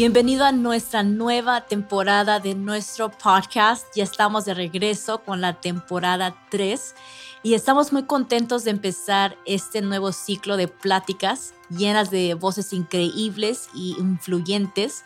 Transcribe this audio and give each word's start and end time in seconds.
Bienvenido 0.00 0.46
a 0.46 0.52
nuestra 0.52 1.02
nueva 1.02 1.66
temporada 1.66 2.40
de 2.40 2.54
nuestro 2.54 3.10
podcast. 3.10 3.86
Ya 3.94 4.02
estamos 4.02 4.46
de 4.46 4.54
regreso 4.54 5.22
con 5.22 5.42
la 5.42 5.60
temporada 5.60 6.34
3 6.50 6.94
y 7.42 7.52
estamos 7.52 7.92
muy 7.92 8.04
contentos 8.04 8.64
de 8.64 8.70
empezar 8.70 9.36
este 9.44 9.82
nuevo 9.82 10.12
ciclo 10.12 10.56
de 10.56 10.68
pláticas 10.68 11.52
llenas 11.68 12.10
de 12.10 12.32
voces 12.32 12.72
increíbles 12.72 13.68
y 13.74 13.94
influyentes 13.98 15.04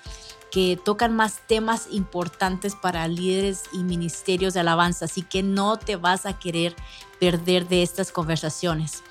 que 0.55 0.79
tocan 0.81 1.17
más 1.17 1.41
temas 1.49 1.89
importantes 1.91 2.77
para 2.77 3.09
líderes 3.09 3.65
y 3.73 3.79
ministerios 3.79 4.55
de 4.55 4.61
alabanza, 4.61 5.07
así 5.07 5.23
que 5.23 5.43
no 5.43 5.81
te 5.81 5.97
vas 5.97 6.27
a 6.27 6.39
querer 6.39 6.77
perder 7.19 7.67
de 7.67 7.83
estas 7.83 8.13
conversaciones. 8.13 9.03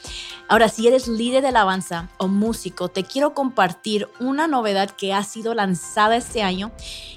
Ahora, 0.47 0.69
si 0.69 0.87
eres 0.87 1.09
líder 1.09 1.41
de 1.41 1.49
alabanza 1.49 2.07
o 2.17 2.29
músico, 2.29 2.87
te 2.87 3.03
quiero 3.03 3.33
compartir 3.33 4.07
una 4.21 4.47
novedad 4.47 4.91
que 4.91 5.13
ha 5.13 5.21
sido 5.25 5.53
lanzada 5.53 6.15
este 6.15 6.43
año 6.43 6.71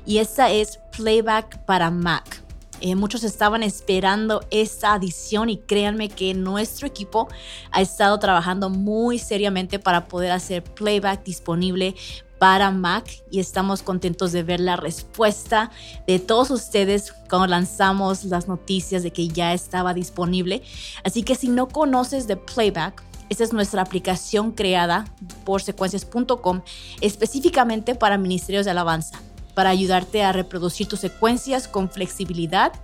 y 0.04 0.18
esta 0.18 0.50
es 0.50 0.80
Playback 0.96 1.64
para 1.64 1.92
Mac. 1.92 2.42
Eh, 2.80 2.94
muchos 2.94 3.24
estaban 3.24 3.62
esperando 3.62 4.44
esta 4.50 4.92
adición 4.92 5.48
y 5.48 5.56
créanme 5.56 6.08
que 6.08 6.34
nuestro 6.34 6.86
equipo 6.86 7.28
ha 7.70 7.80
estado 7.80 8.18
trabajando 8.18 8.68
muy 8.70 9.18
seriamente 9.18 9.78
para 9.78 10.08
poder 10.08 10.32
hacer 10.32 10.62
playback 10.62 11.24
disponible 11.24 11.94
para 12.38 12.70
Mac 12.70 13.08
y 13.30 13.40
estamos 13.40 13.82
contentos 13.82 14.32
de 14.32 14.42
ver 14.42 14.60
la 14.60 14.76
respuesta 14.76 15.70
de 16.06 16.18
todos 16.18 16.50
ustedes 16.50 17.12
cuando 17.28 17.46
lanzamos 17.46 18.24
las 18.24 18.48
noticias 18.48 19.02
de 19.02 19.12
que 19.12 19.28
ya 19.28 19.52
estaba 19.52 19.94
disponible. 19.94 20.62
Así 21.04 21.22
que 21.22 21.34
si 21.34 21.48
no 21.48 21.68
conoces 21.68 22.26
de 22.26 22.36
Playback, 22.36 23.02
esta 23.28 23.44
es 23.44 23.52
nuestra 23.52 23.82
aplicación 23.82 24.52
creada 24.52 25.06
por 25.44 25.62
secuencias.com 25.62 26.62
específicamente 27.00 27.94
para 27.94 28.18
ministerios 28.18 28.64
de 28.64 28.70
alabanza 28.70 29.18
para 29.56 29.70
ayudarte 29.70 30.22
a 30.22 30.32
reproducir 30.32 30.86
tus 30.86 31.00
secuencias 31.00 31.66
con 31.66 31.88
flexibilidad 31.88 32.74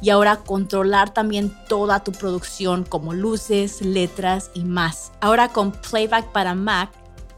y 0.00 0.08
ahora 0.08 0.38
controlar 0.38 1.12
también 1.12 1.54
toda 1.68 2.02
tu 2.02 2.12
producción 2.12 2.84
como 2.84 3.12
luces, 3.12 3.82
letras 3.82 4.50
y 4.54 4.64
más. 4.64 5.12
Ahora 5.20 5.50
con 5.50 5.72
Playback 5.72 6.32
para 6.32 6.54
Mac 6.54 6.88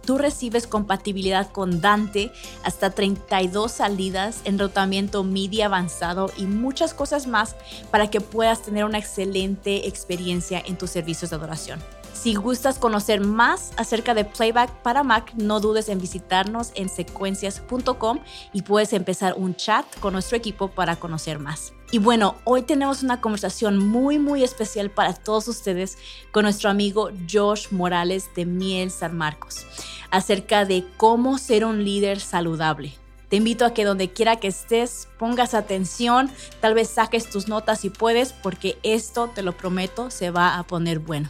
tú 0.04 0.18
recibes 0.18 0.66
compatibilidad 0.66 1.50
con 1.50 1.80
Dante, 1.80 2.32
hasta 2.62 2.90
32 2.90 3.72
salidas, 3.72 4.40
enrotamiento 4.44 5.24
MIDI 5.24 5.62
avanzado 5.62 6.30
y 6.36 6.46
muchas 6.46 6.94
cosas 6.94 7.26
más 7.26 7.56
para 7.90 8.10
que 8.10 8.20
puedas 8.20 8.62
tener 8.62 8.84
una 8.84 8.98
excelente 8.98 9.88
experiencia 9.88 10.62
en 10.64 10.76
tus 10.76 10.90
servicios 10.90 11.30
de 11.30 11.36
adoración. 11.36 11.80
Si 12.12 12.34
gustas 12.36 12.78
conocer 12.78 13.20
más 13.20 13.72
acerca 13.76 14.14
de 14.14 14.24
Playback 14.24 14.70
para 14.82 15.02
Mac, 15.02 15.34
no 15.34 15.60
dudes 15.60 15.88
en 15.88 15.98
visitarnos 15.98 16.70
en 16.74 16.88
secuencias.com 16.88 18.20
y 18.52 18.62
puedes 18.62 18.92
empezar 18.92 19.34
un 19.36 19.54
chat 19.56 19.84
con 20.00 20.14
nuestro 20.14 20.36
equipo 20.36 20.68
para 20.68 20.96
conocer 20.96 21.38
más. 21.38 21.74
Y 21.94 21.98
bueno, 21.98 22.34
hoy 22.42 22.62
tenemos 22.62 23.04
una 23.04 23.20
conversación 23.20 23.78
muy, 23.78 24.18
muy 24.18 24.42
especial 24.42 24.90
para 24.90 25.14
todos 25.14 25.46
ustedes 25.46 25.96
con 26.32 26.42
nuestro 26.42 26.68
amigo 26.68 27.12
Josh 27.32 27.68
Morales 27.70 28.30
de 28.34 28.46
Miel 28.46 28.90
San 28.90 29.16
Marcos 29.16 29.64
acerca 30.10 30.64
de 30.64 30.84
cómo 30.96 31.38
ser 31.38 31.64
un 31.64 31.84
líder 31.84 32.18
saludable. 32.18 32.94
Te 33.28 33.36
invito 33.36 33.64
a 33.64 33.74
que 33.74 33.84
donde 33.84 34.10
quiera 34.10 34.40
que 34.40 34.48
estés 34.48 35.06
pongas 35.20 35.54
atención, 35.54 36.32
tal 36.60 36.74
vez 36.74 36.88
saques 36.88 37.30
tus 37.30 37.46
notas 37.46 37.78
si 37.78 37.90
puedes, 37.90 38.32
porque 38.32 38.76
esto, 38.82 39.30
te 39.32 39.42
lo 39.42 39.56
prometo, 39.56 40.10
se 40.10 40.32
va 40.32 40.58
a 40.58 40.64
poner 40.64 40.98
bueno. 40.98 41.28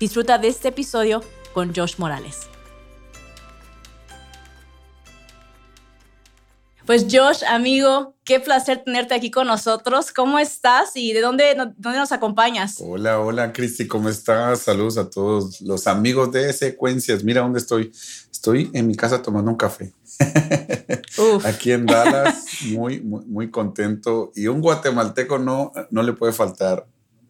Disfruta 0.00 0.38
de 0.38 0.48
este 0.48 0.68
episodio 0.68 1.22
con 1.52 1.74
Josh 1.74 1.96
Morales. 1.98 2.48
Pues 6.86 7.04
Josh, 7.10 7.42
amigo, 7.48 8.14
qué 8.22 8.38
placer 8.38 8.84
tenerte 8.84 9.12
aquí 9.12 9.28
con 9.28 9.48
nosotros. 9.48 10.12
¿Cómo 10.12 10.38
estás 10.38 10.92
y 10.94 11.12
de 11.12 11.20
dónde, 11.20 11.56
dónde 11.76 11.98
nos 11.98 12.12
acompañas? 12.12 12.76
Hola, 12.78 13.18
hola, 13.18 13.52
Cristi, 13.52 13.88
¿cómo 13.88 14.08
estás? 14.08 14.60
Saludos 14.60 14.96
a 14.96 15.10
todos 15.10 15.60
los 15.62 15.88
amigos 15.88 16.30
de 16.30 16.52
Secuencias. 16.52 17.24
Mira 17.24 17.40
dónde 17.40 17.58
estoy. 17.58 17.90
Estoy 18.30 18.70
en 18.72 18.86
mi 18.86 18.94
casa 18.94 19.20
tomando 19.20 19.50
un 19.50 19.56
café. 19.56 19.92
Aquí 21.44 21.72
en 21.72 21.86
Dallas, 21.86 22.46
muy, 22.66 23.00
muy, 23.00 23.24
muy, 23.24 23.50
contento. 23.50 24.30
Y 24.36 24.46
un 24.46 24.60
guatemalteco 24.60 25.40
no, 25.40 25.72
no 25.90 26.04
le 26.04 26.12
puede 26.12 26.32
faltar 26.32 26.86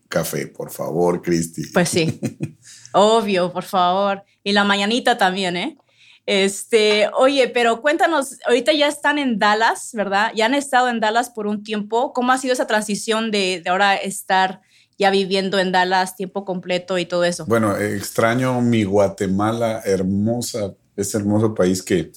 café, 0.09 0.49
por 0.49 0.71
favor, 0.71 1.23
Cristi. 1.23 1.63
Pues 1.73 1.89
sí, 1.89 2.21
obvio, 2.93 3.51
por 3.51 3.65
favor. 3.65 4.23
Y 4.45 4.53
la 4.53 4.65
mañanita 4.65 5.17
también, 5.17 5.57
¿eh? 5.57 5.79
Este, 6.27 7.09
oye, 7.17 7.49
pero 7.49 7.81
cuéntanos, 7.81 8.39
ahorita 8.47 8.73
ya 8.73 8.89
están 8.89 9.19
en 9.19 9.39
Dallas, 9.39 9.91
¿verdad? 9.95 10.33
Ya 10.35 10.47
han 10.47 10.55
estado 10.55 10.89
en 10.89 10.99
Dallas 10.99 11.31
por 11.31 11.47
un 11.47 11.63
tiempo. 11.63 12.13
¿Cómo 12.13 12.33
ha 12.33 12.39
sido 12.39 12.53
esa 12.53 12.67
transición 12.67 13.31
de, 13.31 13.63
ahora 13.69 13.95
estar 13.95 14.61
ya 14.99 15.11
viviendo 15.11 15.61
en 15.61 15.71
Dallas 15.71 16.17
tiempo 16.17 16.45
completo 16.45 16.99
y 16.99 17.07
todo 17.07 17.25
eso? 17.25 17.47
Bueno, 17.47 17.77
extraño 17.77 18.61
mi 18.61 18.83
Guatemala, 18.83 19.83
hermosa, 19.85 20.75
ese 20.97 21.19
hermoso 21.19 21.55
país 21.55 21.81
que, 21.81 22.11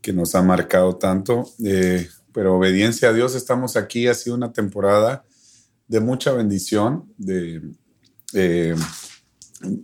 que 0.00 0.12
nos 0.12 0.36
ha 0.36 0.42
marcado 0.42 0.94
tanto. 0.96 1.44
Eh, 1.64 2.08
pero 2.32 2.56
obediencia 2.56 3.08
a 3.08 3.12
Dios, 3.12 3.34
estamos 3.34 3.76
aquí. 3.76 4.06
Ha 4.06 4.14
sido 4.14 4.36
una 4.36 4.52
temporada 4.52 5.24
de 5.88 6.00
mucha 6.00 6.32
bendición, 6.32 7.12
eh, 8.34 8.74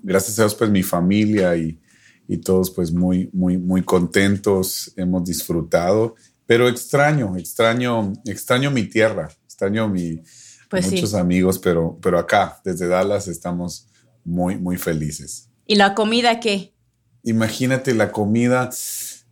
gracias 0.03 0.39
a 0.39 0.43
Dios, 0.43 0.55
pues 0.55 0.71
mi 0.71 0.83
familia 0.83 1.57
y 1.57 1.79
y 2.29 2.37
todos 2.37 2.71
pues 2.71 2.93
muy, 2.93 3.31
muy, 3.33 3.57
muy 3.57 3.83
contentos, 3.83 4.93
hemos 4.97 5.25
disfrutado, 5.25 6.15
pero 6.47 6.69
extraño, 6.69 7.37
extraño, 7.37 8.13
extraño 8.27 8.71
mi 8.71 8.85
tierra, 8.85 9.31
extraño 9.45 9.89
mi, 9.89 10.23
pues 10.69 10.91
muchos 10.93 11.15
amigos, 11.15 11.59
pero, 11.59 11.99
pero 12.03 12.19
acá, 12.19 12.61
desde 12.65 12.87
Dallas, 12.87 13.27
estamos 13.29 13.89
muy, 14.25 14.57
muy 14.57 14.77
felices. 14.77 15.49
¿Y 15.67 15.77
la 15.77 15.95
comida 15.95 16.39
qué? 16.39 16.75
Imagínate 17.23 17.95
la 17.95 18.13
comida 18.13 18.71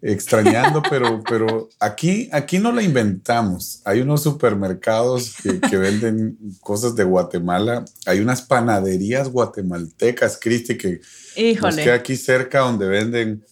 extrañando, 0.07 0.83
pero, 0.89 1.23
pero 1.29 1.69
aquí, 1.81 2.29
aquí 2.33 2.59
no 2.59 2.71
la 2.73 2.83
inventamos. 2.83 3.83
Hay 3.85 4.01
unos 4.01 4.23
supermercados 4.23 5.35
que, 5.43 5.61
que, 5.61 5.77
venden 5.77 6.39
cosas 6.61 6.95
de 6.95 7.05
Guatemala. 7.05 7.85
Hay 8.07 8.21
unas 8.21 8.43
panaderías 8.43 9.29
guatemaltecas, 9.29 10.39
Cristi, 10.41 10.79
que 10.79 11.01
Híjole. 11.37 11.85
nos 11.85 11.95
aquí 11.95 12.17
cerca 12.17 12.61
donde 12.61 12.87
venden 12.87 13.45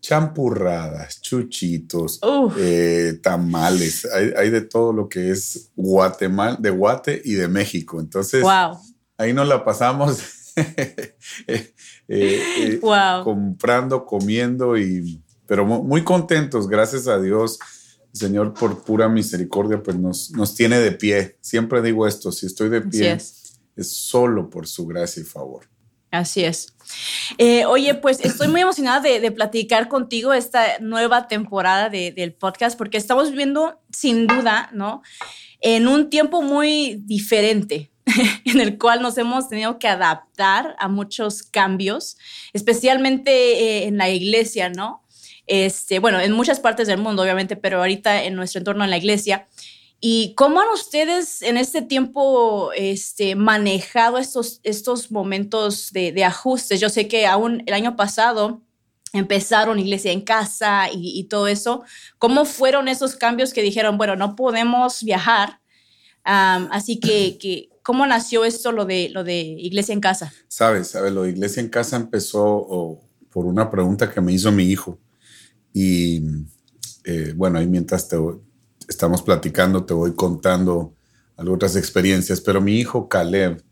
champurradas, 0.00 1.20
chuchitos, 1.20 2.20
eh, 2.56 3.18
tamales. 3.22 4.06
Hay, 4.06 4.32
hay, 4.36 4.50
de 4.50 4.62
todo 4.62 4.92
lo 4.92 5.08
que 5.08 5.30
es 5.30 5.70
Guatemala, 5.76 6.56
de 6.58 6.70
Guate 6.70 7.20
y 7.24 7.34
de 7.34 7.48
México. 7.48 8.00
Entonces, 8.00 8.42
ahí 9.18 9.32
nos 9.34 9.46
la 9.46 9.64
pasamos 9.64 10.22
eh, 11.46 11.74
eh, 12.08 12.80
comprando, 12.80 14.06
comiendo 14.06 14.78
y 14.78 15.22
pero 15.48 15.64
muy 15.64 16.04
contentos, 16.04 16.68
gracias 16.68 17.08
a 17.08 17.18
Dios, 17.18 17.58
Señor, 18.12 18.52
por 18.52 18.84
pura 18.84 19.08
misericordia, 19.08 19.82
pues 19.82 19.96
nos, 19.96 20.30
nos 20.32 20.54
tiene 20.54 20.78
de 20.78 20.92
pie. 20.92 21.38
Siempre 21.40 21.80
digo 21.80 22.06
esto, 22.06 22.30
si 22.30 22.44
estoy 22.44 22.68
de 22.68 22.82
pie, 22.82 23.12
es. 23.12 23.56
solo 23.80 24.50
por 24.50 24.66
su 24.66 24.86
gracia 24.86 25.22
y 25.22 25.24
favor. 25.24 25.66
Así 26.10 26.44
es. 26.44 26.74
Eh, 27.38 27.64
oye, 27.64 27.94
pues 27.94 28.20
estoy 28.20 28.48
muy 28.48 28.60
emocionada 28.60 29.00
de, 29.00 29.30
platicar 29.30 29.88
contigo 29.88 30.34
esta 30.34 30.78
nueva 30.80 31.28
temporada 31.28 31.88
del 31.88 32.34
podcast 32.34 32.76
porque 32.76 32.98
estamos 32.98 33.30
viviendo 33.30 33.80
sin 33.90 34.26
duda, 34.26 34.68
¿no? 34.74 35.02
En 35.60 35.88
un 35.88 36.10
tiempo 36.10 36.42
muy 36.42 37.02
diferente, 37.06 37.90
en 38.44 38.60
el 38.60 38.76
cual 38.76 39.00
nos 39.00 39.16
hemos 39.16 39.48
tenido 39.48 39.78
que 39.78 39.88
adaptar 39.88 40.76
a 40.78 40.88
muchos 40.88 41.42
cambios, 41.42 42.18
especialmente 42.52 43.30
eh, 43.30 43.86
en 43.86 43.96
la 43.96 44.10
iglesia, 44.10 44.68
¿no? 44.68 45.04
Este, 45.48 45.98
bueno, 45.98 46.20
en 46.20 46.32
muchas 46.32 46.60
partes 46.60 46.86
del 46.86 46.98
mundo, 46.98 47.22
obviamente, 47.22 47.56
pero 47.56 47.78
ahorita 47.78 48.24
en 48.24 48.34
nuestro 48.36 48.58
entorno 48.58 48.84
en 48.84 48.90
la 48.90 48.98
iglesia. 48.98 49.48
¿Y 50.00 50.34
cómo 50.36 50.60
han 50.60 50.68
ustedes 50.68 51.42
en 51.42 51.56
este 51.56 51.82
tiempo 51.82 52.70
este, 52.76 53.34
manejado 53.34 54.18
estos, 54.18 54.60
estos 54.62 55.10
momentos 55.10 55.92
de, 55.92 56.12
de 56.12 56.24
ajustes? 56.24 56.78
Yo 56.78 56.88
sé 56.88 57.08
que 57.08 57.26
aún 57.26 57.64
el 57.66 57.74
año 57.74 57.96
pasado 57.96 58.62
empezaron 59.12 59.78
iglesia 59.78 60.12
en 60.12 60.20
casa 60.20 60.88
y, 60.92 61.24
todo 61.24 61.48
eso. 61.48 61.82
¿Cómo 62.18 62.44
fueron 62.44 62.88
esos 62.88 63.16
cambios 63.16 63.52
que 63.52 63.62
dijeron, 63.62 63.98
bueno, 63.98 64.16
no 64.16 64.36
podemos 64.36 65.02
viajar? 65.02 65.60
así 66.24 67.00
que, 67.00 67.38
que, 67.40 67.70
¿cómo 67.82 68.06
nació 68.06 68.44
esto, 68.44 68.72
lo 68.72 68.84
de, 68.84 69.08
lo 69.10 69.24
de 69.24 69.40
iglesia 69.40 69.92
en 69.92 70.00
casa? 70.00 70.32
Sabes, 70.48 70.88
sabes, 70.88 71.12
lo 71.12 71.22
de 71.22 71.30
iglesia 71.30 71.60
en 71.60 71.68
casa 71.68 71.96
empezó 71.96 73.00
por 73.30 73.46
una 73.46 73.70
pregunta 73.70 74.12
que 74.12 74.20
me 74.20 74.32
hizo 74.32 74.52
mi 74.52 74.64
hijo. 74.64 74.98
Y 75.80 76.20
eh, 77.04 77.34
bueno, 77.36 77.60
ahí 77.60 77.68
mientras 77.68 78.08
te, 78.08 78.16
estamos 78.88 79.22
platicando, 79.22 79.84
te 79.84 79.94
voy 79.94 80.12
contando 80.12 80.96
algunas 81.36 81.76
experiencias, 81.76 82.40
pero 82.40 82.60
mi 82.60 82.80
hijo 82.80 83.08
Caleb 83.08 83.62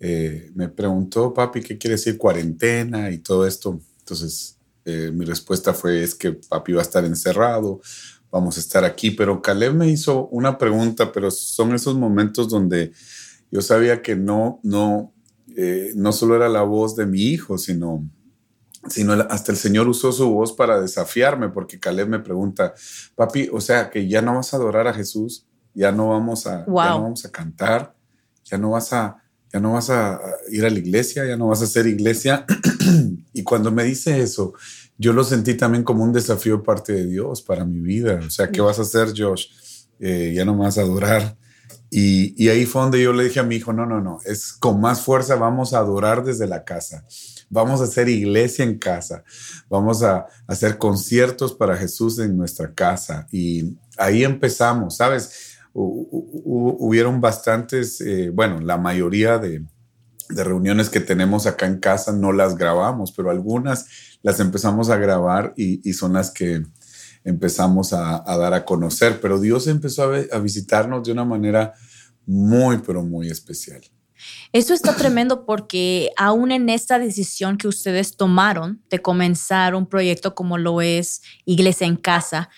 eh, 0.00 0.50
me 0.56 0.68
preguntó, 0.68 1.32
papi, 1.32 1.60
¿qué 1.60 1.78
quiere 1.78 1.94
decir 1.94 2.18
cuarentena 2.18 3.12
y 3.12 3.18
todo 3.18 3.46
esto? 3.46 3.78
Entonces, 4.00 4.58
eh, 4.84 5.12
mi 5.14 5.24
respuesta 5.24 5.72
fue, 5.72 6.02
es 6.02 6.16
que 6.16 6.32
papi 6.32 6.72
va 6.72 6.80
a 6.80 6.82
estar 6.82 7.04
encerrado 7.04 7.80
vamos 8.28 8.56
a 8.56 8.60
estar 8.60 8.84
aquí. 8.84 9.12
Pero 9.12 9.40
Caleb 9.40 9.74
me 9.74 9.88
hizo 9.88 10.26
una 10.28 10.58
pregunta, 10.58 11.12
pero 11.12 11.30
son 11.30 11.74
esos 11.74 11.94
momentos 11.94 12.48
donde 12.48 12.90
yo 13.52 13.60
sabía 13.62 14.02
que 14.02 14.16
no, 14.16 14.58
no, 14.64 15.12
no 15.94 16.12
solo 16.12 16.34
era 16.34 16.48
la 16.48 16.62
voz 16.62 16.96
de 16.96 17.04
mi 17.04 17.20
hijo, 17.20 17.58
sino, 17.58 18.08
sino 18.88 19.12
hasta 19.12 19.52
el 19.52 19.58
Señor 19.58 19.88
usó 19.88 20.12
su 20.12 20.30
voz 20.30 20.52
para 20.52 20.80
desafiarme, 20.80 21.48
porque 21.48 21.78
Caleb 21.78 22.08
me 22.08 22.18
pregunta, 22.18 22.74
papi, 23.14 23.48
o 23.52 23.60
sea, 23.60 23.90
que 23.90 24.08
ya 24.08 24.22
no 24.22 24.36
vas 24.36 24.52
a 24.52 24.56
adorar 24.56 24.88
a 24.88 24.94
Jesús, 24.94 25.46
ya 25.74 25.92
no 25.92 26.08
vamos 26.08 26.46
a, 26.46 26.66
ya 26.66 26.90
no 26.90 27.02
vamos 27.02 27.24
a 27.24 27.30
cantar, 27.30 27.94
ya 28.44 28.58
no 28.58 28.70
vas 28.70 28.92
a, 28.92 29.22
ya 29.52 29.60
no 29.60 29.72
vas 29.72 29.90
a 29.90 30.20
ir 30.50 30.64
a 30.64 30.70
la 30.70 30.78
iglesia, 30.78 31.24
ya 31.24 31.36
no 31.36 31.48
vas 31.48 31.60
a 31.60 31.64
hacer 31.64 31.86
iglesia. 31.86 32.44
y 33.32 33.42
cuando 33.42 33.70
me 33.70 33.84
dice 33.84 34.20
eso, 34.20 34.54
yo 34.98 35.12
lo 35.12 35.24
sentí 35.24 35.54
también 35.54 35.84
como 35.84 36.04
un 36.04 36.12
desafío 36.12 36.58
de 36.58 36.64
parte 36.64 36.92
de 36.92 37.06
Dios 37.06 37.42
para 37.42 37.64
mi 37.64 37.80
vida. 37.80 38.20
O 38.26 38.30
sea, 38.30 38.50
¿qué 38.50 38.60
vas 38.60 38.78
a 38.78 38.82
hacer, 38.82 39.12
Josh? 39.16 39.46
Eh, 40.00 40.32
ya 40.34 40.44
no 40.44 40.56
vas 40.56 40.78
a 40.78 40.82
adorar. 40.82 41.36
Y, 41.94 42.48
ahí 42.48 42.64
fue 42.64 42.80
donde 42.80 43.02
yo 43.02 43.12
le 43.12 43.24
dije 43.24 43.38
a 43.38 43.42
mi 43.42 43.56
hijo, 43.56 43.74
no, 43.74 43.84
no, 43.84 44.00
no, 44.00 44.18
es 44.24 44.54
con 44.54 44.80
más 44.80 45.02
fuerza 45.02 45.34
vamos 45.34 45.74
a 45.74 45.78
adorar 45.78 46.24
desde 46.24 46.46
la 46.46 46.64
casa. 46.64 47.04
Vamos 47.52 47.82
a 47.82 47.84
hacer 47.84 48.08
iglesia 48.08 48.64
en 48.64 48.78
casa. 48.78 49.24
Vamos 49.68 50.02
a 50.02 50.26
hacer 50.46 50.78
conciertos 50.78 51.52
para 51.52 51.76
Jesús 51.76 52.18
en 52.18 52.34
nuestra 52.34 52.72
casa. 52.72 53.26
Y 53.30 53.76
ahí 53.98 54.24
empezamos, 54.24 54.96
¿sabes? 54.96 55.58
hubieron 55.74 57.20
bastantes, 57.20 58.00
eh, 58.02 58.30
bueno, 58.30 58.60
la 58.60 58.76
mayoría 58.76 59.38
de, 59.38 59.64
reuniones 60.28 60.88
que 60.88 61.00
tenemos 61.00 61.46
acá 61.46 61.66
en 61.66 61.78
casa 61.78 62.10
no 62.10 62.32
las 62.32 62.56
grabamos, 62.56 63.12
pero 63.12 63.30
algunas 63.30 63.86
las 64.22 64.40
empezamos 64.40 64.88
a 64.88 64.96
grabar 64.96 65.52
y, 65.54 65.92
son 65.92 66.14
las 66.14 66.30
que 66.30 66.62
empezamos 67.22 67.92
a, 67.92 68.22
dar 68.24 68.54
a 68.54 68.64
conocer. 68.64 69.20
Pero 69.20 69.38
Dios 69.38 69.66
empezó 69.66 70.04
a, 70.04 70.38
visitarnos 70.38 71.04
de 71.04 71.12
una 71.12 71.26
manera 71.26 71.74
muy, 72.24 72.78
pero 72.78 73.02
muy 73.02 73.28
especial. 73.28 73.82
Eso 74.52 74.74
está 74.74 74.96
tremendo 74.96 75.46
porque 75.46 76.10
aún 76.16 76.52
en 76.52 76.68
esta 76.68 76.98
decisión 76.98 77.56
que 77.56 77.68
ustedes 77.68 78.16
tomaron 78.16 78.82
de 78.90 79.00
comenzar 79.00 79.74
un 79.74 79.86
proyecto 79.86 80.34
como 80.34 80.58
lo 80.58 80.80
es 80.80 81.22
Iglesia 81.44 81.86
en 81.86 81.96
Casa, 81.96 82.50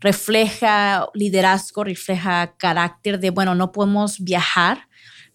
refleja 0.00 1.08
liderazgo, 1.14 1.84
refleja 1.84 2.54
carácter 2.56 3.18
de, 3.18 3.30
bueno, 3.30 3.54
no 3.54 3.72
podemos 3.72 4.20
viajar, 4.20 4.88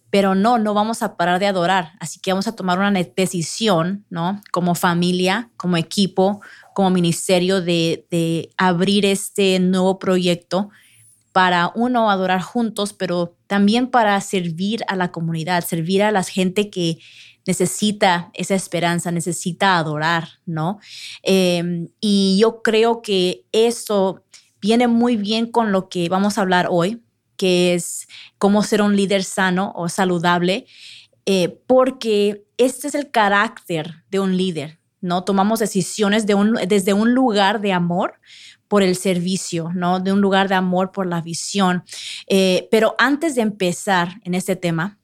pero 0.09 0.35
no, 0.35 0.59
no 0.59 0.75
vamos 0.75 1.01
a 1.01 1.17
parar 1.17 1.39
de 1.39 1.47
adorar. 1.47 1.93
Así 1.99 2.19
que 2.19 2.31
vamos 2.31 2.47
a 2.47 2.55
tomar 2.55 2.77
una 2.77 2.91
decisión, 2.91 4.05
¿no? 4.09 4.41
Como 4.51 4.75
familia, 4.75 5.49
como 5.57 5.75
equipo, 5.75 6.41
como 6.75 6.91
ministerio 6.91 7.61
de, 7.61 8.05
de 8.11 8.51
abrir 8.57 9.05
este 9.05 9.59
nuevo 9.59 9.97
proyecto 9.97 10.69
para 11.33 11.71
uno 11.75 12.09
adorar 12.09 12.41
juntos, 12.41 12.93
pero 12.93 13.35
también 13.47 13.87
para 13.87 14.21
servir 14.21 14.83
a 14.87 14.95
la 14.95 15.11
comunidad, 15.11 15.65
servir 15.65 16.03
a 16.03 16.11
la 16.11 16.23
gente 16.23 16.69
que 16.69 16.99
necesita 17.45 18.29
esa 18.33 18.55
esperanza, 18.55 19.11
necesita 19.11 19.77
adorar, 19.77 20.29
¿no? 20.45 20.79
Em, 21.23 21.89
y 21.99 22.37
yo 22.39 22.61
creo 22.61 23.01
que 23.01 23.45
eso 23.51 24.23
viene 24.61 24.87
muy 24.87 25.17
bien 25.17 25.51
con 25.51 25.71
lo 25.71 25.89
que 25.89 26.07
vamos 26.07 26.37
a 26.37 26.41
hablar 26.41 26.67
hoy, 26.69 27.03
que 27.35 27.73
es 27.73 28.07
cómo 28.37 28.63
ser 28.63 28.81
un 28.81 28.95
líder 28.95 29.23
sano 29.23 29.73
o 29.75 29.89
saludable, 29.89 30.67
eh, 31.25 31.49
porque 31.67 32.45
este 32.57 32.87
es 32.87 32.95
el 32.95 33.09
carácter 33.09 34.03
de 34.11 34.19
un 34.19 34.37
líder, 34.37 34.79
¿no? 35.01 35.23
Tomamos 35.23 35.59
decisiones 35.59 36.25
desde 36.25 36.93
un 36.93 37.13
lugar 37.13 37.59
de 37.59 37.73
amor 37.73 38.19
por 38.73 38.81
el 38.81 38.95
servicio, 38.95 39.69
¿no? 39.75 39.99
De 39.99 40.11
un 40.11 40.19
lugar 40.19 40.49
de 40.49 40.55
amor 40.55 40.91
por 40.91 41.05
la 41.05 41.21
visión. 41.21 41.83
Eh, 42.25 42.67
pero 42.71 42.95
antes 42.97 43.35
de 43.35 43.43
empezar 43.43 44.19
en 44.23 44.33
este 44.33 44.55
tema, 44.55 44.97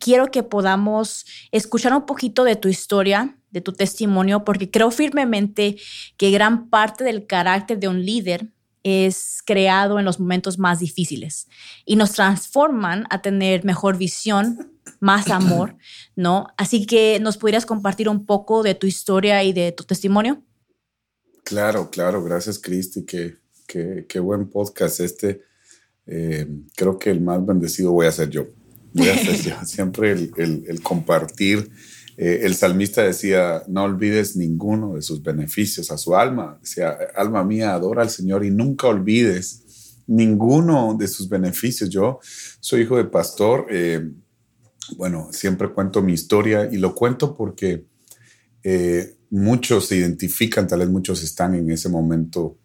quiero 0.00 0.32
que 0.32 0.42
podamos 0.42 1.24
escuchar 1.52 1.94
un 1.94 2.04
poquito 2.04 2.42
de 2.42 2.56
tu 2.56 2.66
historia, 2.66 3.38
de 3.52 3.60
tu 3.60 3.74
testimonio, 3.74 4.44
porque 4.44 4.72
creo 4.72 4.90
firmemente 4.90 5.76
que 6.16 6.32
gran 6.32 6.68
parte 6.68 7.04
del 7.04 7.28
carácter 7.28 7.78
de 7.78 7.86
un 7.86 8.04
líder 8.04 8.48
es 8.82 9.40
creado 9.46 10.00
en 10.00 10.04
los 10.04 10.18
momentos 10.18 10.58
más 10.58 10.80
difíciles 10.80 11.46
y 11.84 11.94
nos 11.94 12.14
transforman 12.14 13.06
a 13.08 13.22
tener 13.22 13.64
mejor 13.64 13.98
visión, 13.98 14.72
más 14.98 15.30
amor, 15.30 15.76
¿no? 16.16 16.48
Así 16.56 16.86
que 16.86 17.20
nos 17.20 17.36
podrías 17.36 17.66
compartir 17.66 18.08
un 18.08 18.26
poco 18.26 18.64
de 18.64 18.74
tu 18.74 18.88
historia 18.88 19.44
y 19.44 19.52
de 19.52 19.70
tu 19.70 19.84
testimonio. 19.84 20.42
Claro, 21.44 21.90
claro, 21.90 22.22
gracias 22.22 22.58
Cristi, 22.58 23.04
qué, 23.04 23.36
qué, 23.66 24.20
buen 24.20 24.48
podcast 24.48 25.00
este. 25.00 25.42
Eh, 26.06 26.46
creo 26.76 26.98
que 26.98 27.10
el 27.10 27.20
más 27.20 27.44
bendecido 27.44 27.92
voy 27.92 28.06
a 28.06 28.12
ser 28.12 28.30
yo. 28.30 28.46
Voy 28.92 29.08
a 29.08 29.18
ser 29.18 29.40
yo. 29.40 29.54
Siempre 29.64 30.12
el, 30.12 30.32
el, 30.36 30.64
el 30.66 30.82
compartir 30.82 31.70
eh, 32.16 32.40
el 32.42 32.54
salmista 32.54 33.02
decía, 33.02 33.62
no 33.68 33.84
olvides 33.84 34.36
ninguno 34.36 34.94
de 34.94 35.02
sus 35.02 35.22
beneficios 35.22 35.90
a 35.90 35.98
su 35.98 36.14
alma. 36.14 36.58
Decía, 36.60 36.96
alma 37.16 37.42
mía, 37.44 37.74
adora 37.74 38.02
al 38.02 38.10
Señor 38.10 38.44
y 38.44 38.50
nunca 38.50 38.86
olvides 38.86 40.02
ninguno 40.06 40.94
de 40.98 41.08
sus 41.08 41.28
beneficios. 41.28 41.88
Yo 41.88 42.20
soy 42.60 42.82
hijo 42.82 42.96
de 42.96 43.04
pastor. 43.04 43.66
Eh, 43.70 44.10
bueno, 44.96 45.28
siempre 45.32 45.72
cuento 45.72 46.02
mi 46.02 46.12
historia 46.12 46.68
y 46.70 46.76
lo 46.76 46.94
cuento 46.94 47.34
porque 47.34 47.86
eh, 48.62 49.16
muchos 49.32 49.86
se 49.86 49.96
identifican, 49.96 50.68
tal 50.68 50.80
vez 50.80 50.88
muchos 50.88 51.22
están 51.22 51.54
en 51.54 51.70
ese 51.70 51.88
momento. 51.88 52.58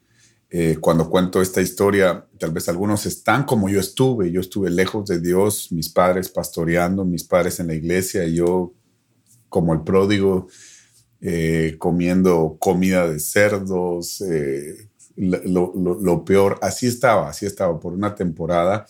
cuando 0.80 1.10
cuento 1.10 1.42
esta 1.42 1.62
historia, 1.62 2.26
tal 2.40 2.52
vez 2.52 2.70
algunos 2.70 3.06
están 3.06 3.44
como 3.44 3.68
yo 3.70 3.80
estuve. 3.80 4.32
Yo 4.32 4.40
estuve 4.42 4.70
lejos 4.70 5.06
de 5.06 5.20
Dios, 5.20 5.72
mis 5.72 5.90
padres 5.90 6.30
pastoreando, 6.30 7.04
mis 7.04 7.24
padres 7.26 7.60
en 7.60 7.68
la 7.68 7.74
iglesia, 7.74 8.26
yo 8.28 8.74
como 9.50 9.74
el 9.74 9.82
pródigo, 9.82 10.48
eh, 11.20 11.76
comiendo 11.80 12.58
comida 12.60 13.10
de 13.10 13.20
cerdos, 13.20 14.22
eh, 14.22 14.90
lo, 15.16 16.24
peor. 16.26 16.60
Así 16.62 16.88
estaba, 16.88 17.30
así 17.30 17.46
estaba 17.46 17.80
por 17.80 17.94
una 17.94 18.14
temporada. 18.14 18.86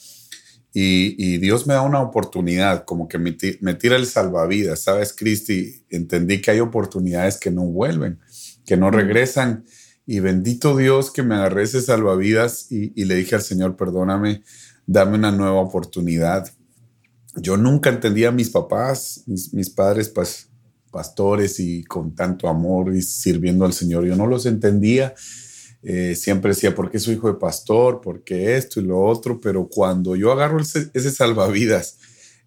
Y, 0.73 1.37
Dios 1.37 1.65
me 1.65 1.73
da 1.73 1.81
una 1.81 2.01
oportunidad, 2.01 2.85
como 2.85 3.07
que 3.07 3.17
me, 3.17 3.31
tira 3.31 3.95
el 3.95 4.05
salvavidas. 4.05 4.81
Sabes, 4.83 5.13
Cristi, 5.13 5.85
entendí 5.89 6.41
que 6.41 6.51
hay 6.51 6.59
oportunidades 6.59 7.37
que 7.37 7.49
no 7.49 7.63
vuelven, 7.63 8.19
que 8.65 8.77
no 8.77 8.91
regresan. 8.91 9.65
Y 10.05 10.19
bendito 10.19 10.77
Dios 10.77 11.11
que 11.11 11.23
me 11.23 11.35
agarré 11.35 11.63
ese 11.63 11.81
salvavidas 11.81 12.71
y, 12.71 13.03
le 13.05 13.15
dije 13.15 13.35
al 13.35 13.41
Señor, 13.41 13.75
perdóname, 13.75 14.43
dame 14.85 15.15
una 15.15 15.31
nueva 15.31 15.59
oportunidad. 15.61 16.51
Yo 17.35 17.57
nunca 17.57 17.89
entendía 17.89 18.29
a 18.29 18.31
mis 18.31 18.49
papás, 18.49 19.23
mis, 19.25 19.53
mis 19.53 19.69
padres, 19.69 20.09
pues 20.09 20.49
pastores 20.91 21.59
y 21.59 21.83
con 21.83 22.15
tanto 22.15 22.47
amor 22.47 22.95
y 22.95 23.01
sirviendo 23.01 23.65
al 23.65 23.73
Señor. 23.73 24.05
Yo 24.05 24.15
no 24.15 24.27
los 24.27 24.45
entendía. 24.45 25.13
Eh, 25.89 26.15
siempre 26.15 26.49
decía, 26.49 26.75
¿por 26.75 26.91
qué 26.91 26.99
soy 26.99 27.13
hijo 27.13 27.29
de 27.29 27.39
pastor? 27.39 28.01
¿Por 28.01 28.21
qué 28.25 28.57
esto 28.57 28.81
y 28.81 28.83
lo 28.83 28.99
otro? 28.99 29.39
Pero 29.39 29.69
cuando 29.69 30.17
yo 30.17 30.33
agarro 30.33 30.59
ese, 30.59 31.11
salvavidas 31.11 31.99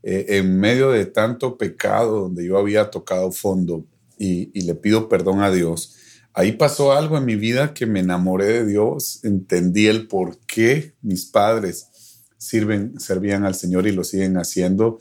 eh, 0.03 0.27
en 0.29 0.61
medio 0.61 0.91
de 0.91 1.07
tanto 1.07 1.57
pecado 1.57 2.21
donde 2.21 2.45
yo 2.45 2.59
había 2.59 2.91
tocado 2.91 3.33
fondo 3.33 3.87
y, 4.19 4.51
le 4.61 4.75
pido 4.75 5.09
perdón 5.09 5.41
a 5.41 5.51
Dios, 5.51 5.97
ahí 6.35 6.53
pasó 6.53 6.93
algo 6.93 7.17
en 7.17 7.25
mi 7.25 7.37
vida 7.37 7.73
que 7.73 7.87
me 7.87 8.01
enamoré 8.01 8.45
de 8.45 8.67
Dios, 8.67 9.21
entendí 9.23 9.87
el 9.87 10.07
por 10.07 10.37
qué 10.41 10.93
mis 11.01 11.25
padres 11.25 11.89
sirven, 12.37 13.01
servían 13.01 13.47
al 13.47 13.55
Señor 13.55 13.87
y 13.87 13.93
lo 13.93 14.05
siguen 14.05 14.37
haciendo 14.37 14.99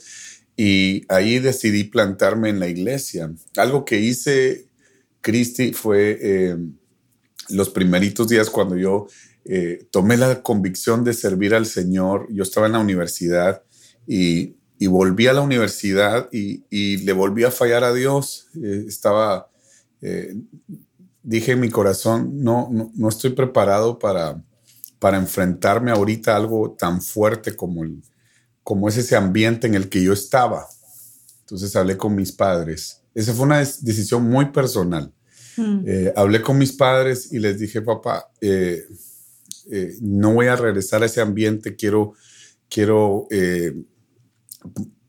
y 0.55 1.03
ahí 1.09 1.39
decidí 1.39 1.83
plantarme 1.83 2.47
en 2.47 2.61
la 2.61 2.69
iglesia. 2.69 3.33
Algo 3.57 3.83
que 3.83 3.99
hice, 3.99 4.69
Cristi, 5.19 5.73
fue 5.73 6.17
eh, 6.21 6.57
los 7.49 7.69
primeritos 7.69 8.27
días 8.27 8.49
cuando 8.49 8.77
yo 8.77 9.07
eh, 9.45 9.87
tomé 9.91 10.17
la 10.17 10.41
convicción 10.41 11.03
de 11.03 11.13
servir 11.13 11.55
al 11.55 11.65
Señor. 11.65 12.27
Yo 12.31 12.43
estaba 12.43 12.67
en 12.67 12.73
la 12.73 12.79
universidad 12.79 13.63
y, 14.07 14.55
volví 14.87 15.27
a 15.27 15.33
la 15.33 15.41
universidad 15.41 16.29
y, 16.31 16.97
le 16.97 17.13
volví 17.13 17.43
a 17.43 17.51
fallar 17.51 17.83
a 17.83 17.93
Dios. 17.93 18.47
Eh, 18.61 18.85
estaba, 18.87 19.49
dije 21.23 21.51
en 21.51 21.59
mi 21.59 21.69
corazón, 21.69 22.43
no, 22.43 22.69
no, 22.95 23.09
estoy 23.09 23.31
preparado 23.31 23.99
para, 23.99 24.41
para 24.99 25.17
enfrentarme 25.17 25.91
ahorita 25.91 26.33
a 26.33 26.37
algo 26.37 26.75
tan 26.77 27.01
fuerte 27.01 27.55
como 27.55 27.83
como 28.69 28.87
es 28.87 28.97
ese 28.97 29.15
ambiente 29.15 29.65
en 29.65 29.73
el 29.73 29.89
que 29.89 29.99
yo 30.03 30.13
estaba. 30.13 30.67
Entonces 31.39 31.75
hablé 31.75 31.97
con 31.97 32.13
mis 32.13 32.31
padres. 32.31 33.01
Esa 33.15 33.33
fue 33.33 33.47
una 33.47 33.57
decisión 33.57 34.29
muy 34.29 34.51
personal. 34.51 35.11
Hmm. 35.57 35.83
Eh, 35.85 36.13
hablé 36.15 36.41
con 36.41 36.57
mis 36.57 36.71
padres 36.71 37.31
y 37.31 37.39
les 37.39 37.59
dije, 37.59 37.81
papá, 37.81 38.29
eh, 38.41 38.85
eh, 39.71 39.95
no 40.01 40.33
voy 40.33 40.47
a 40.47 40.55
regresar 40.55 41.03
a 41.03 41.05
ese 41.05 41.21
ambiente, 41.21 41.75
quiero, 41.75 42.13
quiero 42.69 43.27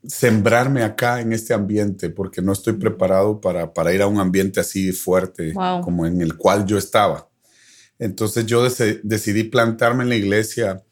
sembrarme 0.03 0.83
acá 0.83 1.21
en 1.21 1.33
este 1.33 1.53
ambiente 1.53 2.11
porque 2.11 2.41
no 2.41 2.53
estoy 2.53 2.75
preparado 2.75 3.41
para, 3.41 3.73
para 3.73 3.93
ir 3.93 4.03
a 4.03 4.07
un 4.07 4.19
ambiente 4.19 4.61
así 4.61 4.93
fuerte 4.93 5.53
como 5.83 6.07
en 6.07 6.21
el 6.21 6.37
cual 6.37 6.67
yo 6.67 6.79
estaba. 6.79 7.29
Entonces 7.99 8.47
yo 8.47 8.67
decidí 9.03 9.45
plantarme 9.45 10.05
en 10.05 10.09
la 10.09 10.17
iglesia, 10.17 10.83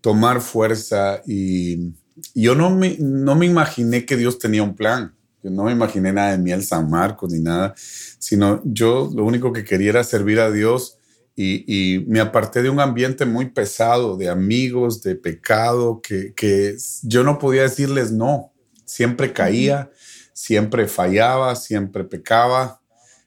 tomar 0.00 0.40
fuerza 0.40 1.22
y 1.26 1.92
yo 2.34 2.54
no 2.54 2.70
me, 2.70 2.96
no 2.98 3.34
me 3.34 3.46
imaginé 3.46 4.06
que 4.06 4.16
Dios 4.16 4.38
tenía 4.38 4.62
un 4.62 4.74
plan. 4.74 5.14
Yo 5.44 5.50
no 5.50 5.64
me 5.64 5.72
imaginé 5.72 6.10
nada 6.10 6.32
de 6.32 6.38
miel 6.38 6.64
San 6.64 6.88
Marcos 6.88 7.30
ni 7.30 7.38
nada, 7.38 7.74
sino 7.76 8.62
yo 8.64 9.10
lo 9.14 9.26
único 9.26 9.52
que 9.52 9.62
quería 9.62 9.90
era 9.90 10.02
servir 10.02 10.40
a 10.40 10.50
Dios 10.50 10.98
y, 11.36 12.04
me 12.06 12.20
aparté 12.20 12.62
de 12.62 12.70
un 12.70 12.80
ambiente 12.80 13.26
muy 13.26 13.50
pesado, 13.50 14.16
de 14.16 14.28
amigos, 14.28 15.02
de 15.02 15.16
pecado, 15.16 16.00
que, 16.00 16.32
que 16.34 16.76
yo 17.02 17.24
no 17.24 17.38
podía 17.38 17.62
decirles 17.62 18.12
no. 18.12 18.52
Siempre 18.84 19.32
caía, 19.32 19.90
siempre 20.32 20.86
fallaba, 20.86 21.56
siempre 21.56 22.04
pecaba. 22.04 22.80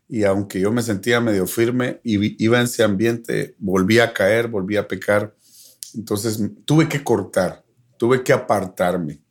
Y 0.08 0.24
aunque 0.24 0.60
yo 0.60 0.72
me 0.72 0.82
sentía 0.82 1.20
medio 1.20 1.46
firme 1.46 2.00
y 2.04 2.44
iba 2.44 2.58
en 2.58 2.64
ese 2.64 2.84
ambiente, 2.84 3.56
volvía 3.60 4.06
a 4.06 4.14
caer, 4.14 4.48
volvía 4.48 4.82
a 4.82 4.88
pecar. 4.88 5.36
Entonces 5.94 6.40
tuve 6.66 6.88
que 6.88 7.04
cortar, 7.04 7.66
tuve 7.98 8.24
que 8.24 8.32
apartarme, 8.32 9.22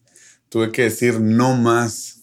tuve 0.50 0.70
que 0.70 0.82
decir 0.82 1.18
no 1.18 1.56
más, 1.56 2.15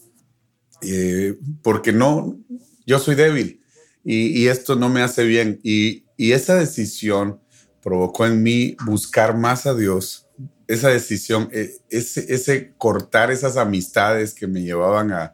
eh, 0.83 1.37
porque 1.61 1.91
no, 1.93 2.39
yo 2.85 2.99
soy 2.99 3.15
débil 3.15 3.61
y, 4.03 4.47
esto 4.47 4.75
no 4.75 4.89
me 4.89 5.01
hace 5.01 5.23
bien. 5.23 5.59
Y, 5.63 6.03
esa 6.17 6.55
decisión 6.55 7.39
provocó 7.81 8.25
en 8.25 8.41
mí 8.43 8.77
buscar 8.85 9.37
más 9.37 9.65
a 9.65 9.73
Dios. 9.73 10.27
Esa 10.67 10.89
decisión, 10.89 11.49
eh, 11.51 11.71
ese, 11.89 12.33
ese 12.33 12.73
cortar 12.77 13.29
esas 13.29 13.57
amistades 13.57 14.33
que 14.33 14.47
me 14.47 14.61
llevaban 14.61 15.11
a, 15.11 15.33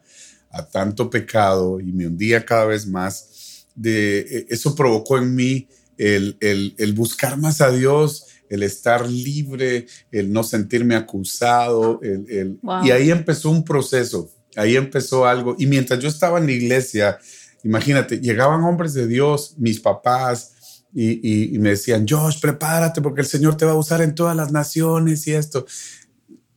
a 0.50 0.66
tanto 0.66 1.08
pecado 1.10 1.78
y 1.80 1.92
me 1.92 2.06
hundía 2.06 2.44
cada 2.44 2.64
vez 2.64 2.86
más, 2.86 3.66
de, 3.74 4.20
e, 4.20 4.46
eso 4.48 4.74
provocó 4.74 5.18
en 5.18 5.34
mí 5.34 5.68
el, 5.96 6.36
el, 6.40 6.74
el 6.78 6.92
buscar 6.92 7.36
más 7.38 7.60
a 7.60 7.70
Dios, 7.70 8.26
el 8.48 8.64
estar 8.64 9.08
libre, 9.08 9.86
el 10.10 10.32
no 10.32 10.42
sentirme 10.42 10.96
acusado, 10.96 12.00
el, 12.02 12.58
y 12.82 12.90
ahí 12.90 13.10
empezó 13.10 13.50
un 13.50 13.64
proceso, 13.64 14.30
ahí 14.56 14.76
empezó 14.76 15.26
algo. 15.26 15.56
Y 15.58 15.66
mientras 15.66 16.00
yo 16.00 16.08
estaba 16.08 16.38
en 16.38 16.46
la 16.46 16.52
iglesia, 16.52 17.18
imagínate, 17.62 18.20
llegaban 18.20 18.62
hombres 18.62 18.94
de 18.94 19.06
Dios, 19.06 19.54
mis 19.58 19.80
papás, 19.80 20.54
y, 20.92 21.56
me 21.60 21.70
decían, 21.70 22.04
Josh, 22.08 22.40
prepárate 22.40 23.00
porque 23.00 23.20
el 23.20 23.26
Señor 23.26 23.56
te 23.56 23.64
va 23.64 23.72
a 23.72 23.76
usar 23.76 24.02
en 24.02 24.14
todas 24.14 24.36
las 24.36 24.50
naciones 24.50 25.26
y 25.26 25.32
esto. 25.32 25.64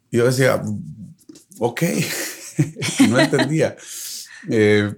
Y 0.10 0.18
yo 0.18 0.26
decía, 0.26 0.62
ok, 1.60 1.82
no 3.10 3.20
entendía. 3.20 3.76
Eh, 4.50 4.92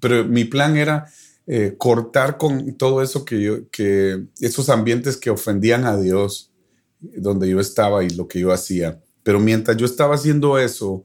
pero 0.00 0.24
mi 0.24 0.44
plan 0.44 0.76
era 0.76 1.06
eh, 1.46 1.74
cortar 1.78 2.36
con 2.36 2.76
todo 2.76 3.02
eso 3.02 3.24
que 3.24 3.40
yo, 3.40 3.70
que 3.70 4.24
esos 4.40 4.68
ambientes 4.68 5.16
que 5.16 5.30
ofendían 5.30 5.84
a 5.84 5.96
Dios, 5.96 6.52
donde 7.00 7.48
yo 7.48 7.60
estaba 7.60 8.02
y 8.04 8.10
lo 8.10 8.26
que 8.26 8.40
yo 8.40 8.52
hacía. 8.52 9.00
Pero 9.22 9.38
mientras 9.38 9.76
yo 9.76 9.86
estaba 9.86 10.16
haciendo 10.16 10.58
eso, 10.58 11.04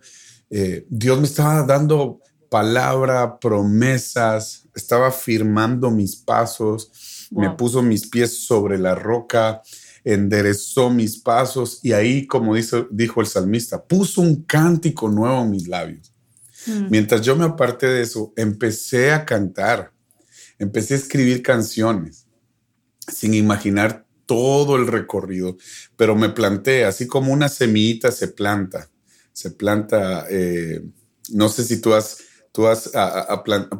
eh, 0.49 0.85
Dios 0.89 1.19
me 1.19 1.25
estaba 1.25 1.63
dando 1.63 2.19
palabra, 2.49 3.39
promesas, 3.39 4.67
estaba 4.75 5.11
firmando 5.11 5.91
mis 5.91 6.15
pasos, 6.15 7.27
me 7.31 7.49
puso 7.51 7.81
mis 7.81 8.07
pies 8.07 8.45
sobre 8.45 8.77
la 8.77 8.95
roca, 8.95 9.61
enderezó 10.03 10.89
mis 10.89 11.17
pasos 11.17 11.79
y 11.83 11.91
ahí, 11.93 12.27
como 12.27 12.55
dice, 12.55 12.87
dijo 12.91 13.21
el 13.21 13.27
salmista, 13.27 13.83
puso 13.83 14.21
un 14.21 14.43
cántico 14.43 15.09
nuevo 15.09 15.41
en 15.41 15.51
mis 15.51 15.67
labios. 15.67 16.13
Mm. 16.67 16.87
Mientras 16.89 17.21
yo 17.21 17.35
me 17.35 17.45
aparté 17.45 17.87
de 17.87 18.01
eso, 18.03 18.31
empecé 18.35 19.11
a 19.11 19.25
cantar 19.25 19.95
empecé 20.59 20.93
a 20.93 20.97
escribir 20.97 21.41
canciones 21.41 22.27
sin 23.07 23.33
imaginar 23.33 24.05
todo 24.25 24.75
el 24.75 24.87
recorrido, 24.87 25.57
pero 25.95 26.15
me 26.15 26.29
planté, 26.29 26.85
así 26.85 27.05
como 27.05 27.31
una 27.31 27.49
semillita 27.49 28.11
se 28.11 28.29
planta, 28.29 28.89
se 29.35 29.51
planta, 29.51 30.25
eh, 30.29 30.81
no 31.31 31.49
sé 31.49 31.65
si 31.65 31.81
tú 31.81 31.93
has, 31.93 32.19
tú 32.53 32.67
has 32.67 32.89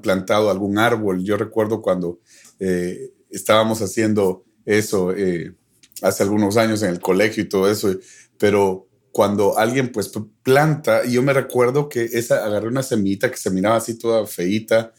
plantado 0.03 0.49
algún 0.49 0.77
árbol, 0.77 1.23
yo 1.23 1.37
recuerdo 1.37 1.81
cuando 1.81 2.19
eh, 2.59 3.13
estábamos 3.29 3.81
haciendo 3.81 4.43
eso 4.65 5.13
eh, 5.15 5.55
hace 6.01 6.23
algunos 6.23 6.57
años 6.57 6.83
en 6.83 6.89
el 6.89 6.99
colegio 6.99 7.41
y 7.41 7.47
todo 7.47 7.71
eso, 7.71 7.95
pero 8.37 8.89
cuando 9.13 9.57
alguien 9.57 9.93
pues 9.93 10.11
planta, 10.43 11.05
y 11.05 11.13
yo 11.13 11.23
me 11.23 11.31
recuerdo 11.31 11.87
que 11.87 12.03
esa 12.03 12.43
agarré 12.45 12.67
una 12.67 12.83
semillita 12.83 13.31
que 13.31 13.37
se 13.37 13.49
miraba 13.49 13.77
así 13.77 13.97
toda 13.97 14.27
feita, 14.27 14.91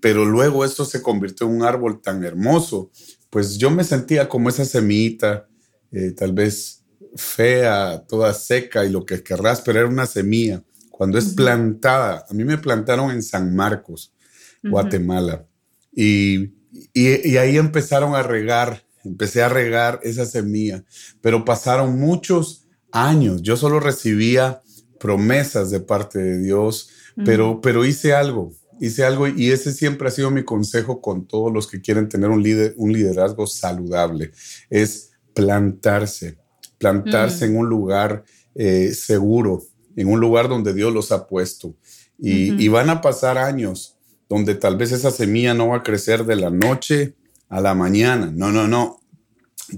pero 0.00 0.24
luego 0.24 0.64
esto 0.64 0.84
se 0.84 1.00
convirtió 1.00 1.46
en 1.46 1.54
un 1.54 1.62
árbol 1.62 2.02
tan 2.02 2.24
hermoso, 2.24 2.90
pues 3.30 3.56
yo 3.56 3.70
me 3.70 3.84
sentía 3.84 4.28
como 4.28 4.48
esa 4.48 4.64
semillita, 4.64 5.46
eh, 5.92 6.10
tal 6.10 6.32
vez 6.32 6.83
fea, 7.16 8.04
toda 8.08 8.32
seca 8.34 8.84
y 8.84 8.90
lo 8.90 9.04
que 9.04 9.22
querrás, 9.22 9.60
pero 9.60 9.80
era 9.80 9.88
una 9.88 10.06
semilla. 10.06 10.62
Cuando 10.90 11.18
es 11.18 11.34
plantada, 11.34 12.24
a 12.28 12.34
mí 12.34 12.44
me 12.44 12.58
plantaron 12.58 13.10
en 13.10 13.22
San 13.22 13.54
Marcos, 13.54 14.12
Guatemala, 14.62 15.44
y, 15.92 16.52
y, 16.92 17.36
ahí 17.36 17.56
empezaron 17.56 18.14
a 18.14 18.22
regar, 18.22 18.84
empecé 19.04 19.42
a 19.42 19.48
regar 19.48 20.00
esa 20.02 20.24
semilla, 20.24 20.84
pero 21.20 21.44
pasaron 21.44 21.98
muchos 21.98 22.66
años, 22.92 23.42
yo 23.42 23.56
solo 23.56 23.80
recibía 23.80 24.62
promesas 24.98 25.70
de 25.70 25.80
parte 25.80 26.18
de 26.18 26.38
Dios, 26.38 26.90
pero, 27.24 27.60
pero 27.60 27.84
hice 27.84 28.14
algo, 28.14 28.52
hice 28.80 29.04
algo 29.04 29.28
y 29.28 29.50
ese 29.50 29.72
siempre 29.72 30.08
ha 30.08 30.10
sido 30.10 30.30
mi 30.30 30.44
consejo 30.44 31.00
con 31.00 31.26
todos 31.26 31.52
los 31.52 31.66
que 31.66 31.80
quieren 31.80 32.08
tener 32.08 32.30
un, 32.30 32.42
líder, 32.42 32.74
un 32.76 32.92
liderazgo 32.92 33.46
saludable, 33.46 34.32
es 34.70 35.10
plantarse, 35.34 36.38
plantarse 36.84 37.46
mm. 37.46 37.50
en 37.50 37.56
un 37.56 37.68
lugar 37.68 38.24
eh, 38.54 38.92
seguro, 38.92 39.62
en 39.96 40.08
un 40.08 40.20
lugar 40.20 40.50
donde 40.50 40.74
Dios 40.74 40.92
los 40.92 41.12
ha 41.12 41.26
puesto. 41.26 41.74
Y, 42.18 42.68
van 42.68 42.90
a 42.90 43.00
pasar 43.00 43.38
años 43.38 43.96
donde 44.28 44.54
tal 44.54 44.76
vez 44.76 44.92
esa 44.92 45.10
semilla 45.10 45.52
no 45.52 45.68
va 45.68 45.78
a 45.78 45.82
crecer 45.82 46.24
de 46.24 46.36
la 46.36 46.50
noche 46.50 47.14
a 47.48 47.60
la 47.60 47.74
mañana. 47.74 48.30
No, 48.32 48.52
no, 48.52 48.68
no. 48.68 49.00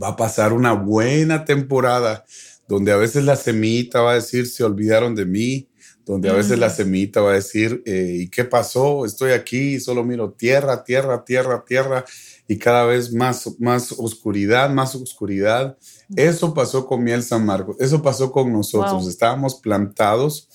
Va 0.03 0.09
a 0.09 0.17
pasar 0.17 0.53
una 0.53 0.73
buena 0.73 1.45
temporada 1.45 2.25
donde 2.69 2.93
a 2.93 2.97
veces 2.97 3.25
la 3.25 3.37
semillita 3.37 4.03
va 4.03 4.13
a 4.13 4.15
decir, 4.15 4.47
se 4.49 4.65
olvidaron 4.65 5.15
de 5.15 5.25
mí, 5.25 5.69
donde 6.05 6.29
a 6.29 6.35
veces 6.35 6.59
la 6.59 6.71
semita 6.71 7.21
va 7.21 7.31
a 7.31 7.35
decir, 7.35 7.83
eh, 7.87 8.19
¿y 8.21 8.29
qué 8.29 8.45
pasó? 8.45 9.07
Estoy 9.07 9.33
aquí, 9.33 9.81
solo 9.81 10.05
miro 10.05 10.33
tierra, 10.33 10.85
tierra, 10.85 11.25
tierra, 11.25 11.65
tierra, 11.67 12.05
y 12.49 12.59
cada 12.59 12.85
vez 12.85 13.13
más, 13.13 13.49
más 13.59 13.93
oscuridad, 13.93 14.71
más 14.71 14.95
oscuridad. 14.95 15.77
Eso 16.15 16.55
pasó 16.55 16.87
con 16.87 17.03
Miel 17.03 17.23
San 17.23 17.45
Marcos, 17.45 17.77
eso 17.81 18.01
pasó 18.03 18.31
con 18.31 18.53
nosotros, 18.53 19.09
estábamos 19.09 19.57
plantados, 19.57 20.49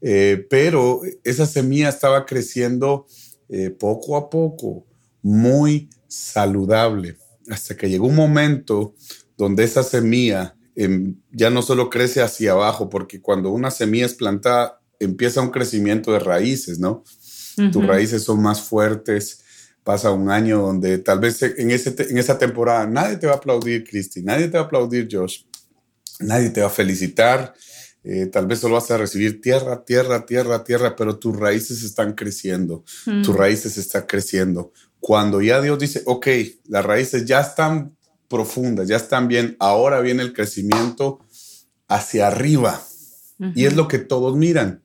eh, 0.00 0.46
pero 0.50 1.00
esa 1.24 1.46
semilla 1.46 1.88
estaba 1.88 2.26
creciendo 2.26 3.06
eh, 3.48 3.70
poco 3.70 4.16
a 4.16 4.28
poco, 4.28 4.86
muy 5.22 5.88
saludable, 6.08 7.16
hasta 7.50 7.76
que 7.76 7.88
llegó 7.88 8.06
un 8.06 8.16
momento 8.16 8.94
donde 9.36 9.64
esa 9.64 9.82
semilla 9.82 10.54
em, 10.76 11.16
ya 11.32 11.48
no 11.48 11.62
solo 11.62 11.88
crece 11.88 12.20
hacia 12.20 12.52
abajo, 12.52 12.90
porque 12.90 13.22
cuando 13.22 13.50
una 13.50 13.70
semilla 13.70 14.06
es 14.06 14.14
plantada 14.14 14.78
empieza 15.00 15.40
un 15.40 15.50
crecimiento 15.50 16.12
de 16.12 16.18
raíces, 16.18 16.78
¿no? 16.78 17.04
Tus 17.72 17.84
raíces 17.84 18.22
son 18.22 18.40
más 18.40 18.60
fuertes. 18.60 19.40
Pasa 19.88 20.10
un 20.10 20.28
año 20.28 20.60
donde 20.60 20.98
tal 20.98 21.18
vez 21.18 21.40
en, 21.40 21.70
ese, 21.70 21.96
en 22.10 22.18
esa 22.18 22.36
temporada 22.36 22.86
nadie 22.86 23.16
te 23.16 23.26
va 23.26 23.32
a 23.32 23.36
aplaudir, 23.36 23.84
Cristi, 23.88 24.22
nadie 24.22 24.48
te 24.48 24.58
va 24.58 24.64
a 24.64 24.66
aplaudir, 24.66 25.08
Josh, 25.10 25.44
nadie 26.20 26.50
te 26.50 26.60
va 26.60 26.66
a 26.66 26.70
felicitar. 26.70 27.54
Eh, 28.04 28.26
tal 28.26 28.46
vez 28.46 28.58
solo 28.58 28.74
vas 28.74 28.90
a 28.90 28.98
recibir 28.98 29.40
tierra, 29.40 29.82
tierra, 29.86 30.26
tierra, 30.26 30.62
tierra, 30.62 30.94
pero 30.94 31.18
tus 31.18 31.34
raíces 31.34 31.82
están 31.82 32.12
creciendo, 32.12 32.84
tus 33.24 33.34
raíces 33.34 33.78
están 33.78 34.02
creciendo. 34.02 34.74
Cuando 35.00 35.40
ya 35.40 35.58
Dios 35.62 35.78
dice, 35.78 36.02
ok, 36.04 36.26
las 36.66 36.84
raíces 36.84 37.24
ya 37.24 37.40
están 37.40 37.96
profundas, 38.28 38.88
ya 38.88 38.96
están 38.96 39.26
bien, 39.26 39.56
ahora 39.58 40.02
viene 40.02 40.22
el 40.22 40.34
crecimiento 40.34 41.20
hacia 41.88 42.26
arriba. 42.26 42.78
Y 43.54 43.64
es 43.64 43.74
lo 43.74 43.88
que 43.88 44.00
todos 44.00 44.36
miran. 44.36 44.82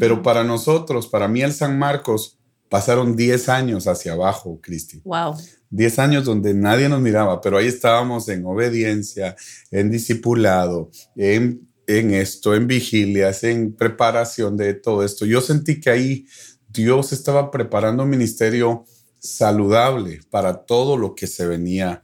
Pero 0.00 0.22
para 0.22 0.44
nosotros, 0.44 1.08
para 1.08 1.28
mí 1.28 1.42
el 1.42 1.52
San 1.52 1.78
Marcos, 1.78 2.38
pasaron 2.74 3.14
10 3.14 3.50
años 3.50 3.86
hacia 3.86 4.14
abajo, 4.14 4.58
Cristi. 4.60 5.00
Wow. 5.04 5.36
10 5.70 5.98
años 6.00 6.24
donde 6.24 6.54
nadie 6.54 6.88
nos 6.88 7.00
miraba, 7.00 7.40
pero 7.40 7.56
ahí 7.56 7.68
estábamos 7.68 8.28
en 8.28 8.44
obediencia, 8.44 9.36
en 9.70 9.92
discipulado, 9.92 10.90
en, 11.14 11.68
en 11.86 12.12
esto, 12.12 12.52
en 12.52 12.66
vigilias, 12.66 13.44
en 13.44 13.76
preparación 13.76 14.56
de 14.56 14.74
todo 14.74 15.04
esto. 15.04 15.24
Yo 15.24 15.40
sentí 15.40 15.80
que 15.80 15.88
ahí 15.88 16.26
Dios 16.66 17.12
estaba 17.12 17.52
preparando 17.52 18.02
un 18.02 18.10
ministerio 18.10 18.84
saludable 19.20 20.22
para 20.28 20.64
todo 20.64 20.96
lo 20.96 21.14
que 21.14 21.28
se 21.28 21.46
venía 21.46 22.02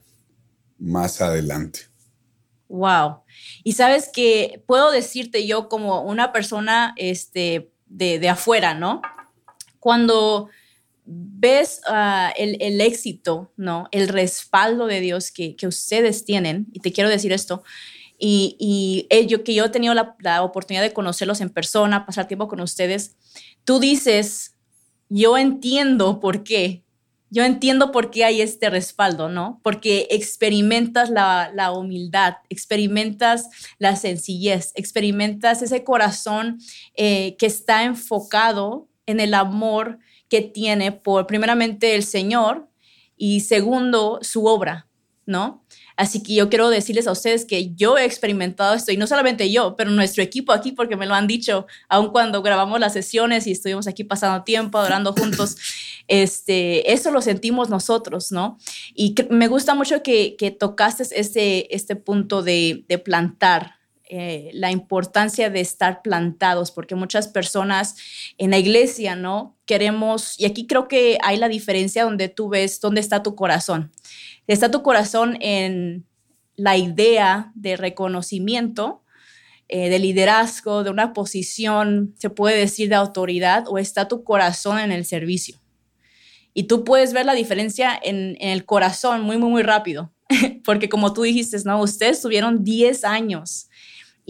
más 0.79 1.19
adelante. 1.19 1.81
Wow. 2.69 3.23
Y 3.65 3.73
sabes 3.73 4.07
que 4.07 4.63
puedo 4.67 4.89
decirte 4.89 5.45
yo 5.45 5.67
como 5.67 6.03
una 6.03 6.31
persona 6.31 6.93
este, 6.95 7.73
de, 7.87 8.29
afuera, 8.29 8.73
¿no? 8.73 9.01
Cuando 9.81 10.47
ves 11.13 11.81
ah, 11.87 12.33
el, 12.37 12.81
éxito, 12.81 13.51
¿no? 13.57 13.87
El 13.91 14.07
respaldo 14.07 14.87
de 14.87 15.01
Dios 15.01 15.31
que, 15.31 15.55
ustedes 15.67 16.25
tienen, 16.25 16.67
y 16.73 16.79
te 16.79 16.91
quiero 16.91 17.09
decir 17.09 17.33
esto, 17.33 17.63
y, 18.17 18.55
y 18.59 19.07
ello, 19.09 19.43
que 19.43 19.53
yo 19.53 19.65
he 19.65 19.69
tenido 19.69 19.93
la, 19.93 20.15
la, 20.19 20.43
oportunidad 20.43 20.83
de 20.83 20.93
conocerlos 20.93 21.41
en 21.41 21.49
persona, 21.49 22.05
pasar 22.05 22.27
tiempo 22.27 22.47
con 22.47 22.61
ustedes, 22.61 23.15
tú 23.63 23.79
dices, 23.79 24.55
yo 25.09 25.37
entiendo 25.37 26.19
por 26.19 26.43
qué, 26.43 26.83
yo 27.31 27.45
entiendo 27.45 27.93
por 27.93 28.11
qué 28.11 28.25
hay 28.25 28.41
este 28.41 28.69
respaldo, 28.69 29.29
¿no? 29.29 29.61
Porque 29.63 30.07
experimentas 30.11 31.09
la, 31.09 31.71
humildad, 31.73 32.35
experimentas 32.49 33.47
la 33.79 33.95
sencillez, 33.95 34.73
experimentas 34.75 35.61
ese 35.61 35.85
corazón 35.85 36.59
eh, 36.93 37.37
que 37.37 37.45
está 37.45 37.85
enfocado 37.85 38.89
en 39.05 39.21
el 39.21 39.33
amor 39.33 39.99
que 40.31 40.41
tiene 40.41 40.93
por, 40.93 41.27
primeramente, 41.27 41.93
el 41.93 42.03
Señor 42.03 42.69
y 43.17 43.41
segundo, 43.41 44.19
su 44.21 44.45
obra, 44.45 44.87
¿no? 45.25 45.65
Así 45.97 46.23
que 46.23 46.33
yo 46.33 46.49
quiero 46.49 46.69
decirles 46.69 47.05
a 47.05 47.11
ustedes 47.11 47.43
que 47.43 47.75
yo 47.75 47.97
he 47.97 48.05
experimentado 48.05 48.73
esto, 48.73 48.93
y 48.93 48.97
no 48.97 49.07
solamente 49.07 49.51
yo, 49.51 49.75
pero 49.75 49.91
nuestro 49.91 50.23
equipo 50.23 50.53
aquí, 50.53 50.71
porque 50.71 50.95
me 50.95 51.05
lo 51.05 51.15
han 51.15 51.27
dicho, 51.27 51.67
aun 51.89 52.11
cuando 52.11 52.41
grabamos 52.41 52.79
las 52.79 52.93
sesiones 52.93 53.45
y 53.45 53.51
estuvimos 53.51 53.87
aquí 53.87 54.05
pasando 54.05 54.45
tiempo, 54.45 54.77
adorando 54.77 55.11
juntos, 55.11 55.57
este, 56.07 56.93
eso 56.93 57.11
lo 57.11 57.21
sentimos 57.21 57.69
nosotros, 57.69 58.31
¿no? 58.31 58.57
Y 58.95 59.13
me 59.29 59.49
gusta 59.49 59.75
mucho 59.75 60.01
que, 60.01 60.37
que 60.37 60.49
tocaste 60.49 61.03
este, 61.11 61.75
este 61.75 61.97
punto 61.97 62.41
de, 62.41 62.85
de 62.87 62.97
plantar, 62.99 63.80
eh, 64.13 64.49
la 64.51 64.71
importancia 64.71 65.49
de 65.49 65.61
estar 65.61 66.01
plantados, 66.01 66.71
porque 66.71 66.95
muchas 66.95 67.29
personas 67.29 67.95
en 68.37 68.51
la 68.51 68.57
iglesia, 68.57 69.15
¿no? 69.15 69.57
Queremos, 69.65 70.37
y 70.37 70.43
aquí 70.43 70.67
creo 70.67 70.89
que 70.89 71.17
hay 71.23 71.37
la 71.37 71.47
diferencia 71.47 72.03
donde 72.03 72.27
tú 72.27 72.49
ves 72.49 72.81
dónde 72.81 72.99
está 72.99 73.23
tu 73.23 73.35
corazón. 73.35 73.93
¿Está 74.47 74.69
tu 74.69 74.83
corazón 74.83 75.37
en 75.39 76.05
la 76.57 76.75
idea 76.75 77.53
de 77.55 77.77
reconocimiento, 77.77 79.01
eh, 79.69 79.87
de 79.87 79.99
liderazgo, 79.99 80.83
de 80.83 80.89
una 80.89 81.13
posición, 81.13 82.13
se 82.19 82.29
puede 82.29 82.57
decir, 82.57 82.89
de 82.89 82.95
autoridad, 82.95 83.63
o 83.69 83.77
está 83.77 84.09
tu 84.09 84.25
corazón 84.25 84.77
en 84.79 84.91
el 84.91 85.05
servicio? 85.05 85.57
Y 86.53 86.63
tú 86.63 86.83
puedes 86.83 87.13
ver 87.13 87.25
la 87.25 87.33
diferencia 87.33 87.97
en, 88.03 88.35
en 88.41 88.49
el 88.49 88.65
corazón 88.65 89.21
muy, 89.21 89.37
muy, 89.37 89.49
muy 89.49 89.63
rápido, 89.63 90.11
porque 90.65 90.89
como 90.89 91.13
tú 91.13 91.21
dijiste, 91.21 91.55
¿no? 91.63 91.79
Ustedes 91.81 92.21
tuvieron 92.21 92.65
10 92.65 93.05
años 93.05 93.69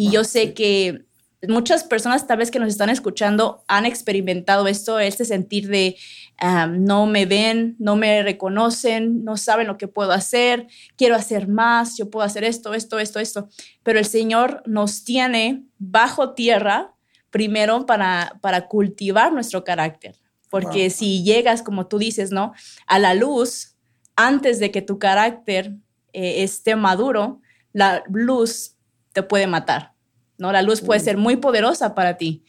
y 0.02 0.10
yo 0.10 0.24
sé 0.24 0.56
que 0.56 1.06
muchas 1.48 1.84
personas 1.84 2.26
tal 2.26 2.40
vez 2.40 2.50
que 2.50 2.58
nos 2.58 2.70
están 2.70 2.90
escuchando 2.90 3.64
han 3.68 3.86
experimentado 3.86 4.66
esto, 4.66 4.98
este 4.98 5.26
sentir 5.26 5.68
de 5.68 5.96
ah, 6.40 6.66
no 6.66 7.06
me 7.06 7.28
ven, 7.28 7.76
no 7.78 7.96
me 7.96 8.24
reconocen, 8.24 9.24
no 9.24 9.38
saben 9.38 9.68
lo 9.68 9.78
que 9.78 9.88
puedo 9.88 10.12
hacer, 10.12 10.66
quiero 10.96 11.14
hacer 11.16 11.48
más, 11.48 11.98
yo 11.98 12.10
puedo 12.10 12.26
hacer 12.26 12.44
esto, 12.44 12.74
esto, 12.74 12.98
esto, 12.98 13.20
esto. 13.20 13.48
Pero 13.84 14.00
el 14.00 14.06
Señor 14.06 14.64
nos 14.66 15.04
tiene 15.04 15.66
bajo 15.78 16.34
tierra 16.34 16.96
primero 17.30 17.86
para, 17.86 18.40
para 18.42 18.68
cultivar 18.68 19.32
nuestro 19.32 19.64
carácter. 19.64 20.16
Porque 20.50 20.90
si 20.90 21.24
llegas, 21.24 21.62
como 21.62 21.86
tú 21.86 22.00
dices, 22.00 22.32
¿no? 22.32 22.54
A 22.88 22.98
la 22.98 23.14
luz, 23.14 23.76
antes 24.16 24.60
de 24.60 24.72
que 24.72 24.82
tu 24.82 24.98
carácter 24.98 25.76
eh, 26.12 26.42
esté 26.42 26.76
maduro, 26.76 27.40
la 27.72 28.04
luz 28.10 28.71
te 29.14 29.24
puede 29.24 29.48
matar, 29.48 29.94
¿no? 30.38 30.52
La 30.52 30.62
luz 30.62 30.82
puede 30.82 31.00
ser 31.00 31.18
muy 31.18 31.38
poderosa 31.38 31.96
para 31.96 32.18
ti. 32.18 32.44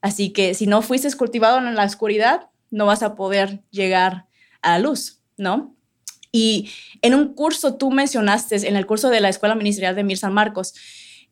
Así 0.00 0.30
que 0.30 0.54
si 0.54 0.66
no 0.66 0.82
fuiste 0.82 1.12
cultivado 1.16 1.58
en 1.58 1.74
la 1.74 1.84
oscuridad, 1.84 2.48
no 2.70 2.86
vas 2.86 3.02
a 3.02 3.14
poder 3.14 3.62
llegar 3.70 4.26
a 4.62 4.70
la 4.72 4.78
luz, 4.78 5.20
¿no? 5.36 5.74
Y 6.30 6.70
en 7.02 7.14
un 7.14 7.34
curso 7.34 7.76
tú 7.76 7.90
mencionaste, 7.90 8.68
en 8.68 8.76
el 8.76 8.86
curso 8.86 9.08
de 9.08 9.20
la 9.20 9.28
Escuela 9.28 9.54
Ministerial 9.54 9.96
de 9.96 10.04
Mir 10.04 10.18
San 10.18 10.34
Marcos, 10.34 10.74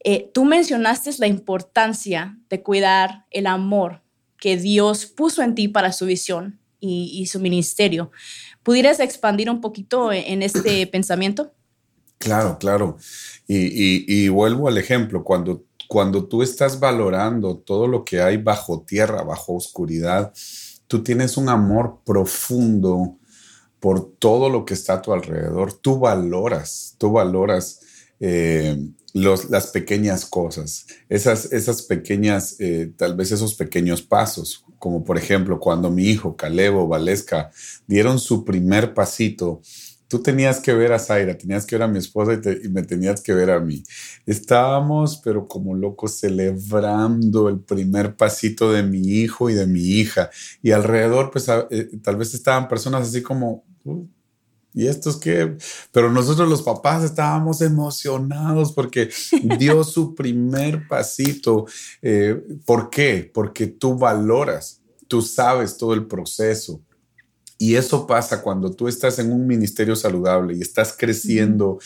eh, 0.02 0.30
tú 0.32 0.44
mencionaste 0.44 1.10
la 1.18 1.26
importancia 1.26 2.38
de 2.48 2.62
cuidar 2.62 3.26
el 3.30 3.46
amor 3.46 4.02
que 4.38 4.56
Dios 4.56 5.06
puso 5.06 5.42
en 5.42 5.54
ti 5.54 5.68
para 5.68 5.92
su 5.92 6.06
visión 6.06 6.60
y, 6.78 7.26
su 7.26 7.40
ministerio. 7.40 8.12
¿Pudieras 8.62 9.00
expandir 9.00 9.50
un 9.50 9.60
poquito 9.60 10.12
en 10.12 10.42
este 10.42 10.86
pensamiento? 10.86 11.55
Claro, 12.18 12.58
claro. 12.58 12.96
Y, 13.46 14.28
vuelvo 14.28 14.68
al 14.68 14.78
ejemplo, 14.78 15.22
cuando, 15.22 15.64
cuando 15.88 16.26
tú 16.26 16.42
estás 16.42 16.80
valorando 16.80 17.58
todo 17.58 17.86
lo 17.86 18.04
que 18.04 18.20
hay 18.20 18.36
bajo 18.36 18.82
tierra, 18.82 19.22
bajo 19.22 19.54
oscuridad, 19.54 20.32
tú 20.86 21.02
tienes 21.02 21.36
un 21.36 21.48
amor 21.48 22.00
profundo 22.04 23.18
por 23.80 24.16
todo 24.18 24.48
lo 24.48 24.64
que 24.64 24.74
está 24.74 24.94
a 24.94 25.02
tu 25.02 25.12
alrededor. 25.12 25.72
Tú 25.72 25.98
valoras, 25.98 26.96
tú 26.98 27.12
valoras 27.12 27.80
eh, 28.18 28.76
las 29.12 29.68
pequeñas 29.68 30.24
cosas, 30.26 30.86
esas, 31.08 31.52
esas 31.52 31.82
pequeñas, 31.82 32.56
eh, 32.60 32.92
tal 32.96 33.14
vez 33.16 33.32
esos 33.32 33.54
pequeños 33.54 34.02
pasos, 34.02 34.64
como 34.78 35.04
por 35.04 35.16
ejemplo 35.16 35.58
cuando 35.58 35.90
mi 35.90 36.04
hijo 36.04 36.36
Calebo 36.36 36.86
Valesca 36.86 37.50
dieron 37.86 38.18
su 38.18 38.44
primer 38.44 38.92
pasito 38.92 39.62
tú 40.08 40.22
tenías 40.22 40.60
que 40.60 40.72
ver 40.72 40.92
a 40.92 40.98
Zaira, 40.98 41.36
tenías 41.36 41.66
que 41.66 41.76
ver 41.76 41.82
a 41.82 41.88
mi 41.88 41.98
esposa 41.98 42.34
y, 42.34 42.68
me 42.68 42.82
tenías 42.82 43.20
que 43.20 43.34
ver 43.34 43.50
a 43.50 43.60
mí. 43.60 43.82
Estábamos, 44.24 45.18
pero 45.18 45.48
como 45.48 45.74
locos, 45.74 46.18
celebrando 46.18 47.48
el 47.48 47.60
primer 47.60 48.16
pasito 48.16 48.72
de 48.72 48.82
mi 48.82 49.00
hijo 49.00 49.50
y 49.50 49.54
de 49.54 49.66
mi 49.66 49.82
hija. 49.82 50.30
Y 50.62 50.70
alrededor, 50.72 51.30
pues 51.30 51.48
eh, 51.70 51.90
tal 52.02 52.16
vez 52.16 52.34
estaban 52.34 52.68
personas 52.68 53.08
así 53.08 53.22
como, 53.22 53.64
uh, 53.84 54.06
¿y 54.74 54.86
estos 54.86 55.16
qué? 55.16 55.56
Pero 55.90 56.12
nosotros 56.12 56.48
los 56.48 56.62
papás 56.62 57.02
estábamos 57.02 57.60
emocionados 57.60 58.72
porque 58.72 59.10
dio 59.58 59.82
su 59.82 60.14
primer 60.14 60.86
pasito. 60.86 61.66
Eh, 62.02 62.40
¿Por 62.64 62.90
qué? 62.90 63.28
Porque 63.32 63.66
tú 63.66 63.96
valoras, 63.98 64.82
tú 65.08 65.22
sabes 65.22 65.76
todo 65.76 65.94
el 65.94 66.06
proceso 66.06 66.85
y 67.58 67.76
eso 67.76 68.06
pasa 68.06 68.42
cuando 68.42 68.70
tú 68.72 68.88
estás 68.88 69.18
en 69.18 69.32
un 69.32 69.46
ministerio 69.46 69.96
saludable 69.96 70.56
y 70.56 70.60
estás 70.60 70.94
creciendo 70.96 71.78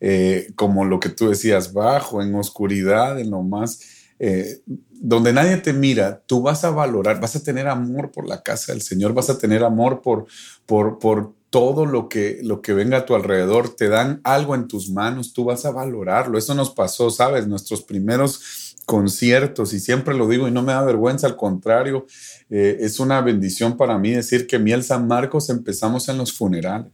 eh, 0.00 0.50
como 0.56 0.84
lo 0.84 1.00
que 1.00 1.10
tú 1.10 1.28
decías, 1.28 1.72
bajo, 1.72 2.22
en 2.22 2.34
oscuridad, 2.34 3.18
en 3.20 3.30
lo 3.30 3.42
más, 3.42 3.80
eh, 4.18 4.60
donde 4.90 5.32
nadie 5.32 5.58
te 5.58 5.72
mira, 5.72 6.22
tú 6.26 6.42
vas 6.42 6.64
a 6.64 6.70
valorar, 6.70 7.20
vas 7.20 7.36
a 7.36 7.42
tener 7.42 7.68
amor 7.68 8.10
por 8.10 8.26
la 8.26 8.42
casa 8.42 8.72
del 8.72 8.82
Señor, 8.82 9.12
vas 9.12 9.30
a 9.30 9.38
tener 9.38 9.62
amor 9.62 10.02
por, 10.02 10.26
por, 10.66 10.98
por 10.98 11.34
todo 11.50 11.86
lo 11.86 12.08
que, 12.08 12.40
lo 12.42 12.60
que 12.60 12.72
venga 12.72 12.98
a 12.98 13.06
tu 13.06 13.14
alrededor, 13.14 13.74
te 13.74 13.88
dan 13.88 14.20
algo 14.24 14.54
en 14.54 14.68
tus 14.68 14.90
manos, 14.90 15.32
tú 15.32 15.44
vas 15.44 15.64
a 15.64 15.70
valorarlo. 15.70 16.36
Eso 16.36 16.54
nos 16.54 16.70
pasó, 16.70 17.10
¿sabes? 17.10 17.46
Nuestros 17.46 17.82
primeros 17.82 18.67
conciertos 18.88 19.74
y 19.74 19.80
siempre 19.80 20.14
lo 20.14 20.26
digo 20.26 20.48
y 20.48 20.50
no 20.50 20.62
me 20.62 20.72
da 20.72 20.82
vergüenza, 20.82 21.26
al 21.26 21.36
contrario, 21.36 22.06
eh, 22.48 22.78
es 22.80 22.98
una 22.98 23.20
bendición 23.20 23.76
para 23.76 23.98
mí 23.98 24.12
decir 24.12 24.46
que 24.46 24.58
Miel 24.58 24.82
San 24.82 25.06
Marcos 25.06 25.50
empezamos 25.50 26.08
en 26.08 26.16
los 26.16 26.32
funerales, 26.32 26.90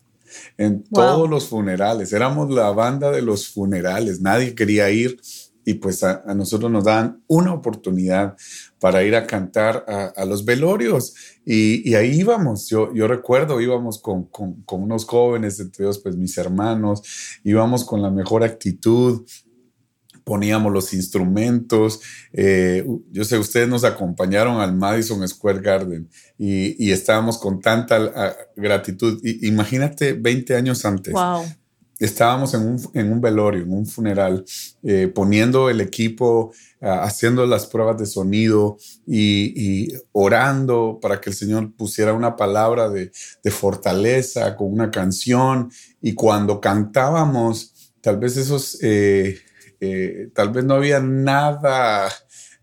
en 0.58 0.82
todos 0.82 1.30
los 1.30 1.46
funerales, 1.46 2.12
éramos 2.12 2.50
la 2.50 2.72
banda 2.72 3.12
de 3.12 3.22
los 3.22 3.46
funerales, 3.46 4.20
nadie 4.20 4.56
quería 4.56 4.90
ir 4.90 5.20
y 5.64 5.74
pues 5.74 6.02
a, 6.02 6.24
nosotros 6.34 6.68
nos 6.68 6.82
dan 6.82 7.22
una 7.28 7.54
oportunidad 7.54 8.36
para 8.80 9.04
ir 9.04 9.14
a 9.14 9.24
cantar 9.24 9.86
a, 9.86 10.24
los 10.24 10.44
velorios 10.44 11.14
y, 11.46 11.94
ahí 11.94 12.18
íbamos, 12.18 12.68
yo, 12.68 12.92
yo 12.92 13.06
recuerdo, 13.06 13.60
íbamos 13.60 14.02
con, 14.02 14.24
con, 14.24 14.62
con 14.62 14.82
unos 14.82 15.04
jóvenes, 15.04 15.60
entre 15.60 15.84
ellos 15.84 16.00
pues 16.00 16.16
mis 16.16 16.36
hermanos, 16.38 17.02
íbamos 17.44 17.84
con 17.84 18.02
la 18.02 18.10
mejor 18.10 18.42
actitud, 18.42 19.24
poníamos 20.24 20.72
los 20.72 20.92
instrumentos. 20.92 22.00
Eh, 22.32 22.84
yo 23.12 23.24
sé, 23.24 23.38
ustedes 23.38 23.68
nos 23.68 23.84
acompañaron 23.84 24.60
al 24.60 24.74
Madison 24.74 25.26
Square 25.28 25.60
Garden 25.60 26.08
y, 26.38 26.90
estábamos 26.90 27.38
con 27.38 27.60
tanta 27.60 27.96
ah, 28.14 28.36
gratitud. 28.56 29.20
imagínate 29.42 30.14
20 30.14 30.56
años 30.56 30.84
antes. 30.84 31.14
Estábamos 32.00 32.52
en 32.54 33.12
un, 33.12 33.20
velorio, 33.20 33.62
en 33.62 33.72
un 33.72 33.86
funeral, 33.86 34.44
eh, 34.82 35.10
poniendo 35.14 35.70
el 35.70 35.80
equipo, 35.80 36.52
ah, 36.80 37.04
haciendo 37.04 37.46
las 37.46 37.66
pruebas 37.66 37.98
de 37.98 38.06
sonido 38.06 38.76
y, 39.06 39.92
orando 40.12 40.98
para 41.00 41.20
que 41.20 41.30
el 41.30 41.36
Señor 41.36 41.72
pusiera 41.76 42.12
una 42.12 42.34
palabra 42.34 42.88
de, 42.88 43.12
fortaleza 43.50 44.56
con 44.56 44.72
una 44.72 44.90
canción. 44.90 45.70
Y 46.00 46.14
cuando 46.14 46.60
cantábamos, 46.60 47.92
tal 48.00 48.18
vez 48.18 48.36
esos 48.36 48.78
eh, 48.82 49.38
eh, 49.84 50.30
tal 50.34 50.50
vez 50.50 50.64
no 50.64 50.74
había 50.74 51.00
nada, 51.00 52.08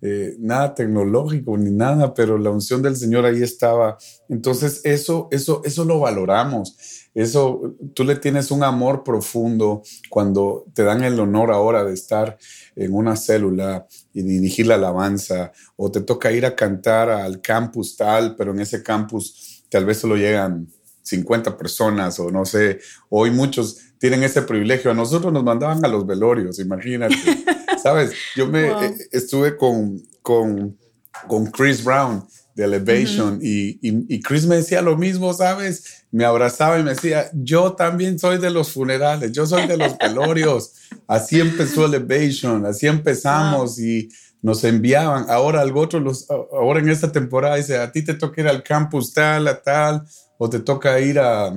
eh, 0.02 0.36
nada 0.40 0.74
tecnológico 0.74 1.58
ni 1.58 1.72
nada, 1.72 2.14
pero 2.14 2.38
la 2.38 2.50
unción 2.50 2.82
del 2.82 2.96
Señor 2.96 3.26
ahí 3.26 3.44
estaba. 3.44 3.98
Entonces 4.30 4.82
eso, 4.84 5.28
eso, 5.32 5.62
eso 5.64 5.86
lo 5.86 6.00
valoramos. 6.00 6.76
Eso, 7.14 7.76
tú 7.94 8.04
le 8.06 8.16
tienes 8.16 8.52
un 8.52 8.64
amor 8.64 9.04
profundo 9.04 9.84
cuando 10.10 10.66
te 10.74 10.84
dan 10.84 11.04
el 11.04 11.20
honor 11.20 11.52
ahora 11.52 11.84
de 11.84 11.94
estar 11.94 12.38
en 12.76 12.94
una 12.94 13.16
célula 13.18 13.86
y 14.14 14.24
dirigir 14.24 14.68
la 14.68 14.76
alabanza, 14.76 15.52
o 15.76 15.92
te 15.92 16.02
toca 16.02 16.32
ir 16.32 16.46
a 16.46 16.56
cantar 16.56 17.10
al 17.10 17.42
campus 17.42 17.98
tal, 17.98 18.36
pero 18.36 18.52
en 18.52 18.62
ese 18.62 18.82
campus 18.82 19.66
tal 19.70 19.86
vez 19.86 19.98
solo 19.98 20.16
llegan 20.16 20.68
50 21.04 21.58
personas 21.58 22.20
o 22.20 22.32
no 22.32 22.46
sé, 22.46 22.80
hoy 23.10 23.32
muchos 23.32 23.91
tienen 24.02 24.24
ese 24.24 24.42
privilegio. 24.42 24.90
A 24.90 24.96
nosotros 24.96 25.32
nos 25.32 25.44
mandaban 25.44 25.86
a 25.86 25.88
los 25.88 26.08
velorios, 26.08 26.58
imagínate. 26.58 27.16
¿Sabes? 27.82 28.12
Yo 28.36 28.48
me 28.48 28.70
eh, 28.70 28.96
estuve 29.12 29.56
con, 29.56 30.02
con, 30.24 30.76
con 31.28 31.46
Chris 31.52 31.84
Brown 31.84 32.26
de 32.56 32.64
Elevation 32.64 33.40
y, 33.42 33.80
y, 33.82 34.20
Chris 34.22 34.46
me 34.46 34.56
decía 34.56 34.82
lo 34.82 34.98
mismo, 34.98 35.34
¿sabes? 35.34 36.04
Me 36.12 36.26
abrazaba 36.26 36.80
y 36.80 36.84
me 36.84 36.90
decía, 36.90 37.30
yo 37.34 37.74
también 37.74 38.18
soy 38.18 38.40
de 38.40 38.50
los 38.50 38.72
funerales, 38.72 39.32
yo 39.32 39.46
soy 39.46 39.68
de 39.68 39.78
los 39.78 39.96
velorios. 40.02 40.74
Así 41.08 41.40
empezó 41.40 41.86
Elevation, 41.86 42.66
así 42.66 42.88
empezamos 42.88 43.80
y 43.80 44.10
nos 44.42 44.64
enviaban. 44.64 45.28
Ahora 45.30 45.62
algo 45.62 45.80
otro, 45.80 46.00
los, 46.00 46.28
ahora 46.30 46.80
en 46.80 46.90
esta 46.90 47.12
temporada 47.12 47.56
dice, 47.56 47.78
a 47.78 47.92
ti 47.92 48.04
te 48.04 48.16
toca 48.16 48.42
ir 48.42 48.48
al 48.48 48.64
campus 48.64 49.14
tal, 49.14 49.48
a 49.48 49.62
tal, 49.62 50.04
o 50.40 50.50
te 50.50 50.60
toca 50.60 51.00
ir 51.00 51.20
a, 51.20 51.54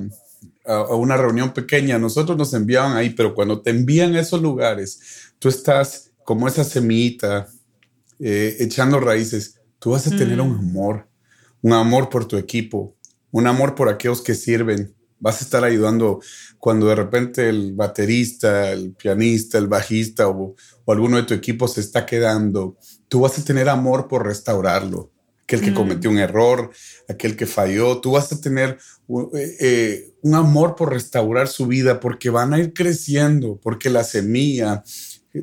a, 0.65 0.95
una 0.95 1.17
reunión 1.17 1.53
pequeña. 1.53 1.99
Nosotros 1.99 2.37
nos 2.37 2.53
enviaban 2.53 2.97
ahí, 2.97 3.11
pero 3.11 3.33
cuando 3.33 3.61
te 3.61 3.71
envían 3.71 4.15
a 4.15 4.21
esos 4.21 4.41
lugares, 4.41 5.33
tú 5.39 5.49
estás 5.49 6.11
como 6.23 6.47
esa 6.47 6.63
semillita 6.63 7.47
eh, 8.19 8.57
echando 8.59 8.99
raíces 8.99 9.55
Tú 9.85 9.91
vas 9.91 10.07
a 10.07 10.17
tener 10.17 10.41
un 10.41 10.55
mm. 10.55 10.59
amor, 10.59 11.07
un 11.61 11.73
amor 11.73 12.09
por 12.09 12.27
tu 12.27 12.37
equipo, 12.37 12.95
un 13.29 13.45
amor 13.45 13.75
por 13.75 13.87
aquellos 13.87 14.19
que 14.19 14.33
sirven. 14.33 14.95
Vas 15.19 15.41
a 15.41 15.43
estar 15.45 15.63
ayudando 15.63 16.21
cuando 16.57 16.87
de 16.87 16.95
repente 16.95 17.47
el 17.47 17.73
baterista, 17.73 18.71
el 18.71 18.93
pianista, 18.93 19.59
el 19.59 19.67
bajista 19.67 20.27
o, 20.27 20.55
alguno 20.87 21.17
de 21.17 21.23
tu 21.23 21.35
equipo 21.35 21.67
se 21.67 21.81
está 21.81 22.03
quedando. 22.03 22.77
Tú 23.07 23.19
vas 23.19 23.37
a 23.37 23.43
tener 23.43 23.69
amor 23.69 24.07
por 24.07 24.25
restaurarlo. 24.25 25.11
Aquel 25.45 25.61
que 25.61 25.71
mm. 25.71 25.75
cometió 25.75 26.09
un 26.09 26.17
error, 26.17 26.71
aquel 27.07 27.35
que 27.35 27.45
falló. 27.45 28.01
Tú 28.01 28.11
vas 28.11 28.31
a 28.31 28.41
tener 28.41 28.77
eh, 29.33 29.57
eh, 29.59 30.13
un 30.21 30.35
amor 30.35 30.75
por 30.75 30.91
restaurar 30.91 31.47
su 31.47 31.67
vida 31.67 31.99
porque 31.99 32.29
van 32.29 32.53
a 32.53 32.59
ir 32.59 32.73
creciendo, 32.73 33.59
porque 33.61 33.89
la 33.89 34.03
semilla 34.03 34.83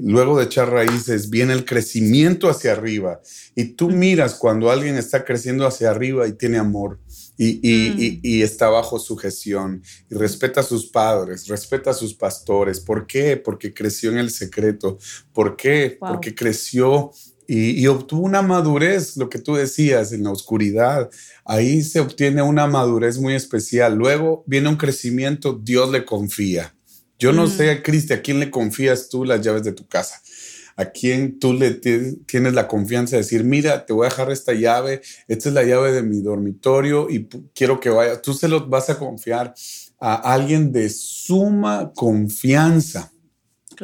luego 0.00 0.38
de 0.38 0.44
echar 0.44 0.70
raíces, 0.70 1.28
viene 1.28 1.52
el 1.52 1.64
crecimiento 1.64 2.48
hacia 2.48 2.72
arriba. 2.72 3.20
Y 3.54 3.64
tú 3.74 3.90
miras 3.90 4.34
cuando 4.34 4.70
alguien 4.70 4.96
está 4.96 5.24
creciendo 5.24 5.66
hacia 5.66 5.90
arriba 5.90 6.26
y 6.26 6.32
tiene 6.32 6.58
amor 6.58 7.00
y, 7.36 8.20
y, 8.22 8.42
está 8.42 8.68
bajo 8.68 8.98
sujeción 8.98 9.82
y 10.10 10.14
respeta 10.14 10.60
a 10.60 10.64
sus 10.64 10.86
padres, 10.86 11.48
respeta 11.48 11.90
a 11.90 11.94
sus 11.94 12.14
pastores. 12.14 12.80
¿Por 12.80 13.06
qué? 13.06 13.36
Porque 13.36 13.74
creció 13.74 14.10
en 14.10 14.18
el 14.18 14.30
secreto. 14.30 14.98
¿Por 15.32 15.56
qué? 15.56 15.96
Porque 15.98 16.34
creció 16.34 17.10
y, 17.54 17.86
obtuvo 17.86 18.22
una 18.22 18.40
madurez, 18.40 19.18
lo 19.18 19.28
que 19.28 19.38
tú 19.38 19.56
decías, 19.56 20.12
en 20.12 20.24
la 20.24 20.30
oscuridad. 20.30 21.10
Ahí 21.44 21.82
se 21.82 22.00
obtiene 22.00 22.40
una 22.40 22.66
madurez 22.66 23.18
muy 23.18 23.34
especial. 23.34 23.94
Luego 23.94 24.42
viene 24.46 24.70
un 24.70 24.76
crecimiento, 24.76 25.60
Dios 25.62 25.90
le 25.90 26.06
confía. 26.06 26.74
Yo 27.18 27.34
no 27.34 27.44
mm. 27.44 27.50
sé, 27.50 27.82
Cristi, 27.82 28.14
¿a 28.14 28.22
quién 28.22 28.40
le 28.40 28.50
confías 28.50 29.10
tú 29.10 29.26
las 29.26 29.42
llaves 29.42 29.64
de 29.64 29.72
tu 29.72 29.86
casa? 29.86 30.22
¿A 30.76 30.86
quién 30.86 31.38
tú 31.38 31.52
le 31.52 31.72
tienes 31.72 32.54
la 32.54 32.66
confianza 32.66 33.16
de 33.16 33.22
decir, 33.22 33.44
mira, 33.44 33.84
te 33.84 33.92
voy 33.92 34.06
a 34.06 34.08
dejar 34.08 34.30
esta 34.30 34.54
llave, 34.54 35.02
esta 35.28 35.50
es 35.50 35.54
la 35.54 35.62
llave 35.62 35.92
de 35.92 36.02
mi 36.02 36.22
dormitorio 36.22 37.10
y 37.10 37.28
quiero 37.54 37.80
que 37.80 37.90
vaya? 37.90 38.22
Tú 38.22 38.32
se 38.32 38.48
lo 38.48 38.66
vas 38.66 38.88
a 38.88 38.98
confiar 38.98 39.52
a 40.00 40.14
alguien 40.32 40.72
de 40.72 40.88
suma 40.88 41.92
confianza. 41.94 43.12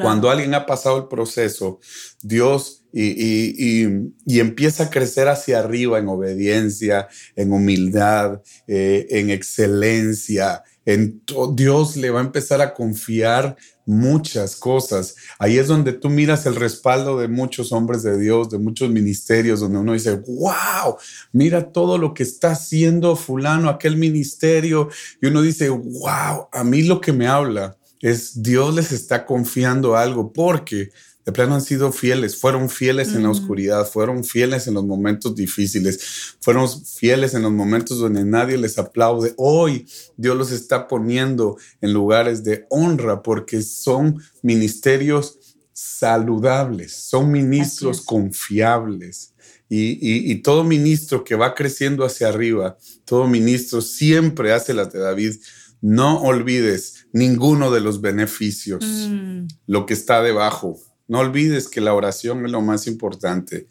Cuando 0.01 0.31
alguien 0.31 0.55
ha 0.55 0.67
pasado 0.67 0.99
el 0.99 1.09
proceso, 1.09 1.81
Dios 2.23 2.85
y, 2.93 3.85
empieza 4.27 4.85
a 4.85 4.91
crecer 4.91 5.29
hacia 5.29 5.59
arriba 5.59 5.99
en 5.99 6.09
obediencia, 6.09 7.09
en 7.37 7.53
humildad, 7.53 8.41
eh, 8.67 9.07
en 9.11 9.31
excelencia, 9.31 10.63
en 10.85 11.23
Dios 11.53 11.97
le 11.97 12.11
va 12.11 12.21
a 12.21 12.25
empezar 12.25 12.63
a 12.63 12.73
confiar 12.73 13.57
muchas 13.85 14.57
cosas. 14.57 15.17
Ahí 15.39 15.59
es 15.59 15.67
donde 15.67 15.93
tú 15.93 16.09
miras 16.09 16.47
el 16.47 16.57
respaldo 16.57 17.19
de 17.19 17.29
muchos 17.29 17.73
hombres 17.73 18.03
de 18.03 18.19
Dios, 18.19 18.49
de 18.51 18.59
muchos 18.59 18.91
ministerios, 18.91 19.61
donde 19.61 19.79
uno 19.79 19.93
dice, 19.93 20.23
wow, 20.27 20.97
mira 21.33 21.73
todo 21.73 21.99
lo 21.99 22.15
que 22.15 22.23
está 22.23 22.53
haciendo 22.53 23.17
fulano, 23.17 23.69
aquel 23.69 23.97
ministerio. 23.97 24.89
Y 25.21 25.27
uno 25.27 25.43
dice, 25.43 25.69
wow, 25.69 26.49
a 26.53 26.65
mí 26.65 26.83
lo 26.83 27.01
que 27.01 27.13
me 27.13 27.27
habla 27.27 27.78
es 28.01 28.43
Dios 28.43 28.75
les 28.75 28.93
está 28.93 29.27
confiando 29.27 29.97
algo 29.97 30.33
porque 30.33 30.91
de 31.29 31.33
plano 31.33 31.57
han 31.57 31.61
sido 31.61 31.93
fieles, 31.93 32.39
fueron 32.39 32.71
fieles 32.71 33.09
en 33.09 33.25
la 33.25 33.29
oscuridad, 33.29 33.87
fueron 33.87 34.25
fieles 34.25 34.67
en 34.67 34.73
los 34.73 34.87
momentos 34.87 35.35
difíciles, 35.35 36.37
fueron 36.41 36.67
fieles 36.87 37.35
en 37.35 37.43
los 37.43 37.53
momentos 37.53 37.99
donde 37.99 38.25
nadie 38.25 38.57
les 38.57 38.79
aplaude. 38.79 39.35
Hoy 39.37 39.87
Dios 40.17 40.35
los 40.39 40.53
está 40.53 40.89
poniendo 40.89 41.59
en 41.83 41.93
lugares 41.93 42.45
de 42.45 42.65
honra 42.71 43.23
porque 43.23 43.61
son 43.61 44.23
ministerios 44.41 45.39
saludables, 45.75 46.95
son 46.95 47.31
ministros 47.31 48.01
confiables. 48.01 49.35
Y, 49.69 49.99
y, 50.33 50.35
todo 50.37 50.65
ministro 50.65 51.25
que 51.25 51.35
va 51.35 51.55
creciendo 51.55 52.07
hacia 52.07 52.29
arriba, 52.29 52.79
todo 53.05 53.29
ministro 53.29 53.83
siempre 53.83 54.55
hace 54.55 54.73
las 54.73 54.91
de 54.91 54.99
David. 54.99 55.35
No 55.83 56.23
olvides 56.23 56.98
ninguno 57.13 57.71
de 57.71 57.81
los 57.81 58.01
beneficios, 58.01 58.85
mm. 58.85 59.47
lo 59.67 59.87
que 59.87 59.95
está 59.95 60.23
debajo 60.23 60.79
no 61.09 61.21
olvides 61.21 61.69
que 61.69 61.81
la 61.81 61.95
oración 61.95 62.45
es 62.45 62.53
lo 62.53 62.61
más 62.61 62.87
importante. 62.87 63.67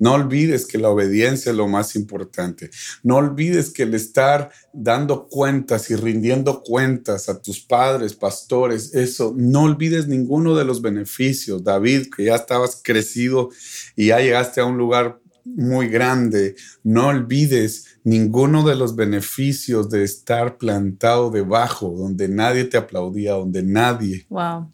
No 0.00 0.14
olvides 0.14 0.66
que 0.66 0.78
la 0.78 0.90
obediencia 0.90 1.50
es 1.50 1.56
lo 1.56 1.68
más 1.68 1.94
importante. 1.94 2.70
No 3.04 3.16
olvides 3.16 3.70
que 3.70 3.84
el 3.84 3.94
estar 3.94 4.50
dando 4.72 5.28
cuentas 5.28 5.90
y 5.90 5.96
rindiendo 5.96 6.60
cuentas 6.60 7.28
a 7.28 7.40
tus 7.40 7.60
padres, 7.60 8.14
pastores, 8.14 8.94
eso, 8.94 9.32
no 9.36 9.62
olvides 9.62 10.08
ninguno 10.08 10.56
de 10.56 10.64
los 10.64 10.82
beneficios. 10.82 11.62
David, 11.62 12.08
que 12.14 12.24
ya 12.24 12.34
estabas 12.34 12.80
crecido 12.82 13.50
y 13.94 14.06
ya 14.06 14.18
llegaste 14.18 14.60
a 14.60 14.64
un 14.64 14.76
lugar 14.76 15.21
muy 15.44 15.88
grande, 15.88 16.54
no 16.84 17.08
olvides 17.08 17.98
ninguno 18.04 18.66
de 18.66 18.76
los 18.76 18.96
beneficios 18.96 19.90
de 19.90 20.04
estar 20.04 20.58
plantado 20.58 21.30
debajo, 21.30 21.94
donde 21.96 22.28
nadie 22.28 22.64
te 22.64 22.76
aplaudía, 22.76 23.32
donde 23.32 23.62
nadie. 23.62 24.26
Wow 24.28 24.70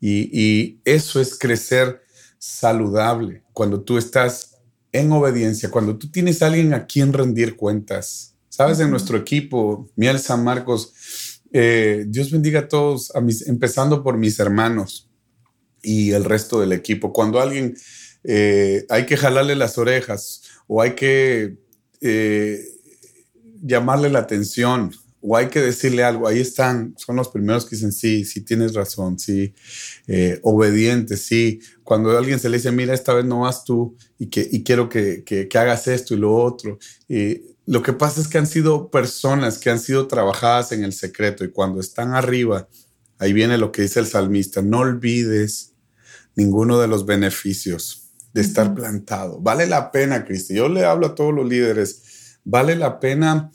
y, 0.00 0.80
eso 0.84 1.20
es 1.20 1.38
crecer 1.38 2.02
saludable, 2.38 3.42
cuando 3.52 3.82
tú 3.82 3.98
estás 3.98 4.56
en 4.92 5.12
obediencia, 5.12 5.70
cuando 5.70 5.98
tú 5.98 6.10
tienes 6.10 6.42
a 6.42 6.46
alguien 6.46 6.72
a 6.72 6.86
quien 6.86 7.12
rendir 7.12 7.56
cuentas. 7.56 8.34
Sabes, 8.48 8.80
en 8.80 8.90
nuestro 8.90 9.16
equipo, 9.16 9.88
Miel 9.94 10.18
San 10.18 10.42
Marcos, 10.42 11.40
eh, 11.52 12.04
Dios 12.08 12.30
bendiga 12.30 12.60
a 12.60 12.68
todos, 12.68 13.14
a 13.14 13.20
mis, 13.20 13.46
empezando 13.46 14.02
por 14.02 14.16
mis 14.16 14.38
hermanos 14.40 15.08
y 15.82 16.12
el 16.12 16.24
resto 16.24 16.60
del 16.60 16.72
equipo. 16.72 17.12
Cuando 17.12 17.40
alguien 17.40 17.76
eh, 18.24 18.86
hay 18.88 19.06
que 19.06 19.16
jalarle 19.16 19.56
las 19.56 19.78
orejas 19.78 20.42
o 20.66 20.82
hay 20.82 20.94
que 20.94 21.56
eh, 22.00 22.64
llamarle 23.62 24.10
la 24.10 24.20
atención 24.20 24.92
o 25.22 25.36
hay 25.36 25.48
que 25.48 25.60
decirle 25.60 26.02
algo, 26.02 26.26
ahí 26.26 26.40
están, 26.40 26.94
son 26.96 27.16
los 27.16 27.28
primeros 27.28 27.66
que 27.66 27.76
dicen, 27.76 27.92
sí, 27.92 28.24
sí 28.24 28.40
tienes 28.40 28.72
razón, 28.72 29.18
sí, 29.18 29.52
eh, 30.06 30.38
obediente, 30.42 31.18
sí. 31.18 31.60
Cuando 31.84 32.16
alguien 32.16 32.38
se 32.40 32.48
le 32.48 32.56
dice, 32.56 32.72
mira, 32.72 32.94
esta 32.94 33.12
vez 33.12 33.26
no 33.26 33.40
vas 33.40 33.64
tú 33.64 33.96
y, 34.18 34.28
que, 34.28 34.62
quiero 34.62 34.88
que, 34.88 35.22
que, 35.22 35.46
que 35.46 35.58
hagas 35.58 35.88
esto 35.88 36.14
y 36.14 36.16
lo 36.16 36.34
otro. 36.34 36.78
Y 37.06 37.42
lo 37.66 37.82
que 37.82 37.92
pasa 37.92 38.22
es 38.22 38.28
que 38.28 38.38
han 38.38 38.46
sido 38.46 38.90
personas 38.90 39.58
que 39.58 39.68
han 39.68 39.78
sido 39.78 40.08
trabajadas 40.08 40.72
en 40.72 40.84
el 40.84 40.94
secreto 40.94 41.44
y 41.44 41.50
cuando 41.50 41.80
están 41.80 42.14
arriba, 42.14 42.66
ahí 43.18 43.34
viene 43.34 43.58
lo 43.58 43.72
que 43.72 43.82
dice 43.82 44.00
el 44.00 44.06
salmista, 44.06 44.62
no 44.62 44.78
olvides 44.78 45.74
ninguno 46.34 46.80
de 46.80 46.88
los 46.88 47.04
beneficios 47.04 48.09
de 48.32 48.40
estar 48.40 48.74
plantado. 48.74 49.40
Vale 49.40 49.66
la 49.66 49.90
pena, 49.90 50.24
Cristi. 50.24 50.54
Yo 50.54 50.68
le 50.68 50.84
hablo 50.84 51.08
a 51.08 51.14
todos 51.14 51.34
los 51.34 51.48
líderes, 51.48 52.38
vale 52.44 52.76
la 52.76 53.00
pena 53.00 53.50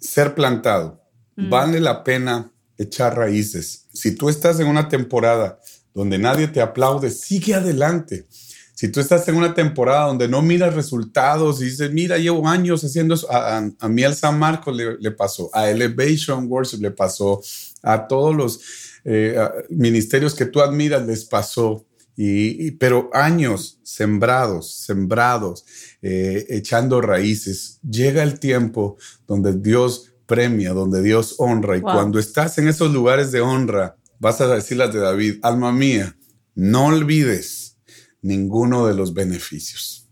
ser 0.00 0.34
plantado. 0.34 1.02
Mm. 1.36 1.50
Vale 1.50 1.80
la 1.80 2.02
pena 2.04 2.52
echar 2.76 3.16
raíces. 3.16 3.86
Si 3.92 4.14
tú 4.14 4.28
estás 4.28 4.60
en 4.60 4.66
una 4.66 4.88
temporada 4.88 5.60
donde 5.94 6.18
nadie 6.18 6.48
te 6.48 6.60
aplaude, 6.60 7.10
sigue 7.10 7.54
adelante. 7.54 8.26
Si 8.74 8.88
tú 8.88 9.00
estás 9.00 9.26
en 9.26 9.34
una 9.34 9.54
temporada 9.54 10.06
donde 10.06 10.28
no 10.28 10.40
miras 10.40 10.72
resultados 10.72 11.60
y 11.60 11.64
dices, 11.64 11.90
mira, 11.92 12.16
llevo 12.16 12.46
años 12.46 12.84
haciendo 12.84 13.14
eso, 13.14 13.28
a, 13.28 13.68
a, 13.76 13.88
mí 13.88 14.04
al 14.04 14.14
San 14.14 14.38
Marcos 14.38 14.76
le, 14.76 15.10
pasó, 15.10 15.50
a 15.52 15.68
Elevation 15.68 16.46
Worship 16.46 16.78
le 16.80 16.92
pasó, 16.92 17.42
a 17.82 18.06
todos 18.06 18.36
los 18.36 18.60
eh, 19.04 19.36
ministerios 19.68 20.32
que 20.36 20.46
tú 20.46 20.60
admiras 20.60 21.04
les 21.04 21.24
pasó. 21.24 21.87
Y, 22.20 22.72
pero 22.72 23.10
años 23.12 23.78
sembrados, 23.84 24.72
sembrados, 24.72 25.64
eh, 26.02 26.46
echando 26.48 27.00
raíces. 27.00 27.78
Llega 27.88 28.24
el 28.24 28.40
tiempo 28.40 28.96
donde 29.28 29.56
Dios 29.56 30.12
premia, 30.26 30.72
donde 30.72 31.00
Dios 31.00 31.36
honra. 31.38 31.76
Y 31.76 31.80
cuando 31.80 32.18
estás 32.18 32.58
en 32.58 32.66
esos 32.66 32.92
lugares 32.92 33.30
de 33.30 33.40
honra, 33.40 33.96
vas 34.18 34.40
a 34.40 34.52
decir 34.52 34.78
las 34.78 34.92
de 34.92 34.98
David, 34.98 35.36
alma 35.42 35.70
mía, 35.70 36.16
no 36.56 36.86
olvides 36.86 37.78
ninguno 38.20 38.86
de 38.88 38.94
los 38.94 39.14
beneficios. 39.14 40.08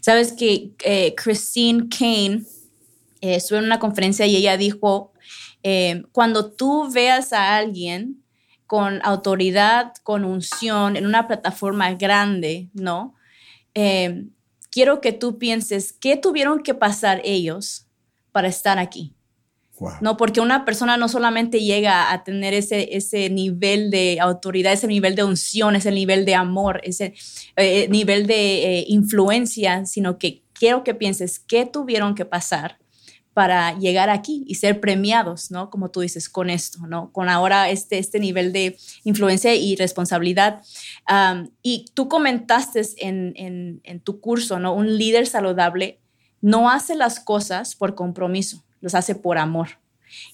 Sabes 0.00 0.32
que 0.32 0.72
eh, 0.84 1.14
Christine 1.14 1.88
Kane 1.88 2.42
eh, 3.20 3.36
estuve 3.36 3.58
en 3.58 3.64
una 3.66 3.78
conferencia 3.78 4.26
y 4.26 4.36
ella 4.36 4.56
dijo, 4.56 5.12
eh, 5.62 6.02
cuando 6.12 6.52
tú 6.52 6.90
veas 6.92 7.32
a 7.32 7.56
alguien 7.56 8.22
con 8.68 9.00
autoridad, 9.02 9.94
con 10.02 10.26
unción, 10.26 10.96
en 10.96 11.06
una 11.06 11.26
plataforma 11.26 11.94
grande, 11.94 12.68
¿no? 12.74 13.14
Eh, 13.74 14.26
quiero 14.70 15.00
que 15.00 15.12
tú 15.12 15.38
pienses, 15.38 15.94
¿qué 15.94 16.18
tuvieron 16.18 16.62
que 16.62 16.74
pasar 16.74 17.22
ellos 17.24 17.86
para 18.30 18.46
estar 18.46 18.78
aquí? 18.78 19.14
No, 20.02 20.18
porque 20.18 20.40
una 20.40 20.66
persona 20.66 20.98
no 20.98 21.08
solamente 21.08 21.60
llega 21.60 22.12
a 22.12 22.24
tener 22.24 22.52
ese, 22.52 22.96
ese 22.96 23.30
nivel 23.30 23.90
de 23.90 24.18
autoridad, 24.20 24.74
ese 24.74 24.86
nivel 24.88 25.14
de 25.14 25.24
unción, 25.24 25.74
ese 25.74 25.90
nivel 25.90 26.26
de 26.26 26.34
amor, 26.34 26.80
ese 26.84 27.14
nivel 27.88 28.26
de 28.26 28.84
influencia, 28.88 29.86
sino 29.86 30.18
que 30.18 30.42
quiero 30.52 30.84
que 30.84 30.94
pienses 30.94 31.38
qué 31.38 31.64
tuvieron 31.64 32.14
que 32.14 32.26
pasar 32.26 32.76
para 33.38 33.78
llegar 33.78 34.10
aquí 34.10 34.42
y 34.48 34.56
ser 34.56 34.80
premiados, 34.80 35.52
¿no? 35.52 35.70
Como 35.70 35.92
tú 35.92 36.00
dices, 36.00 36.28
con 36.28 36.50
esto, 36.50 36.88
¿no? 36.88 37.12
Con 37.12 37.28
ahora 37.28 37.70
este, 37.70 38.00
este 38.00 38.18
nivel 38.18 38.52
de 38.52 38.76
influencia 39.04 39.54
y 39.54 39.76
responsabilidad. 39.76 40.60
y 41.62 41.84
tú 41.94 42.08
comentaste 42.08 42.82
en, 42.96 43.34
en, 43.36 43.80
en 43.84 44.00
tu 44.00 44.20
curso, 44.20 44.58
¿no? 44.58 44.74
Un 44.74 44.98
líder 44.98 45.28
saludable 45.28 46.00
no 46.40 46.68
hace 46.68 46.96
las 46.96 47.20
cosas 47.20 47.76
por 47.76 47.94
compromiso, 47.94 48.64
los 48.80 48.96
hace 48.96 49.14
por 49.14 49.38
amor. 49.38 49.68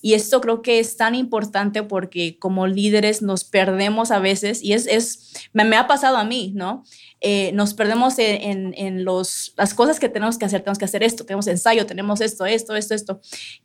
Y 0.01 0.15
esto 0.15 0.41
creo 0.41 0.63
que 0.63 0.79
es 0.79 0.97
tan 0.97 1.15
importante 1.15 1.83
porque 1.83 2.39
como 2.39 2.67
líderes 2.67 3.23
nos 3.23 3.45
perdemos 3.45 4.11
a 4.11 4.19
veces, 4.19 4.63
y 4.63 4.73
es, 4.73 4.87
es 4.87 5.33
me, 5.53 5.77
ha 5.77 5.87
pasado 5.87 6.17
a 6.17 6.25
mí, 6.25 6.53
¿no? 6.55 6.85
Eh, 7.21 7.53
nos 7.53 7.75
perdemos 7.75 8.19
en, 8.19 8.75
en, 8.77 9.05
los, 9.05 9.55
las 9.57 9.73
cosas 9.75 9.99
que 9.99 10.09
tenemos 10.09 10.37
que 10.37 10.45
hacer, 10.45 10.61
tenemos 10.61 10.79
que 10.79 10.85
hacer 10.85 11.03
esto, 11.03 11.25
tenemos 11.25 11.47
ensayo, 11.47 11.87
tenemos 11.87 12.21
esto, 12.21 12.45
esto, 12.45 12.77
esto, 12.77 12.95
esto. 12.95 13.21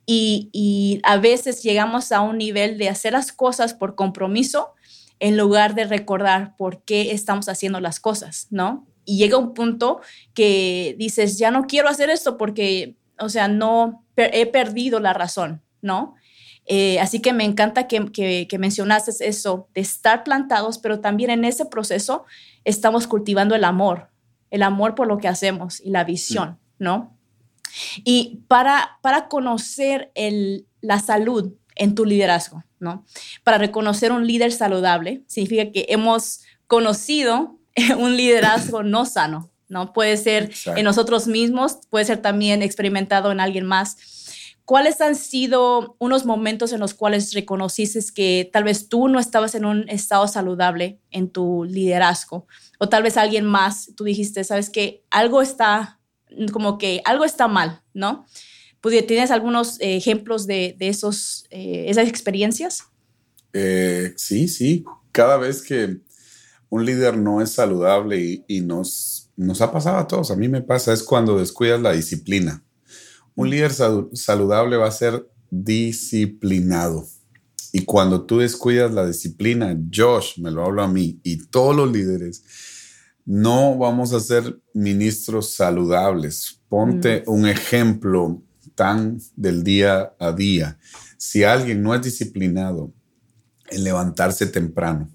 Y, 0.06 0.48
y 0.52 1.00
a 1.02 1.18
veces 1.18 1.62
llegamos 1.62 2.10
a 2.12 2.22
un 2.22 2.38
nivel 2.38 2.78
de 2.78 2.88
hacer 2.88 3.12
las 3.12 3.32
cosas 3.32 3.74
por 3.74 3.94
compromiso 3.94 4.74
en 5.20 5.36
lugar 5.36 5.74
de 5.74 5.84
recordar 5.84 6.56
por 6.56 6.82
qué 6.82 7.12
estamos 7.12 7.48
haciendo 7.48 7.80
las 7.80 8.00
cosas, 8.00 8.46
¿no? 8.50 8.86
Y 9.04 9.18
llega 9.18 9.36
un 9.36 9.54
punto 9.54 10.00
que 10.34 10.96
dices, 10.98 11.38
ya 11.38 11.50
no 11.50 11.66
quiero 11.66 11.88
hacer 11.88 12.10
esto 12.10 12.36
porque, 12.36 12.96
o 13.18 13.28
sea, 13.28 13.48
no, 13.48 14.04
he 14.16 14.46
perdido 14.46 14.98
la 14.98 15.12
razón, 15.12 15.62
¿no? 15.82 16.14
Eh, 16.66 17.00
así 17.00 17.20
que 17.20 17.32
me 17.32 17.44
encanta 17.44 17.88
que, 17.88 18.12
que, 18.12 18.58
mencionaste 18.58 19.12
eso, 19.26 19.68
de 19.74 19.80
estar 19.80 20.22
plantados, 20.22 20.78
pero 20.78 21.00
también 21.00 21.30
en 21.30 21.44
ese 21.44 21.66
proceso 21.66 22.24
estamos 22.64 23.06
cultivando 23.06 23.54
el 23.54 23.64
amor, 23.64 24.10
el 24.50 24.62
amor 24.62 24.94
por 24.94 25.08
lo 25.08 25.18
que 25.18 25.28
hacemos 25.28 25.80
y 25.80 25.90
la 25.90 26.04
visión, 26.04 26.58
¿no? 26.78 27.16
Y 28.04 28.44
para, 28.46 28.98
para 29.02 29.28
conocer 29.28 30.12
el, 30.14 30.66
la 30.80 31.00
salud 31.00 31.54
en 31.76 31.94
tu 31.94 32.04
liderazgo, 32.04 32.62
¿no? 32.78 33.04
Para 33.42 33.58
reconocer 33.58 34.12
un 34.12 34.26
líder 34.26 34.52
saludable, 34.52 35.24
significa 35.26 35.72
que 35.72 35.86
hemos 35.88 36.42
conocido 36.66 37.58
un 37.98 38.16
liderazgo 38.16 38.82
no 38.82 39.06
sano, 39.06 39.50
¿no? 39.68 39.92
Puede 39.92 40.16
ser 40.16 40.52
en 40.76 40.84
nosotros 40.84 41.26
mismos, 41.26 41.78
puede 41.88 42.04
ser 42.04 42.18
también 42.18 42.62
experimentado 42.62 43.32
en 43.32 43.40
alguien 43.40 43.64
más 43.64 43.96
¿cuáles 44.70 45.00
han 45.00 45.16
sido 45.16 45.96
unos 45.98 46.24
momentos 46.24 46.72
en 46.72 46.78
los 46.78 46.94
cuales 46.94 47.32
reconociste 47.32 47.98
que 48.14 48.48
tal 48.52 48.62
vez 48.62 48.88
tú 48.88 49.08
no 49.08 49.18
estabas 49.18 49.56
en 49.56 49.64
un 49.64 49.88
estado 49.88 50.28
saludable 50.28 51.00
en 51.10 51.28
tu 51.28 51.64
liderazgo? 51.64 52.46
O 52.78 52.88
tal 52.88 53.02
vez 53.02 53.16
alguien 53.16 53.44
más, 53.44 53.90
tú 53.96 54.04
dijiste, 54.04 54.44
sabes 54.44 54.70
que 54.70 55.02
algo 55.10 55.42
está, 55.42 55.98
como 56.52 56.78
que 56.78 57.02
algo 57.04 57.24
está 57.24 57.48
mal, 57.48 57.82
¿no? 57.94 58.26
¿Tienes 58.80 59.32
algunos 59.32 59.76
ejemplos 59.80 60.46
de, 60.46 60.76
esos, 60.78 61.46
eh, 61.50 61.86
esas 61.88 62.06
experiencias? 62.06 62.84
Eh, 63.52 64.12
sí, 64.16 64.46
sí. 64.46 64.84
Cada 65.10 65.36
vez 65.36 65.62
que 65.62 65.96
un 66.68 66.86
líder 66.86 67.16
no 67.16 67.42
es 67.42 67.50
saludable 67.50 68.20
y, 68.20 68.44
y, 68.46 68.60
nos, 68.60 69.30
nos 69.34 69.62
ha 69.62 69.72
pasado 69.72 69.96
a 69.96 70.06
todos, 70.06 70.30
a 70.30 70.36
mí 70.36 70.46
me 70.46 70.62
pasa, 70.62 70.92
es 70.92 71.02
cuando 71.02 71.36
descuidas 71.36 71.80
la 71.80 71.90
disciplina. 71.90 72.62
Un 73.40 73.48
líder 73.48 73.72
saludable 73.72 74.76
va 74.76 74.88
a 74.88 74.92
ser 74.92 75.26
disciplinado. 75.50 77.06
Y 77.72 77.86
cuando 77.86 78.26
tú 78.26 78.40
descuidas 78.40 78.92
la 78.92 79.06
disciplina, 79.06 79.74
Josh, 79.94 80.38
me 80.38 80.50
lo 80.50 80.64
hablo 80.64 80.82
a 80.82 80.88
mí, 80.88 81.20
y 81.22 81.46
todos 81.46 81.74
los 81.74 81.90
líderes, 81.90 82.44
no 83.24 83.78
vamos 83.78 84.12
a 84.12 84.20
ser 84.20 84.60
ministros 84.74 85.54
saludables. 85.54 86.60
Ponte 86.68 87.22
mm. 87.26 87.30
un 87.30 87.46
ejemplo 87.46 88.42
tan 88.74 89.18
del 89.36 89.62
día 89.62 90.12
a 90.18 90.32
día. 90.32 90.78
Si 91.16 91.42
alguien 91.42 91.82
no 91.82 91.94
es 91.94 92.02
disciplinado 92.02 92.92
en 93.70 93.84
levantarse 93.84 94.48
temprano, 94.48 95.08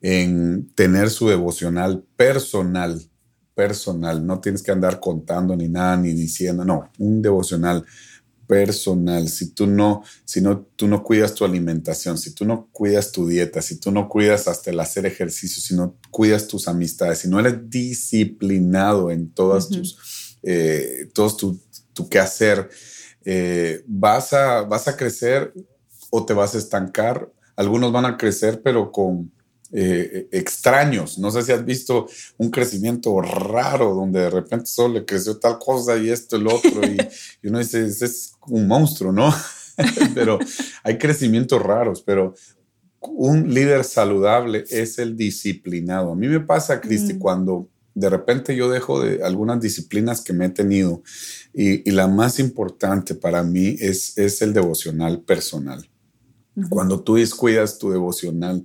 en 0.00 0.68
tener 0.74 1.10
su 1.10 1.28
devocional 1.28 2.04
personal, 2.16 3.08
personal, 3.54 4.24
no 4.24 4.40
tienes 4.40 4.62
que 4.62 4.72
andar 4.72 5.00
contando 5.00 5.56
ni 5.56 5.68
nada 5.68 5.96
ni 5.96 6.12
diciendo, 6.12 6.64
no, 6.64 6.90
un 6.98 7.20
devocional 7.22 7.84
personal. 8.46 9.28
Si 9.28 9.54
tú 9.54 9.66
no, 9.66 10.02
si 10.24 10.40
no, 10.40 10.66
tú 10.76 10.86
no 10.86 11.02
cuidas 11.02 11.34
tu 11.34 11.44
alimentación, 11.44 12.18
si 12.18 12.34
tú 12.34 12.44
no 12.44 12.68
cuidas 12.70 13.10
tu 13.10 13.26
dieta, 13.26 13.62
si 13.62 13.78
tú 13.78 13.90
no 13.90 14.08
cuidas 14.08 14.48
hasta 14.48 14.70
el 14.70 14.80
hacer 14.80 15.06
ejercicio, 15.06 15.62
si 15.62 15.74
no 15.74 15.96
cuidas 16.10 16.48
tus 16.48 16.68
amistades, 16.68 17.20
si 17.20 17.28
no 17.28 17.40
eres 17.40 17.70
disciplinado 17.70 19.10
en 19.10 19.30
todas 19.30 19.68
tus, 19.68 20.38
eh, 20.42 21.08
todos 21.14 21.36
tu, 21.36 21.60
tu 21.94 22.08
quehacer, 22.08 22.68
eh, 23.24 23.82
vas, 23.86 24.32
a, 24.32 24.62
vas 24.62 24.88
a 24.88 24.96
crecer 24.96 25.54
o 26.10 26.26
te 26.26 26.34
vas 26.34 26.54
a 26.54 26.58
estancar. 26.58 27.32
Algunos 27.56 27.90
van 27.90 28.04
a 28.04 28.16
crecer, 28.16 28.60
pero 28.62 28.92
con, 28.92 29.32
eh, 29.74 30.28
extraños. 30.32 31.18
No 31.18 31.30
sé 31.30 31.42
si 31.42 31.52
has 31.52 31.64
visto 31.64 32.06
un 32.36 32.50
crecimiento 32.50 33.18
raro 33.22 33.94
donde 33.94 34.20
de 34.20 34.30
repente 34.30 34.66
solo 34.66 34.94
le 34.94 35.04
creció 35.06 35.38
tal 35.38 35.58
cosa 35.58 35.96
y 35.96 36.10
esto, 36.10 36.36
el 36.36 36.46
otro, 36.46 36.82
y, 36.84 36.98
uno 37.48 37.58
dice, 37.58 37.86
es 37.86 38.34
un 38.48 38.68
monstruo, 38.68 39.12
¿no? 39.12 39.34
pero 40.14 40.38
hay 40.82 40.98
crecimientos 40.98 41.62
raros, 41.62 42.02
pero 42.02 42.34
un 43.00 43.52
líder 43.52 43.84
saludable 43.84 44.64
es 44.68 44.98
el 44.98 45.16
disciplinado. 45.16 46.12
A 46.12 46.16
mí 46.16 46.28
me 46.28 46.40
pasa, 46.40 46.80
Cristi, 46.80 47.14
mm. 47.14 47.18
cuando 47.18 47.68
de 47.94 48.10
repente 48.10 48.54
yo 48.54 48.70
dejo 48.70 49.02
de 49.02 49.24
algunas 49.24 49.60
disciplinas 49.60 50.20
que 50.20 50.32
me 50.32 50.46
he 50.46 50.50
tenido 50.50 51.02
y, 51.52 51.88
y 51.88 51.92
la 51.92 52.08
más 52.08 52.38
importante 52.38 53.14
para 53.14 53.42
mí 53.42 53.76
es, 53.80 54.16
es 54.18 54.42
el 54.42 54.52
devocional 54.52 55.22
personal. 55.22 55.88
Cuando 56.68 57.00
tú 57.00 57.14
descuidas 57.14 57.78
tu 57.78 57.90
devocional 57.90 58.62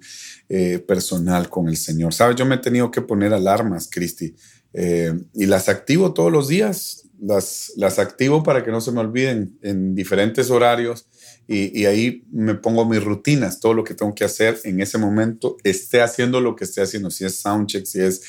eh, 0.50 0.80
personal 0.80 1.50
con 1.50 1.70
el 1.70 1.78
Señor. 1.78 2.14
Sabes, 2.14 2.36
yo 2.36 2.46
me 2.46 2.56
he 2.56 2.60
tenido 2.60 2.92
que 2.92 3.02
poner 3.02 3.34
alarmas, 3.34 3.90
Cristi, 3.90 4.36
eh, 4.74 5.14
y 5.34 5.46
las 5.46 5.70
activo 5.70 6.14
todos 6.14 6.32
los 6.32 6.48
días. 6.48 7.04
Las, 7.20 7.72
las 7.78 7.98
activo 7.98 8.44
para 8.44 8.64
que 8.64 8.70
no 8.70 8.80
se 8.80 8.92
me 8.92 9.00
olviden 9.00 9.58
en 9.64 9.96
diferentes 9.96 10.52
horarios. 10.52 11.08
Y, 11.48 11.80
y, 11.80 11.86
ahí 11.86 12.26
me 12.30 12.56
pongo 12.56 12.86
mis 12.86 13.04
rutinas, 13.04 13.60
todo 13.60 13.74
lo 13.74 13.84
que 13.84 13.94
tengo 13.94 14.14
que 14.14 14.26
hacer 14.26 14.60
en 14.66 14.82
ese 14.82 14.98
momento, 14.98 15.56
esté 15.64 16.02
haciendo 16.02 16.42
lo 16.42 16.58
que 16.58 16.66
esté 16.66 16.82
haciendo, 16.82 17.10
si 17.10 17.24
es 17.24 17.40
soundcheck, 17.40 17.86
si 17.86 18.02
es 18.02 18.22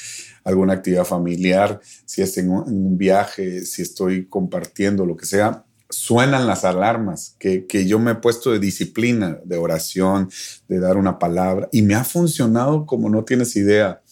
alguna 0.45 0.75
actividad 0.75 1.05
familiar, 1.05 1.81
si 2.07 2.23
es 2.23 2.39
en 2.39 2.51
un 2.51 2.97
viaje, 2.97 3.65
si 3.65 3.83
estoy 3.83 4.27
compartiendo, 4.27 5.05
lo 5.05 5.17
que 5.17 5.27
sea, 5.27 5.65
suenan 5.91 6.47
las 6.47 6.65
alarmas 6.65 7.37
que, 7.39 7.67
yo 7.87 7.99
me 7.99 8.13
he 8.13 8.17
puesto 8.17 8.53
de 8.53 8.59
disciplina, 8.59 9.41
de 9.45 9.57
oración, 9.57 10.31
de 10.69 10.81
dar 10.81 10.97
una 10.97 11.19
palabra, 11.19 11.69
y 11.73 11.83
me 11.83 11.95
ha 11.95 12.05
funcionado 12.05 12.87
como 12.87 13.09
no 13.09 13.25
tienes 13.25 13.57
idea. 13.57 14.03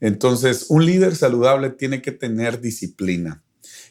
Entonces, 0.00 0.66
un 0.68 0.86
líder 0.86 1.16
saludable 1.16 1.70
tiene 1.70 2.00
que 2.00 2.12
tener 2.12 2.60
disciplina. 2.60 3.42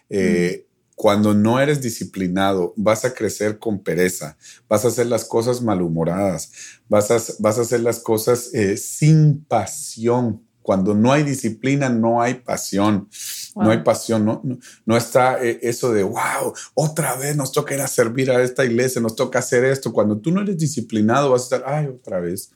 Eh, 0.09 0.63
mm. 0.63 0.67
Cuando 0.95 1.35
no 1.35 1.59
eres 1.59 1.79
disciplinado, 1.81 2.73
vas 2.75 3.05
a 3.05 3.13
crecer 3.13 3.59
con 3.59 3.83
pereza, 3.83 4.35
vas 4.67 4.83
a 4.83 4.87
hacer 4.87 5.05
las 5.05 5.25
cosas 5.25 5.61
malhumoradas, 5.61 6.51
vas 6.89 7.11
a, 7.11 7.21
vas 7.37 7.59
a 7.59 7.61
hacer 7.61 7.81
las 7.81 7.99
cosas 7.99 8.51
eh, 8.53 8.77
sin 8.77 9.43
pasión. 9.43 10.41
Cuando 10.63 10.95
no 10.95 11.13
hay 11.13 11.21
disciplina, 11.21 11.87
no 11.89 12.19
hay 12.19 12.35
pasión. 12.35 13.09
No 13.63 13.71
hay 13.71 13.83
pasión, 13.83 14.25
no, 14.25 14.41
no, 14.85 14.97
está 14.97 15.43
eh, 15.43 15.59
eso 15.61 15.91
de, 15.91 16.03
wow, 16.03 16.53
otra 16.73 17.15
vez 17.15 17.35
nos 17.35 17.51
toca 17.51 17.73
ir 17.73 17.81
a 17.81 17.87
servir 17.87 18.29
a 18.31 18.41
esta 18.41 18.63
iglesia, 18.65 19.01
nos 19.01 19.15
toca 19.15 19.39
hacer 19.39 19.65
esto. 19.65 19.91
Cuando 19.91 20.17
tú 20.19 20.31
no 20.31 20.41
eres 20.41 20.57
disciplinado, 20.57 21.31
vas 21.31 21.41
a 21.41 21.43
estar, 21.43 21.63
ay, 21.65 21.87
otra 21.87 22.19
vez, 22.19 22.51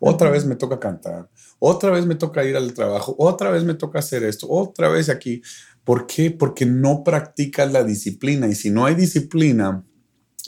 otra 0.00 0.30
vez 0.30 0.44
me 0.44 0.56
toca 0.56 0.80
cantar, 0.80 1.28
otra 1.58 1.90
vez 1.90 2.04
me 2.06 2.14
toca 2.14 2.44
ir 2.44 2.56
al 2.56 2.74
trabajo, 2.74 3.14
otra 3.18 3.50
vez 3.50 3.64
me 3.64 3.74
toca 3.74 4.00
hacer 4.00 4.24
esto, 4.24 4.48
otra 4.50 4.88
vez 4.88 5.08
aquí. 5.08 5.42
¿Por 5.84 6.06
qué? 6.06 6.30
Porque 6.30 6.66
no 6.66 7.04
practicas 7.04 7.70
la 7.70 7.84
disciplina 7.84 8.48
y 8.48 8.54
si 8.54 8.70
no 8.70 8.86
hay 8.86 8.94
disciplina, 8.94 9.84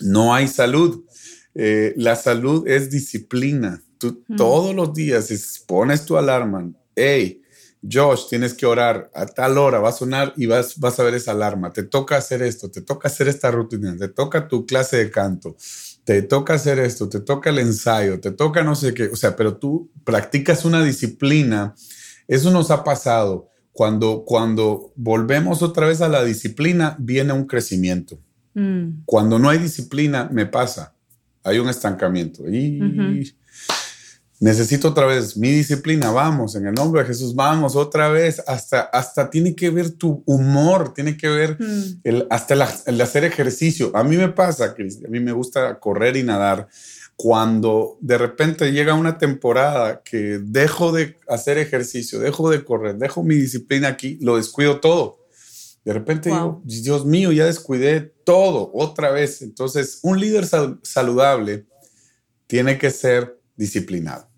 no 0.01 0.35
hay 0.35 0.49
salud. 0.49 1.05
Eh, 1.55 1.94
la 1.96 2.16
salud 2.16 2.66
es 2.66 2.90
disciplina. 2.90 3.83
Tú 3.99 4.22
todos 4.37 4.75
los 4.75 4.92
días 4.92 5.64
pones 5.66 6.05
tu 6.05 6.16
alarma, 6.16 6.70
hey, 6.94 7.42
Josh, 7.90 8.29
tienes 8.29 8.55
que 8.55 8.66
orar 8.66 9.11
a 9.14 9.27
tal 9.27 9.59
hora, 9.59 9.79
va 9.79 9.90
a 9.90 9.92
sonar 9.92 10.33
y 10.37 10.46
vas, 10.46 10.79
vas 10.79 10.99
a 10.99 11.03
ver 11.03 11.14
esa 11.14 11.33
alarma. 11.33 11.72
Te 11.72 11.83
toca 11.83 12.16
hacer 12.16 12.42
esto, 12.42 12.70
te 12.70 12.81
toca 12.81 13.09
hacer 13.09 13.29
esta 13.29 13.51
rutina, 13.51 13.96
te 13.96 14.09
toca 14.09 14.49
tu 14.49 14.66
clase 14.66 14.96
de 14.96 15.11
canto, 15.11 15.57
te 16.05 16.22
toca 16.22 16.55
hacer 16.55 16.79
esto, 16.79 17.09
te 17.09 17.20
toca 17.20 17.51
el 17.51 17.59
ensayo, 17.59 18.20
te 18.20 18.31
toca 18.31 18.62
no 18.62 18.75
sé 18.75 18.94
qué. 18.94 19.07
O 19.07 19.16
sea, 19.16 19.37
pero 19.37 19.57
tú 19.57 19.90
practicas 20.05 20.64
una 20.64 20.83
disciplina. 20.83 21.75
Eso 22.29 22.51
nos 22.51 22.70
ha 22.70 22.85
pasado. 22.85 23.51
Cuando, 23.72 24.25
cuando 24.25 24.92
volvemos 24.96 25.61
otra 25.61 25.87
vez 25.87 26.01
a 26.01 26.09
la 26.09 26.25
disciplina, 26.25 26.96
viene 26.99 27.35
un 27.35 27.46
crecimiento. 27.46 28.18
Mm. 28.55 29.03
Cuando 29.05 29.38
no 29.38 29.51
hay 29.51 29.59
disciplina, 29.59 30.31
me 30.33 30.46
pasa. 30.46 30.94
Hay 31.42 31.59
un 31.59 31.68
estancamiento. 31.68 32.49
Y 32.49 32.81
necesito 34.38 34.88
otra 34.88 35.07
vez 35.07 35.37
mi 35.37 35.51
disciplina, 35.51 36.11
vamos, 36.11 36.57
en 36.57 36.66
el 36.66 36.75
nombre 36.75 37.03
de 37.03 37.09
Jesús, 37.09 37.35
vamos 37.35 37.75
otra 37.75 38.09
vez, 38.09 38.42
hasta, 38.46 38.83
hasta 38.83 39.31
tiene 39.31 39.55
que 39.55 39.70
ver 39.70 39.90
tu 39.90 40.22
humor, 40.27 40.92
tiene 40.92 41.16
que 41.16 41.29
ver 41.29 41.57
hmm. 41.59 42.01
el, 42.05 42.27
hasta 42.31 42.55
el, 42.87 43.01
hacer 43.01 43.25
ejercicio. 43.25 43.90
A 43.94 44.05
mí 44.05 44.16
me 44.16 44.29
pasa, 44.29 44.75
Cristi, 44.75 45.07
a 45.07 45.09
mí 45.09 45.20
me 45.20 45.33
gusta 45.33 45.79
correr 45.79 46.16
y 46.16 46.22
nadar. 46.22 46.68
Cuando 47.16 47.96
de 48.03 48.18
repente 48.18 48.72
llega 48.72 48.92
una 48.92 49.16
temporada 49.16 50.03
que 50.05 50.38
dejo 50.42 50.92
de 50.92 51.16
hacer 51.29 51.57
ejercicio, 51.57 52.20
dejo 52.20 52.51
de 52.51 52.62
correr, 52.62 52.96
dejo 52.96 53.22
mi 53.22 53.37
disciplina 53.37 53.88
aquí, 53.88 54.18
lo 54.20 54.37
descuido 54.37 54.81
todo. 54.81 55.27
De 55.87 55.94
repente 55.94 56.29
digo, 56.29 56.61
Dios 56.64 57.07
mío, 57.07 57.33
ya 57.33 57.46
descuidé 57.46 58.01
todo 58.25 58.70
otra 58.75 59.12
vez. 59.12 59.40
Entonces, 59.40 60.01
un 60.03 60.20
líder 60.20 60.44
saludable 60.83 61.64
tiene 62.49 62.77
que 62.77 62.90
ser 62.90 63.36
disciplinado. 63.57 64.29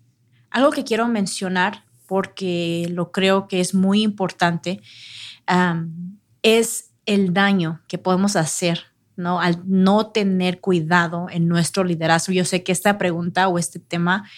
Algo 0.49 0.71
que 0.71 0.83
quiero 0.83 1.07
mencionar, 1.07 1.85
porque 2.07 2.87
lo 2.91 3.11
creo 3.11 3.47
que 3.47 3.59
es 3.59 3.73
muy 3.73 4.01
importante, 4.01 4.81
es 6.41 6.91
el 7.05 7.33
daño 7.33 7.81
que 7.87 7.97
podemos 7.97 8.35
hacer 8.35 8.85
¿no? 9.15 9.41
al 9.41 9.61
no 9.65 10.07
tener 10.07 10.61
cuidado 10.61 11.27
en 11.29 11.47
nuestro 11.47 11.83
liderazgo. 11.83 12.33
Yo 12.33 12.45
sé 12.45 12.63
que 12.63 12.71
esta 12.71 12.97
pregunta 12.97 13.47
o 13.47 13.59
este 13.59 13.79
tema 13.79 14.29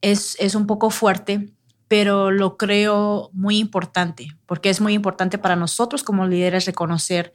es, 0.00 0.36
es 0.40 0.54
un 0.54 0.66
poco 0.66 0.90
fuerte, 0.90 1.52
pero 1.88 2.30
lo 2.30 2.56
creo 2.56 3.30
muy 3.32 3.58
importante, 3.58 4.28
porque 4.46 4.68
es 4.68 4.80
muy 4.80 4.94
importante 4.94 5.38
para 5.38 5.56
nosotros 5.56 6.02
como 6.02 6.26
líderes 6.26 6.66
reconocer 6.66 7.32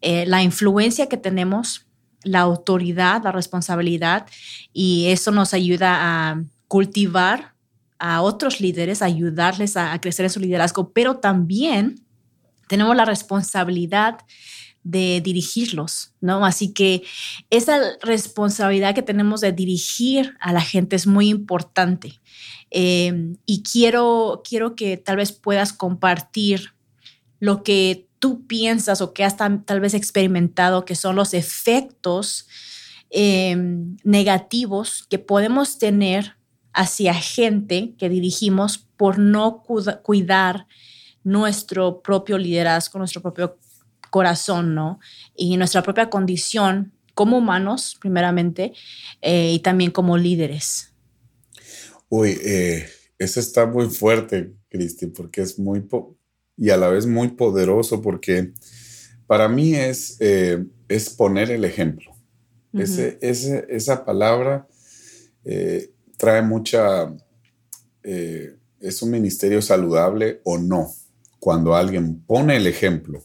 eh, 0.00 0.24
la 0.26 0.42
influencia 0.42 1.08
que 1.08 1.16
tenemos 1.16 1.87
la 2.24 2.40
autoridad, 2.40 3.22
la 3.22 3.32
responsabilidad 3.32 4.26
y 4.72 5.06
eso 5.06 5.30
nos 5.30 5.54
ayuda 5.54 5.98
a 6.00 6.42
cultivar 6.66 7.54
a 7.98 8.22
otros 8.22 8.60
líderes, 8.60 9.02
ayudarles 9.02 9.76
a, 9.76 10.00
crecer 10.00 10.24
en 10.26 10.30
su 10.30 10.40
liderazgo, 10.40 10.92
pero 10.92 11.16
también 11.16 12.04
tenemos 12.68 12.94
la 12.94 13.04
responsabilidad 13.04 14.18
de 14.84 15.20
dirigirlos, 15.20 16.14
¿no? 16.20 16.44
Así 16.44 16.72
que 16.72 17.02
esa 17.50 17.78
responsabilidad 18.00 18.94
que 18.94 19.02
tenemos 19.02 19.40
de 19.40 19.52
dirigir 19.52 20.36
a 20.40 20.52
la 20.52 20.60
gente 20.60 20.96
es 20.96 21.06
muy 21.06 21.28
importante. 21.28 22.20
Eh, 22.70 23.34
y 23.44 23.62
quiero, 23.62 24.42
quiero 24.48 24.76
que 24.76 24.96
tal 24.96 25.16
vez 25.16 25.32
puedas 25.32 25.72
compartir 25.72 26.74
lo 27.40 27.62
que 27.62 28.07
tú 28.18 28.46
piensas 28.46 29.00
o 29.00 29.12
que 29.12 29.24
has 29.24 29.36
tal 29.36 29.80
vez 29.80 29.94
experimentado 29.94 30.84
que 30.84 30.94
son 30.94 31.16
los 31.16 31.34
efectos 31.34 32.46
em, 33.10 33.96
negativos 34.04 35.06
que 35.08 35.18
podemos 35.18 35.78
tener 35.78 36.36
hacia 36.72 37.14
gente 37.14 37.94
que 37.98 38.08
dirigimos 38.08 38.78
por 38.96 39.18
no 39.18 39.62
cuidar 40.02 40.66
nuestro 41.24 42.02
propio 42.02 42.38
liderazgo, 42.38 42.98
nuestro 42.98 43.22
propio 43.22 43.58
corazón, 44.10 44.74
¿no? 44.74 45.00
Y 45.34 45.56
nuestra 45.56 45.82
propia 45.82 46.10
condición 46.10 46.92
como 47.14 47.38
humanos, 47.38 47.96
primeramente, 48.00 48.72
eh, 49.20 49.52
y 49.52 49.58
también 49.58 49.90
como 49.90 50.16
líderes. 50.16 50.94
Uy, 52.08 52.38
eh, 52.42 52.88
eso 53.18 53.40
está 53.40 53.66
muy 53.66 53.88
fuerte, 53.88 54.54
Cristi, 54.68 55.08
porque 55.08 55.42
es 55.42 55.58
muy, 55.58 55.80
y 56.58 56.70
a 56.70 56.76
la 56.76 56.88
vez 56.88 57.06
muy 57.06 57.28
poderoso 57.28 58.02
porque 58.02 58.52
para 59.26 59.48
mí 59.48 59.74
es, 59.74 60.16
eh, 60.20 60.64
es 60.88 61.10
poner 61.10 61.50
el 61.50 61.64
ejemplo. 61.64 62.12
ese, 62.72 63.18
esa 63.68 64.04
palabra 64.04 64.66
eh, 65.44 65.90
trae 66.16 66.42
mucha, 66.42 67.14
eh, 68.02 68.56
es 68.80 69.02
un 69.02 69.10
ministerio 69.10 69.62
saludable 69.62 70.40
o 70.44 70.58
no, 70.58 70.92
cuando 71.38 71.74
alguien 71.74 72.20
pone 72.22 72.56
el 72.56 72.66
ejemplo 72.66 73.22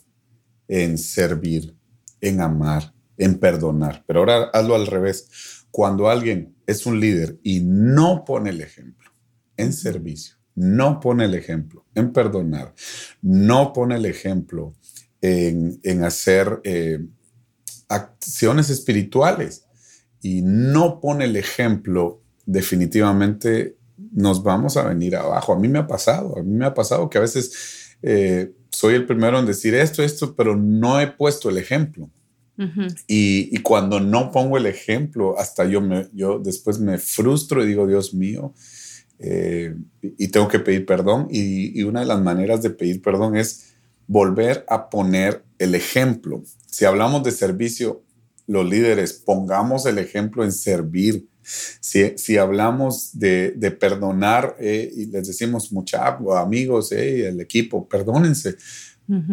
en 0.68 0.98
servir, 0.98 1.76
en 2.22 2.40
amar, 2.40 2.94
en 3.18 3.40
perdonar. 3.40 4.04
Pero 4.08 4.20
ahora 4.20 4.44
hazlo 4.54 4.76
al 4.76 4.88
revés. 4.88 5.66
Cuando 5.72 6.10
alguien 6.10 6.56
es 6.68 6.86
un 6.86 7.00
líder 7.00 7.40
y 7.44 7.62
no 7.62 8.24
pone 8.26 8.52
el 8.52 8.62
ejemplo 8.62 9.12
en 9.58 9.74
servicio, 9.74 10.36
no 10.56 11.00
pone 11.00 11.26
el 11.26 11.36
ejemplo 11.36 11.86
en 11.96 12.14
perdonar, 12.14 12.74
no 13.22 13.74
pone 13.74 13.96
el 13.96 14.06
ejemplo 14.06 14.74
en, 15.22 16.04
hacer 16.04 16.62
eh, 16.64 17.00
acciones 17.88 18.70
espirituales 18.70 19.66
y 20.22 20.42
no 20.42 21.00
pone 21.00 21.26
el 21.26 21.36
ejemplo, 21.36 22.22
definitivamente 22.46 23.78
nos 24.12 24.44
vamos 24.44 24.78
a 24.78 24.84
venir 24.84 25.16
abajo. 25.16 25.54
A 25.54 25.60
mí 25.60 25.68
me 25.68 25.80
ha 25.80 25.88
pasado, 25.88 26.38
a 26.38 26.44
mí 26.44 26.54
me 26.56 26.66
ha 26.66 26.74
pasado 26.74 27.10
que 27.10 27.18
a 27.18 27.22
veces 27.22 27.96
eh, 28.02 28.52
soy 28.70 28.96
el 28.96 29.06
primero 29.06 29.40
en 29.40 29.46
decir 29.46 29.76
esto, 29.76 30.04
esto, 30.04 30.36
pero 30.36 30.56
no 30.56 31.00
he 31.00 31.08
puesto 31.08 31.50
el 31.50 31.58
ejemplo. 31.58 32.10
y, 33.08 33.58
cuando 33.60 34.00
no 34.00 34.32
pongo 34.32 34.58
el 34.58 34.68
ejemplo, 34.68 35.40
hasta 35.40 35.66
yo, 35.66 35.82
me, 35.82 36.08
yo 36.14 36.38
después 36.38 36.80
me 36.80 37.00
frustro 37.00 37.64
y 37.64 37.68
digo, 37.68 37.88
Dios 37.88 38.14
mío, 38.14 38.54
eh, 39.20 39.76
y 40.02 40.28
tengo 40.30 40.48
que 40.48 40.60
pedir 40.60 40.86
perdón. 40.86 41.28
Y, 41.30 41.82
una 41.84 42.02
de 42.02 42.06
las 42.06 42.22
maneras 42.22 42.62
de 42.62 42.70
pedir 42.70 43.02
perdón 43.02 43.36
es 43.36 43.74
volver 44.08 44.66
a 44.68 44.90
poner 44.90 45.44
el 45.60 45.76
ejemplo. 45.76 46.44
Si 46.68 46.86
hablamos 46.86 47.24
de 47.24 47.32
servicio, 47.32 48.04
los 48.48 48.70
líderes, 48.70 49.14
pongamos 49.14 49.86
el 49.86 49.98
ejemplo 49.98 50.44
en 50.44 50.52
servir. 50.52 51.28
Si, 51.42 52.18
si 52.18 52.38
hablamos 52.38 53.18
de, 53.20 53.52
de 53.52 53.72
perdonar 53.72 54.56
eh, 54.60 54.90
y 54.96 55.06
les 55.08 55.28
decimos 55.28 55.72
muchachos, 55.72 56.36
amigos, 56.36 56.92
eh, 56.92 57.28
el 57.28 57.42
equipo, 57.42 57.88
perdónense, 57.88 58.56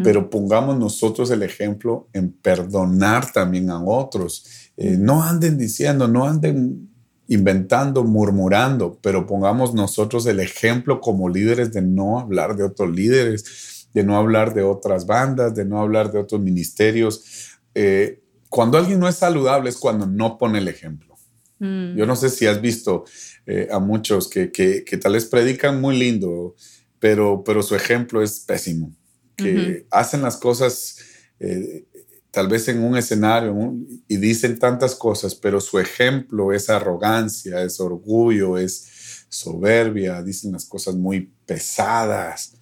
pero 0.03 0.29
pongamos 0.29 0.77
nosotros 0.77 1.31
el 1.31 1.45
ejemplo 1.45 2.09
en 2.13 2.33
perdonar 2.33 3.31
también 3.33 3.71
a 3.71 3.81
otros. 3.83 4.45
no 4.77 5.23
anden 5.23 5.57
diciendo, 5.57 6.09
no 6.09 6.27
anden 6.27 6.90
inventando, 7.31 8.03
murmurando, 8.03 8.99
pero 9.01 9.25
pongamos 9.25 9.73
nosotros 9.73 10.27
el 10.27 10.41
ejemplo 10.41 11.01
como 11.01 11.29
líderes 11.29 11.73
de 11.73 11.81
no 11.81 12.19
hablar 12.19 12.57
de 12.57 12.65
otros 12.65 12.91
líderes, 12.91 13.89
de 13.95 14.03
no 14.03 14.17
hablar 14.17 14.53
de 14.53 14.65
otras 14.65 15.07
bandas, 15.07 15.55
de 15.55 15.65
no 15.65 15.81
hablar 15.81 16.11
de 16.11 16.19
otros 16.19 16.41
ministerios. 16.41 17.53
Eh, 17.73 18.21
cuando 18.49 18.79
alguien 18.79 18.99
no 18.99 19.09
es 19.09 19.15
saludable 19.15 19.71
es 19.71 19.77
cuando 19.77 20.09
no 20.09 20.39
pone 20.39 20.59
el 20.59 20.67
ejemplo. 20.67 21.15
Mm. 21.61 21.95
Yo 21.95 22.05
no 22.05 22.17
sé 22.17 22.31
si 22.31 22.47
has 22.47 22.61
visto 22.61 23.05
eh, 23.47 23.69
a 23.71 23.79
muchos 23.79 24.29
que, 24.29 24.51
que, 24.51 24.83
tal 25.01 25.13
vez 25.13 25.27
predican 25.27 25.81
muy 25.81 25.97
lindo, 25.97 26.57
pero, 26.99 27.45
pero 27.45 27.63
su 27.63 27.77
ejemplo 27.77 28.23
es 28.23 28.41
pésimo, 28.41 28.93
que 29.37 29.87
hacen 29.93 30.23
las 30.23 30.37
cosas 30.37 30.99
eh, 31.39 31.85
tal 32.31 32.49
vez 32.49 32.69
en 32.69 32.83
un 32.83 32.97
escenario 32.97 33.75
y 34.07 34.17
dicen 34.17 34.59
tantas 34.59 34.95
cosas, 34.95 35.35
pero 35.35 35.61
su 35.61 35.79
ejemplo 35.79 36.53
es 36.53 36.71
arrogancia, 36.71 37.63
es 37.63 37.81
orgullo, 37.81 38.57
es 38.59 39.25
soberbia, 39.29 40.23
dicen 40.23 40.53
las 40.53 40.67
cosas 40.67 40.95
muy 40.95 41.33
pesadas. 41.47 42.55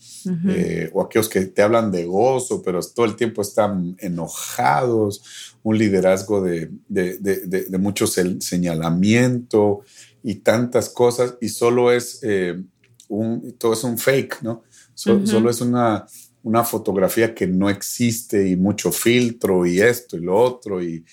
Eh, 0.49 0.91
o 0.93 1.01
aquellos 1.01 1.29
que 1.29 1.47
te 1.47 1.63
hablan 1.63 1.91
de 1.91 2.05
gozo, 2.05 2.61
pero 2.61 2.81
todo 2.83 3.07
el 3.07 3.17
tiempo 3.17 3.41
están 3.41 3.97
enojados, 3.99 5.57
un 5.63 5.79
liderazgo 5.79 6.43
de, 6.43 6.71
de, 6.87 7.17
de, 7.19 7.79
mucho 7.79 8.07
señalamiento 8.07 9.81
y 10.23 10.37
tantas 10.37 10.91
cosas, 10.91 11.37
y 11.41 11.49
solo 11.49 11.93
es 11.93 12.19
eh, 12.23 12.63
un, 13.09 13.53
todo 13.59 13.73
es 13.73 13.85
un 13.85 13.97
fake, 13.97 14.43
¿no? 14.43 14.65
Solo 14.93 15.49
es 15.49 15.61
una, 15.61 16.07
una 16.43 16.65
fotografía 16.65 17.35
que 17.35 17.47
no 17.47 17.69
existe 17.69 18.49
y 18.49 18.57
mucho 18.57 18.93
filtro 18.93 19.67
y 19.67 19.81
esto 19.81 20.17
y 20.17 20.21
lo 20.21 20.37
otro 20.37 20.83
y, 20.83 21.05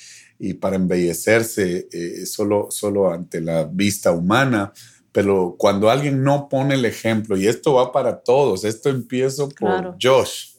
para 0.59 0.75
embellecerse 0.75 1.87
eh, 1.91 2.25
solo, 2.25 2.67
solo 2.69 3.11
ante 3.11 3.41
la 3.41 3.63
vista 3.63 4.11
humana. 4.11 4.73
Pero 5.11 5.55
cuando 5.57 5.89
alguien 5.89 6.23
no 6.23 6.49
pone 6.49 6.75
el 6.75 6.83
ejemplo, 6.83 7.37
y 7.37 7.47
esto 7.47 7.75
va 7.75 7.91
para 7.91 8.21
todos, 8.21 8.65
esto 8.65 8.89
empiezo 8.89 9.47
por 9.47 9.95
Josh, 10.01 10.55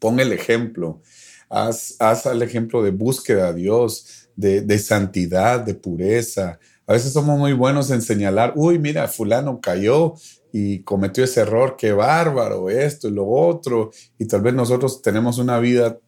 pon 0.00 0.18
el 0.18 0.32
ejemplo, 0.32 1.00
haz, 1.48 1.94
haz 2.00 2.26
el 2.26 2.42
ejemplo 2.42 2.82
de 2.82 2.90
búsqueda 2.90 3.48
a 3.48 3.52
Dios, 3.52 4.28
de, 4.34 4.62
de 4.62 4.78
santidad, 4.78 5.60
de 5.60 5.74
pureza, 5.74 6.58
A 6.86 6.94
veces 6.94 7.12
somos 7.12 7.38
muy 7.38 7.52
buenos 7.52 7.90
en 7.90 8.02
señalar, 8.02 8.52
uy, 8.56 8.78
mira, 8.80 9.06
fulano 9.06 9.60
cayó 9.60 10.14
y 10.52 10.82
cometió 10.82 11.24
ese 11.24 11.40
error, 11.40 11.76
qué 11.78 11.92
bárbaro, 11.92 12.68
esto 12.68 13.08
y 13.08 13.12
lo 13.12 13.26
otro. 13.26 13.90
Y 14.18 14.26
tal 14.26 14.42
vez 14.42 14.52
nosotros 14.52 15.00
tenemos 15.00 15.38
una 15.38 15.58
vida 15.58 15.98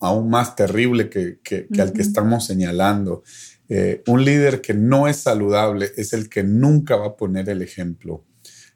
aún 0.00 0.28
más 0.28 0.56
terrible 0.56 1.08
que, 1.08 1.38
que, 1.42 1.68
al 1.80 1.92
que 1.92 2.02
estamos 2.02 2.44
señalando. 2.44 3.22
Eh, 3.68 4.02
un 4.08 4.24
líder 4.24 4.60
que 4.60 4.74
no 4.74 5.08
es 5.08 5.18
saludable 5.18 5.92
es 5.96 6.12
el 6.12 6.28
que 6.28 6.42
nunca 6.42 6.96
va 6.96 7.06
a 7.06 7.16
poner 7.16 7.48
el 7.48 7.62
ejemplo. 7.62 8.24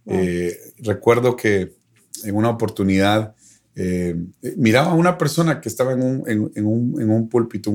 Eh, 0.07 0.57
recuerdo 0.79 1.37
que 1.37 1.75
en 2.25 2.35
una 2.35 2.49
oportunidad 2.49 3.35
eh, 3.75 4.17
miraba 4.57 4.93
a 4.93 4.95
una 4.95 5.19
persona 5.19 5.61
que 5.61 5.69
estaba 5.69 5.93
en 5.93 6.03
un, 6.03 6.23
en, 6.27 6.65
un, 6.65 7.01
en 7.01 7.11
un 7.11 7.29
púlpito, 7.29 7.73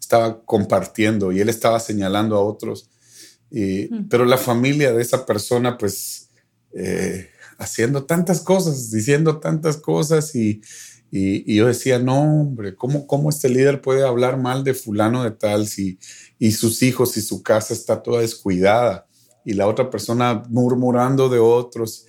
estaba 0.00 0.42
compartiendo 0.44 1.32
y 1.32 1.40
él 1.40 1.48
estaba 1.48 1.78
señalando 1.80 2.36
a 2.36 2.40
otros. 2.40 2.90
Y, 3.50 3.86
Pero 4.08 4.24
la 4.24 4.38
familia 4.38 4.92
de 4.92 5.02
esa 5.02 5.24
persona, 5.24 5.78
pues, 5.78 6.25
eh, 6.72 7.30
haciendo 7.58 8.04
tantas 8.04 8.40
cosas, 8.40 8.90
diciendo 8.90 9.38
tantas 9.38 9.76
cosas 9.76 10.34
y, 10.34 10.60
y, 11.10 11.54
yo 11.54 11.66
decía, 11.66 11.98
no, 11.98 12.40
hombre, 12.40 12.74
¿cómo, 12.74 13.06
¿cómo 13.06 13.30
este 13.30 13.48
líder 13.48 13.80
puede 13.80 14.04
hablar 14.04 14.38
mal 14.38 14.64
de 14.64 14.74
fulano 14.74 15.22
de 15.24 15.30
tal 15.30 15.66
si 15.66 15.98
y 16.38 16.52
sus 16.52 16.82
hijos 16.82 17.16
y 17.16 17.22
su 17.22 17.42
casa 17.42 17.72
está 17.72 18.02
toda 18.02 18.20
descuidada? 18.20 19.06
Y 19.44 19.54
la 19.54 19.68
otra 19.68 19.88
persona 19.88 20.42
murmurando 20.48 21.28
de 21.28 21.38
otros. 21.38 22.04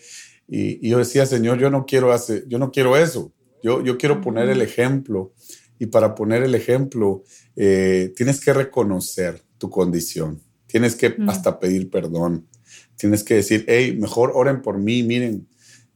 Y, 0.47 0.89
yo 0.89 0.97
decía, 0.97 1.25
Señor, 1.25 1.59
yo 1.59 1.69
no 1.69 1.85
quiero 1.85 2.11
hacer, 2.11 2.45
yo 2.47 2.57
no 2.57 2.71
quiero 2.71 2.97
eso. 2.97 3.31
Yo, 3.63 3.83
yo 3.83 3.97
quiero 3.97 4.21
poner 4.21 4.49
el 4.49 4.61
ejemplo. 4.61 5.33
Y 5.79 5.85
para 5.85 6.15
poner 6.15 6.41
el 6.43 6.55
ejemplo, 6.55 7.23
eh, 7.55 8.11
tienes 8.15 8.39
que 8.43 8.51
reconocer 8.51 9.41
tu 9.59 9.69
condición. 9.69 10.41
Tienes 10.65 10.95
que 10.95 11.15
hasta 11.27 11.59
pedir 11.59 11.89
perdón. 11.89 12.47
Tienes 12.97 13.23
que 13.23 13.35
decir, 13.35 13.65
hey, 13.67 13.95
mejor 13.99 14.31
oren 14.35 14.61
por 14.61 14.77
mí, 14.77 15.03
miren, 15.03 15.47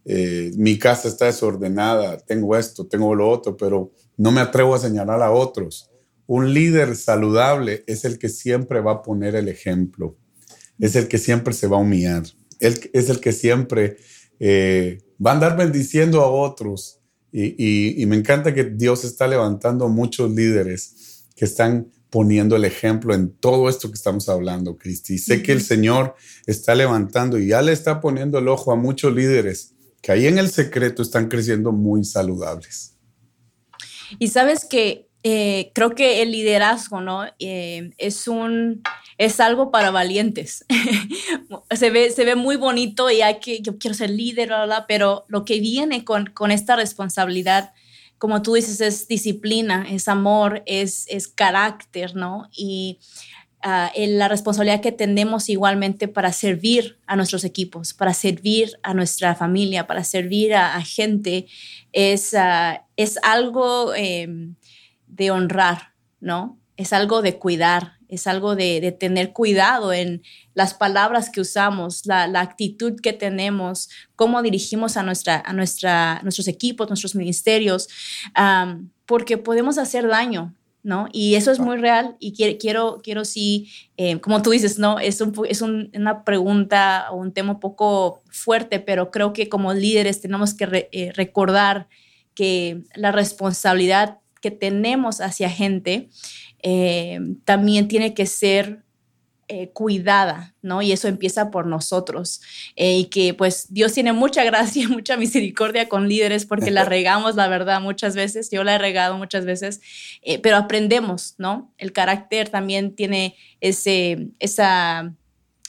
eh, 0.05 0.51
mi 0.55 0.79
casa 0.79 1.07
está 1.07 1.25
desordenada, 1.25 2.17
tengo 2.17 2.55
esto, 2.55 2.87
tengo 2.87 3.13
lo 3.13 3.29
otro, 3.29 3.57
pero 3.57 3.91
no 4.17 4.31
me 4.31 4.41
atrevo 4.41 4.75
a 4.75 4.79
señalar 4.79 5.21
a 5.21 5.31
otros. 5.31 5.89
Un 6.25 6.53
líder 6.53 6.95
saludable 6.95 7.83
es 7.87 8.05
el 8.05 8.17
que 8.17 8.29
siempre 8.29 8.79
va 8.79 8.91
a 8.93 9.01
poner 9.01 9.35
el 9.35 9.47
ejemplo, 9.47 10.17
es 10.79 10.95
el 10.95 11.07
que 11.07 11.17
siempre 11.17 11.53
se 11.53 11.67
va 11.67 11.77
a 11.77 11.81
humillar, 11.81 12.23
es 12.59 13.09
el 13.09 13.19
que 13.19 13.31
siempre 13.31 13.97
eh, 14.39 14.99
va 15.23 15.31
a 15.31 15.33
andar 15.33 15.57
bendiciendo 15.57 16.21
a 16.21 16.31
otros. 16.31 16.99
Y, 17.33 18.01
y 18.01 18.05
me 18.07 18.17
encanta 18.17 18.53
que 18.53 18.65
Dios 18.65 19.05
está 19.05 19.25
levantando 19.25 19.87
muchos 19.87 20.31
líderes 20.31 21.23
que 21.33 21.45
están 21.45 21.89
poniendo 22.11 22.57
el 22.57 22.65
ejemplo 22.65 23.15
en 23.15 23.31
todo 23.31 23.69
esto 23.69 23.87
que 23.87 23.95
estamos 23.95 24.29
hablando, 24.29 24.77
Cristi. 24.77 25.17
Sé 25.17 25.41
que 25.41 25.53
el 25.53 25.61
Señor 25.61 26.15
está 26.45 26.75
levantando 26.75 27.39
y 27.39 27.47
ya 27.47 27.61
le 27.61 27.71
está 27.71 28.01
poniendo 28.01 28.37
el 28.37 28.49
ojo 28.49 28.71
a 28.71 28.75
muchos 28.75 29.15
líderes 29.15 29.73
que 30.01 30.11
ahí 30.11 30.27
en 30.27 30.37
el 30.37 30.49
secreto 30.49 31.01
están 31.01 31.29
creciendo 31.29 31.71
muy 31.71 32.03
saludables. 32.03 32.97
Y 34.19 34.27
sabes 34.27 34.65
que 34.65 35.07
eh, 35.23 35.71
creo 35.73 35.91
que 35.91 36.21
el 36.21 36.31
liderazgo, 36.31 36.99
¿no? 36.99 37.25
Eh, 37.39 37.91
es 37.97 38.27
un, 38.27 38.81
es 39.17 39.39
algo 39.39 39.71
para 39.71 39.91
valientes. 39.91 40.65
se, 41.71 41.91
ve, 41.91 42.09
se 42.09 42.25
ve 42.25 42.35
muy 42.35 42.57
bonito 42.57 43.09
y 43.09 43.21
hay 43.21 43.39
que, 43.39 43.61
yo 43.61 43.77
quiero 43.77 43.93
ser 43.93 44.09
líder, 44.09 44.51
pero 44.87 45.25
lo 45.29 45.45
que 45.45 45.59
viene 45.59 46.03
con, 46.03 46.25
con 46.27 46.51
esta 46.51 46.75
responsabilidad 46.75 47.71
como 48.21 48.43
tú 48.43 48.53
dices, 48.53 48.79
es 48.81 49.07
disciplina, 49.07 49.83
es 49.89 50.07
amor, 50.07 50.61
es, 50.67 51.07
es 51.07 51.27
carácter, 51.27 52.15
¿no? 52.15 52.47
Y 52.55 52.99
uh, 53.65 53.89
la 53.95 54.27
responsabilidad 54.27 54.79
que 54.79 54.91
tenemos 54.91 55.49
igualmente 55.49 56.07
para 56.07 56.31
servir 56.31 56.99
a 57.07 57.15
nuestros 57.15 57.43
equipos, 57.43 57.95
para 57.95 58.13
servir 58.13 58.77
a 58.83 58.93
nuestra 58.93 59.33
familia, 59.33 59.87
para 59.87 60.03
servir 60.03 60.53
a, 60.53 60.79
gente, 60.83 61.47
es, 61.93 62.33
uh, 62.33 62.79
es 62.95 63.17
algo 63.23 63.95
eh, 63.95 64.27
de 65.07 65.31
honrar, 65.31 65.95
¿no? 66.19 66.60
Es 66.81 66.93
algo 66.93 67.21
de 67.21 67.37
cuidar, 67.37 67.99
es 68.07 68.25
algo 68.25 68.55
de, 68.55 68.91
tener 68.99 69.33
cuidado 69.33 69.93
en 69.93 70.23
las 70.55 70.73
palabras 70.73 71.29
que 71.29 71.39
usamos, 71.39 72.07
la, 72.07 72.23
actitud 72.39 72.99
que 72.99 73.13
tenemos, 73.13 73.87
cómo 74.15 74.41
dirigimos 74.41 74.97
a, 74.97 75.03
nuestra, 75.03 75.43
a 75.45 75.53
nuestra, 75.53 76.19
nuestros 76.23 76.47
equipos, 76.47 76.89
nuestros 76.89 77.13
ministerios, 77.13 77.87
porque 79.05 79.37
podemos 79.37 79.77
hacer 79.77 80.07
daño, 80.07 80.55
¿no? 80.81 81.07
Y 81.11 81.35
eso 81.35 81.51
es 81.51 81.59
muy 81.59 81.77
real 81.77 82.15
y 82.19 82.33
quiero, 82.33 82.57
quiero, 82.57 83.01
quiero 83.03 83.25
sí, 83.25 83.69
eh, 83.97 84.19
como 84.19 84.41
tú 84.41 84.49
dices, 84.49 84.79
¿no? 84.79 84.97
Es, 84.97 85.21
un, 85.21 85.33
es 85.47 85.61
una 85.61 86.23
pregunta 86.23 87.09
o 87.11 87.17
un 87.17 87.31
tema 87.31 87.51
un 87.51 87.59
poco 87.59 88.23
fuerte, 88.31 88.79
pero 88.79 89.11
creo 89.11 89.33
que 89.33 89.49
como 89.49 89.71
líderes 89.75 90.19
tenemos 90.19 90.55
que 90.55 90.89
eh, 90.91 91.11
recordar 91.15 91.87
que 92.33 92.81
la 92.95 93.11
responsabilidad 93.11 94.17
que 94.41 94.51
tenemos 94.51 95.21
hacia 95.21 95.49
gente 95.49 96.09
eh, 96.63 97.19
también 97.45 97.87
tiene 97.87 98.13
que 98.13 98.25
ser 98.25 98.83
eh, 99.47 99.69
cuidada, 99.73 100.55
¿no? 100.61 100.81
Y 100.81 100.93
eso 100.93 101.07
empieza 101.07 101.51
por 101.51 101.65
nosotros. 101.65 102.41
Eh, 102.75 102.99
y 102.99 103.05
que 103.05 103.33
pues 103.33 103.73
Dios 103.73 103.93
tiene 103.93 104.13
mucha 104.13 104.43
gracia, 104.45 104.87
mucha 104.87 105.17
misericordia 105.17 105.89
con 105.89 106.07
líderes 106.07 106.45
porque 106.45 106.71
la 106.71 106.85
regamos, 106.85 107.35
la 107.35 107.47
verdad, 107.47 107.81
muchas 107.81 108.15
veces. 108.15 108.49
Yo 108.49 108.63
la 108.63 108.75
he 108.75 108.77
regado 108.77 109.17
muchas 109.17 109.45
veces, 109.45 109.81
pero 110.41 110.57
aprendemos, 110.57 111.35
¿no? 111.37 111.73
El 111.77 111.91
carácter 111.91 112.49
también 112.49 112.95
tiene 112.95 113.35
ese, 113.59 114.29
esa 114.39 115.13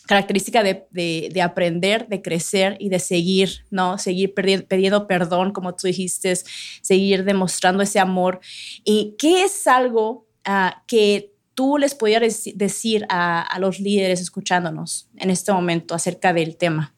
característica 0.07 0.63
de, 0.63 0.87
de, 0.91 1.43
aprender, 1.43 2.09
de 2.09 2.23
crecer 2.23 2.77
y 2.79 2.89
de 2.89 2.99
seguir, 2.99 3.65
¿no? 3.71 3.99
Seguir 3.99 4.35
pidiendo 4.35 5.07
perdón, 5.07 5.53
como 5.53 5.75
tú 5.75 5.87
dijiste, 5.87 6.35
seguir 6.83 7.25
demostrando 7.25 7.83
ese 7.83 7.99
amor. 7.99 8.41
¿Y 8.85 9.15
qué 9.19 9.45
es 9.45 9.67
algo 9.67 10.27
Ah, 10.45 10.83
que 10.87 11.33
tú 11.55 11.79
les 11.79 11.95
pudieras 11.95 12.45
decir 12.55 13.07
a, 13.09 13.59
los 13.61 13.79
líderes 13.79 14.21
escuchándonos 14.21 15.09
en 15.17 15.31
este 15.31 15.53
momento 15.53 15.95
acerca 15.95 16.33
del 16.33 16.57
tema? 16.57 16.95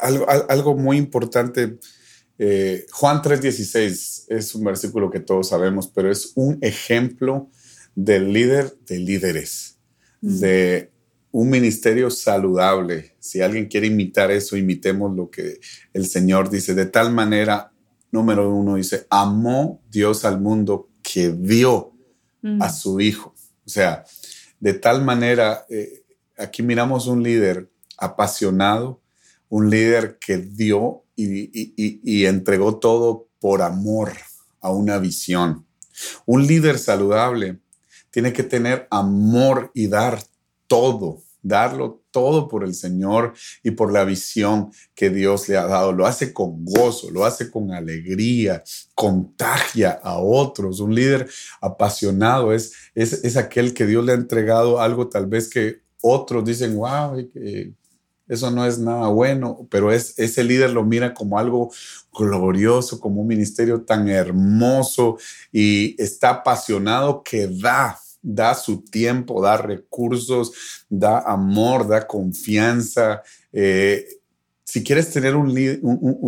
Algo, 0.00 0.26
algo 0.28 0.76
muy 0.76 0.98
importante. 0.98 1.78
Eh, 2.38 2.86
Juan 2.92 3.22
3:16 3.22 4.26
es 4.28 4.54
un 4.54 4.64
versículo 4.64 5.10
que 5.10 5.20
todos 5.20 5.48
sabemos, 5.48 5.88
pero 5.88 6.10
es 6.10 6.32
un 6.34 6.58
ejemplo 6.60 7.48
del 7.94 8.32
líder 8.32 8.76
de 8.86 8.98
líderes, 8.98 9.78
mm. 10.20 10.38
de 10.40 10.90
un 11.30 11.50
ministerio 11.50 12.10
saludable. 12.10 13.16
Si 13.18 13.40
alguien 13.40 13.66
quiere 13.66 13.86
imitar 13.86 14.30
eso, 14.30 14.56
imitemos 14.56 15.16
lo 15.16 15.30
que 15.30 15.58
el 15.92 16.06
Señor 16.06 16.50
dice. 16.50 16.74
De 16.74 16.86
tal 16.86 17.12
manera, 17.12 17.72
número 18.12 18.54
uno 18.54 18.76
dice, 18.76 19.06
amó 19.10 19.82
Dios 19.90 20.24
al 20.24 20.40
mundo 20.40 20.90
que 21.02 21.32
dio 21.32 21.93
a 22.60 22.70
su 22.70 23.00
hijo. 23.00 23.34
O 23.64 23.68
sea, 23.68 24.04
de 24.60 24.74
tal 24.74 25.02
manera, 25.04 25.64
eh, 25.68 26.04
aquí 26.38 26.62
miramos 26.62 27.06
un 27.06 27.22
líder 27.22 27.70
apasionado, 27.98 29.00
un 29.48 29.70
líder 29.70 30.18
que 30.18 30.38
dio 30.38 31.04
y, 31.16 32.24
entregó 32.26 32.78
todo 32.78 33.28
por 33.40 33.62
amor 33.62 34.12
a 34.60 34.70
una 34.70 34.98
visión. 34.98 35.66
Un 36.26 36.46
líder 36.46 36.78
saludable 36.78 37.60
tiene 38.10 38.32
que 38.32 38.42
tener 38.42 38.88
amor 38.90 39.70
y 39.74 39.86
dar 39.86 40.22
todo, 40.66 41.22
darlo 41.44 42.02
todo 42.10 42.48
por 42.48 42.64
el 42.64 42.74
Señor 42.74 43.34
y 43.62 43.72
por 43.72 43.92
la 43.92 44.04
visión 44.04 44.72
que 44.94 45.10
Dios 45.10 45.48
le 45.48 45.56
ha 45.56 45.66
dado. 45.66 45.92
Lo 45.92 46.06
hace 46.06 46.32
con 46.32 46.64
gozo, 46.64 47.10
lo 47.10 47.24
hace 47.24 47.50
con 47.50 47.70
alegría, 47.70 48.64
contagia 48.94 50.00
a 50.02 50.18
otros. 50.18 50.80
Un 50.80 50.94
líder 50.94 51.28
apasionado 51.60 52.52
es, 52.52 52.72
es, 52.94 53.36
aquel 53.36 53.74
que 53.74 53.86
Dios 53.86 54.04
le 54.04 54.12
ha 54.12 54.16
entregado 54.16 54.80
algo 54.80 55.08
tal 55.08 55.26
vez 55.26 55.48
que 55.48 55.82
otros 56.00 56.44
dicen, 56.44 56.76
wow, 56.76 57.16
eso 58.26 58.50
no 58.50 58.64
es 58.64 58.78
nada 58.78 59.08
bueno, 59.08 59.66
pero 59.70 59.92
es, 59.92 60.18
ese 60.18 60.44
líder 60.44 60.70
lo 60.70 60.82
mira 60.82 61.12
como 61.12 61.38
algo 61.38 61.70
glorioso, 62.12 62.98
como 62.98 63.20
un 63.20 63.26
ministerio 63.26 63.82
tan 63.82 64.08
hermoso 64.08 65.18
y 65.52 66.00
está 66.02 66.30
apasionado 66.30 67.22
que 67.22 67.48
da, 67.48 67.98
da 68.24 68.54
su 68.54 68.82
tiempo, 68.82 69.42
da 69.42 69.56
recursos, 69.56 70.52
da 70.88 71.20
amor, 71.20 71.86
da 71.86 72.06
confianza. 72.06 73.22
Eh, 73.52 74.06
si 74.64 74.82
quieres 74.82 75.10
tener 75.12 75.36
un, 75.36 75.52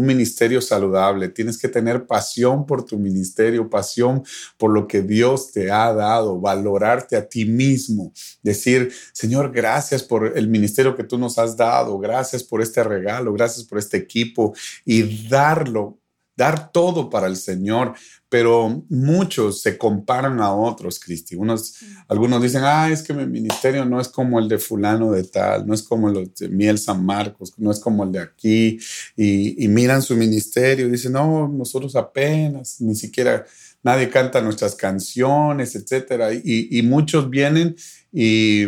ministerio 0.07 0.61
saludable, 0.61 1.31
tienes 1.31 1.59
que 1.59 1.69
tener 1.69 2.07
pasión 2.07 2.67
por 2.67 2.85
tu 2.85 2.99
ministerio, 2.99 3.69
pasión 3.69 4.23
por 4.59 4.71
lo 4.71 4.87
que 4.87 5.01
Dios 5.01 5.51
te 5.51 5.71
ha 5.71 5.93
dado, 5.93 6.39
valorarte 6.39 7.17
a 7.17 7.27
ti 7.27 7.47
mismo, 7.47 8.13
decir, 8.43 8.93
Señor, 9.13 9.51
gracias 9.53 10.03
por 10.03 10.37
el 10.37 10.49
ministerio 10.49 10.95
que 10.95 11.03
tú 11.03 11.17
nos 11.19 11.39
has 11.39 11.57
dado, 11.57 11.99
gracias 11.99 12.45
por 12.45 12.61
este 12.61 12.85
regalo, 12.85 13.33
gracias 13.33 13.65
por 13.65 13.79
este 13.79 13.97
equipo 13.97 14.55
y 14.85 15.27
darlo 15.29 15.99
dar 16.37 16.71
todo 16.71 17.09
para 17.09 17.27
el 17.27 17.37
Señor, 17.37 17.95
pero 18.29 18.85
muchos 18.91 19.63
se 19.63 19.79
comparan 19.79 20.41
a 20.41 20.53
otros, 20.53 21.01
Cristi. 21.01 21.35
Unos, 21.35 21.77
algunos 22.09 22.43
dicen, 22.43 22.63
ah, 22.65 22.91
es 22.91 23.03
que 23.03 23.15
mi 23.15 23.27
ministerio 23.27 23.85
no 23.85 24.01
es 24.01 24.09
como 24.09 24.39
el 24.39 24.49
de 24.49 24.59
fulano 24.59 25.13
de 25.13 25.25
tal, 25.25 25.67
no 25.67 25.73
es 25.73 25.83
como 25.83 26.11
el 26.11 26.31
de 26.39 26.49
Miel 26.49 26.79
San 26.79 27.05
Marcos, 27.05 27.55
no 27.57 27.71
es 27.71 27.81
como 27.81 28.05
el 28.05 28.13
de 28.13 28.21
aquí, 28.21 28.79
y, 29.17 29.67
miran 29.69 30.03
su 30.03 30.17
ministerio 30.17 30.87
y 30.87 30.91
dicen, 30.91 31.13
no, 31.13 31.49
nosotros 31.49 31.97
apenas, 31.97 32.81
ni 32.81 32.95
siquiera 32.95 33.45
nadie 33.83 34.11
canta 34.11 34.41
nuestras 34.41 34.75
canciones, 34.75 35.75
etcétera, 35.75 36.31
y, 36.33 36.83
muchos 36.83 37.31
vienen 37.31 37.77
y 38.13 38.67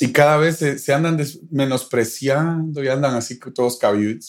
y 0.00 0.12
cada 0.12 0.36
vez 0.36 0.58
se, 0.58 0.92
andan 0.92 1.20
menospreciando 1.50 2.82
y 2.84 2.88
andan 2.88 3.16
así 3.16 3.38
todos 3.38 3.80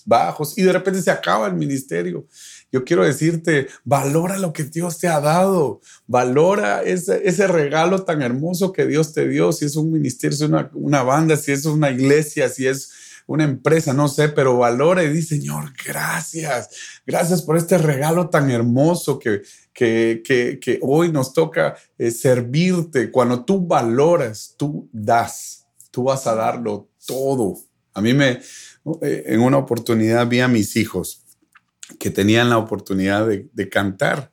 bajos 0.05 0.57
y 0.57 0.63
de 0.63 0.73
repente 0.73 1.01
se 1.01 1.11
acaba 1.11 1.47
el 1.47 1.53
ministerio. 1.53 2.25
Yo 2.71 2.83
quiero 2.83 3.03
decirte, 3.03 3.67
valora 3.83 4.37
lo 4.37 4.53
que 4.53 4.63
Dios 4.63 4.99
te 4.99 5.07
ha 5.07 5.19
dado, 5.19 5.81
valora 6.05 6.83
ese, 6.83 7.27
ese 7.27 7.47
regalo 7.47 8.03
tan 8.03 8.21
hermoso 8.21 8.71
que 8.71 8.85
Dios 8.85 9.13
te 9.13 9.27
dio, 9.27 9.51
si 9.51 9.65
es 9.65 9.75
un 9.75 9.91
ministerio, 9.91 10.37
si 10.37 10.43
es 10.43 10.49
una, 10.49 10.69
una 10.73 11.01
banda, 11.01 11.35
si 11.35 11.51
es 11.51 11.65
una 11.65 11.89
iglesia, 11.89 12.47
si 12.47 12.67
es 12.67 12.91
una 13.25 13.43
empresa, 13.43 13.93
no 13.93 14.07
sé, 14.07 14.29
pero 14.29 14.57
valora 14.57 15.03
y 15.03 15.09
dice, 15.09 15.35
Señor, 15.35 15.71
gracias, 15.85 16.69
gracias 17.05 17.43
por 17.43 17.57
este 17.57 17.77
regalo 17.77 18.29
tan 18.29 18.49
hermoso 18.49 19.19
que, 19.19 19.43
que, 19.71 20.21
que, 20.23 20.59
que 20.59 20.79
hoy 20.81 21.11
nos 21.11 21.33
toca 21.33 21.75
eh, 21.97 22.09
servirte. 22.09 23.11
Cuando 23.11 23.45
tú 23.45 23.65
valoras, 23.65 24.55
tú 24.57 24.89
das. 24.91 25.67
Tú 25.91 26.03
vas 26.03 26.25
a 26.25 26.33
darlo 26.35 26.89
todo. 27.05 27.55
A 27.93 28.01
mí 28.01 28.15
me, 28.15 28.41
eh, 29.01 29.23
en 29.27 29.41
una 29.41 29.57
oportunidad 29.57 30.27
vi 30.27 30.39
a 30.39 30.47
mis 30.47 30.75
hijos 30.75 31.28
que 31.97 32.09
tenían 32.09 32.49
la 32.49 32.57
oportunidad 32.57 33.27
de, 33.27 33.69
cantar, 33.69 34.31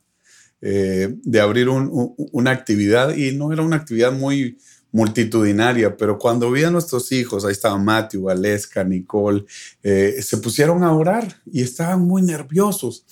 eh, 0.61 1.15
de 1.23 1.41
abrir 1.41 1.69
una 1.69 2.51
actividad 2.51 3.15
y 3.15 3.33
no 3.33 3.53
era 3.53 3.63
una 3.63 3.77
actividad 3.77 4.13
muy 4.13 4.59
multitudinaria, 4.93 5.97
pero 5.97 6.19
cuando 6.19 6.51
vi 6.51 6.65
a 6.65 6.71
nuestros 6.71 7.13
hijos, 7.13 7.45
ahí 7.45 7.53
estaban 7.53 7.85
Matthew, 7.85 8.23
Valeska, 8.23 8.83
Nicole, 8.83 9.45
eh, 9.83 10.23
se 10.23 10.39
pusieron 10.39 10.83
a 10.83 10.93
orar 10.93 11.37
y 11.45 11.63
estaban 11.63 12.01
muy 12.01 12.23
nerviosos. 12.23 13.05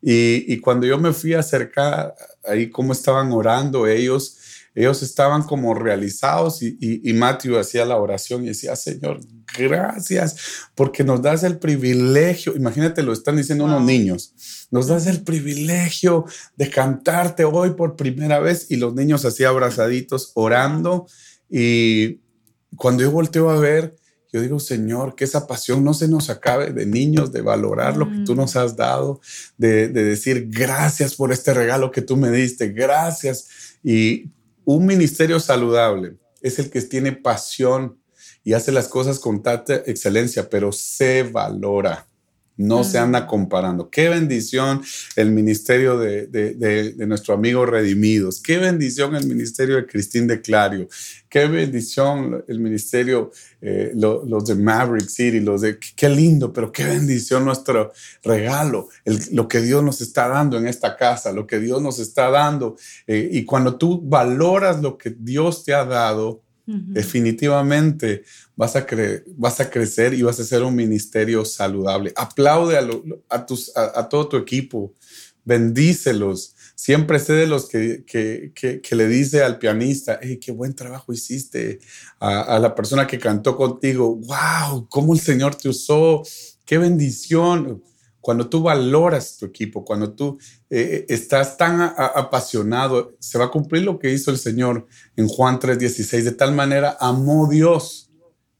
Y, 0.00 0.44
y, 0.52 0.58
cuando 0.58 0.86
yo 0.86 0.96
me 0.96 1.12
fui 1.12 1.34
a 1.34 1.40
acercar 1.40 2.14
ahí 2.44 2.70
cómo 2.70 2.92
estaban 2.92 3.32
orando 3.32 3.86
ellos, 3.86 4.38
ellos 4.74 5.02
estaban 5.02 5.42
como 5.42 5.74
realizados 5.74 6.62
y, 6.62 6.76
y, 6.80 7.12
Matthew 7.12 7.58
hacía 7.58 7.84
la 7.84 7.96
oración 7.96 8.44
y 8.44 8.48
decía, 8.48 8.76
Señor, 8.76 9.20
gracias 9.58 10.36
porque 10.74 11.04
nos 11.04 11.20
das 11.22 11.42
el 11.42 11.58
privilegio, 11.58 12.54
imagínate, 12.54 13.02
lo 13.02 13.12
están 13.12 13.36
diciendo 13.36 13.64
unos 13.64 13.82
niños, 13.82 14.34
nos 14.70 14.86
das 14.86 15.06
el 15.06 15.22
privilegio 15.22 16.26
de 16.56 16.70
cantarte 16.70 17.44
hoy 17.44 17.70
por 17.70 17.96
primera 17.96 18.38
vez 18.38 18.70
y 18.70 18.76
los 18.76 18.94
niños 18.94 19.24
así 19.24 19.44
abrazaditos 19.44 20.32
orando. 20.34 21.06
Y 21.50 22.20
cuando 22.76 23.02
yo 23.02 23.10
volteo 23.10 23.50
a 23.50 23.58
ver, 23.58 23.96
yo 24.30 24.42
digo, 24.42 24.60
Señor, 24.60 25.14
que 25.14 25.24
esa 25.24 25.46
pasión 25.46 25.82
no 25.82 25.94
se 25.94 26.06
nos 26.06 26.28
acabe 26.28 26.70
de 26.72 26.84
niños, 26.84 27.32
de 27.32 27.40
valorar 27.40 27.96
lo 27.96 28.10
que 28.10 28.18
tú 28.26 28.34
nos 28.34 28.56
has 28.56 28.76
dado, 28.76 29.20
de, 29.56 29.88
de, 29.88 30.04
decir 30.04 30.48
gracias 30.50 31.14
por 31.14 31.32
este 31.32 31.54
regalo 31.54 31.90
que 31.90 32.02
tú 32.02 32.16
me 32.16 32.30
diste, 32.30 32.68
gracias. 32.68 33.48
Y 33.82 34.30
un 34.70 34.84
ministerio 34.84 35.40
saludable 35.40 36.18
es 36.42 36.58
el 36.58 36.68
que 36.68 36.82
tiene 36.82 37.12
pasión 37.12 38.02
y 38.44 38.52
hace 38.52 38.70
las 38.70 38.86
cosas 38.86 39.18
con 39.18 39.42
tanta 39.42 39.76
excelencia, 39.76 40.50
pero 40.50 40.72
se 40.72 41.22
valora. 41.22 42.06
No 42.58 42.82
se 42.82 42.98
anda 42.98 43.24
comparando. 43.26 43.88
Qué 43.88 44.08
bendición 44.08 44.82
el 45.14 45.30
ministerio 45.30 45.96
de, 45.96 46.94
nuestro 47.06 47.34
amigo 47.34 47.64
Redimidos. 47.64 48.42
Qué 48.42 48.58
bendición 48.58 49.14
el 49.14 49.26
ministerio 49.26 49.76
de 49.76 49.86
Cristín 49.86 50.26
de 50.26 50.40
Clario. 50.40 50.88
Qué 51.28 51.46
bendición 51.46 52.44
el 52.48 52.58
ministerio, 52.58 53.30
eh, 53.60 53.92
los 53.94 54.44
de 54.44 54.56
Maverick 54.56 55.08
City, 55.08 55.38
los 55.38 55.60
de 55.60 55.78
qué 55.78 56.08
lindo, 56.08 56.52
pero 56.52 56.72
qué 56.72 56.84
bendición 56.84 57.44
nuestro 57.44 57.92
regalo, 58.24 58.88
lo 59.30 59.46
que 59.46 59.60
Dios 59.60 59.84
nos 59.84 60.00
está 60.00 60.26
dando 60.26 60.58
en 60.58 60.66
esta 60.66 60.96
casa, 60.96 61.30
lo 61.30 61.46
que 61.46 61.60
Dios 61.60 61.80
nos 61.80 62.00
está 62.00 62.28
dando. 62.28 62.76
Eh, 63.06 63.28
y 63.32 63.44
cuando 63.44 63.76
tú 63.76 64.02
valoras 64.02 64.82
lo 64.82 64.98
que 64.98 65.14
Dios 65.16 65.64
te 65.64 65.74
ha 65.74 65.84
dado, 65.84 66.42
definitivamente 66.70 68.24
vas 68.58 68.74
a, 68.74 68.84
vas 69.36 69.60
a 69.60 69.70
crecer 69.70 70.14
y 70.14 70.22
vas 70.22 70.40
a 70.40 70.44
ser 70.44 70.64
un 70.64 70.74
ministerio 70.74 71.44
saludable. 71.44 72.12
Aplaude 72.16 72.76
a, 73.28 73.46
tus, 73.46 73.70
a, 73.76 74.08
todo 74.08 74.28
tu 74.28 74.36
equipo, 74.36 74.92
bendícelos. 75.44 76.56
Siempre 76.74 77.20
sé 77.20 77.34
de 77.34 77.46
los 77.46 77.68
que, 77.68 78.04
que, 78.04 78.96
le 78.96 79.06
dice 79.06 79.44
al 79.44 79.60
pianista, 79.60 80.18
hey, 80.20 80.40
qué 80.40 80.50
buen 80.50 80.74
trabajo 80.74 81.12
hiciste. 81.12 81.78
A, 82.18 82.58
la 82.58 82.74
persona 82.74 83.06
que 83.06 83.20
cantó 83.20 83.56
contigo, 83.56 84.16
wow, 84.16 84.88
cómo 84.88 85.14
el 85.14 85.20
Señor 85.20 85.54
te 85.54 85.68
usó, 85.68 86.24
qué 86.64 86.78
bendición. 86.78 87.84
Cuando 88.20 88.48
tú 88.48 88.60
valoras 88.60 89.36
tu 89.36 89.46
equipo, 89.46 89.84
cuando 89.84 90.14
tú 90.14 90.36
eh, 90.68 91.06
estás 91.08 91.56
tan 91.56 91.80
apasionado, 91.80 93.14
se 93.20 93.38
va 93.38 93.44
a 93.44 93.50
cumplir 93.52 93.84
lo 93.84 94.00
que 94.00 94.12
hizo 94.12 94.32
el 94.32 94.38
Señor 94.38 94.88
en 95.14 95.28
Juan 95.28 95.60
3:16. 95.60 96.24
De 96.24 96.32
tal 96.32 96.52
manera 96.52 96.96
amó 96.98 97.48
Dios 97.48 98.07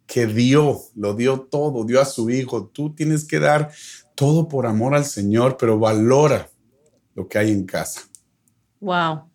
que 0.09 0.27
dio, 0.27 0.81
lo 0.97 1.15
dio 1.15 1.43
todo, 1.43 1.85
dio 1.85 2.01
a 2.01 2.07
su 2.07 2.31
Hijo. 2.31 2.67
Tú 2.67 2.95
tienes 2.95 3.25
que 3.25 3.39
dar 3.39 3.71
todo 4.17 4.49
por 4.49 4.67
amor 4.67 4.95
al 4.95 5.05
Señor, 5.05 5.57
pero 5.59 5.79
valora 5.79 6.49
lo 7.15 7.29
que 7.29 7.39
hay 7.39 7.53
en 7.53 7.65
casa. 7.67 8.01
Wow. 8.81 9.29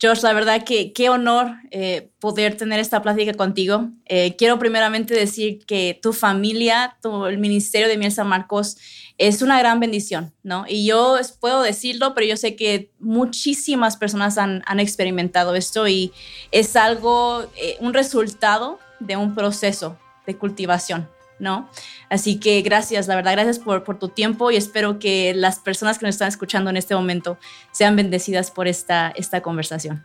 George, 0.00 0.22
la 0.22 0.32
verdad 0.32 0.64
que 0.64 0.92
qué 0.92 1.10
honor 1.10 1.52
eh, 1.70 2.10
poder 2.18 2.56
tener 2.56 2.80
esta 2.80 3.02
plática 3.02 3.34
contigo. 3.34 3.90
Eh, 4.06 4.34
quiero 4.36 4.58
primeramente 4.58 5.14
decir 5.14 5.64
que 5.66 5.96
tu 6.02 6.12
familia, 6.12 6.96
tu, 7.00 7.26
el 7.26 7.38
Ministerio 7.38 7.86
de 7.86 7.96
Miel 7.98 8.10
San 8.10 8.26
Marcos 8.26 8.78
es 9.18 9.42
una 9.42 9.58
gran 9.60 9.78
bendición, 9.78 10.32
¿no? 10.42 10.64
Y 10.66 10.86
yo 10.86 11.18
puedo 11.38 11.62
decirlo, 11.62 12.14
pero 12.14 12.26
yo 12.26 12.36
sé 12.36 12.56
que 12.56 12.90
muchísimas 12.98 13.96
personas 13.96 14.38
han, 14.38 14.62
han 14.66 14.80
experimentado 14.80 15.54
esto 15.54 15.86
y 15.86 16.12
es 16.50 16.74
algo, 16.74 17.44
eh, 17.56 17.76
un 17.78 17.94
resultado 17.94 18.80
de 19.06 19.16
un 19.16 19.34
proceso 19.34 19.98
de 20.26 20.36
cultivación, 20.36 21.08
¿no? 21.38 21.68
Así 22.08 22.38
que 22.38 22.62
gracias, 22.62 23.08
la 23.08 23.16
verdad, 23.16 23.32
gracias 23.32 23.58
por, 23.58 23.82
tu 23.98 24.08
tiempo 24.08 24.50
y 24.50 24.56
espero 24.56 24.98
que 24.98 25.34
las 25.34 25.58
personas 25.58 25.98
que 25.98 26.06
nos 26.06 26.14
están 26.14 26.28
escuchando 26.28 26.70
en 26.70 26.76
este 26.76 26.94
momento 26.94 27.38
sean 27.72 27.96
bendecidas 27.96 28.50
por 28.50 28.68
esta, 28.68 29.12
esta 29.16 29.42
conversación. 29.42 30.04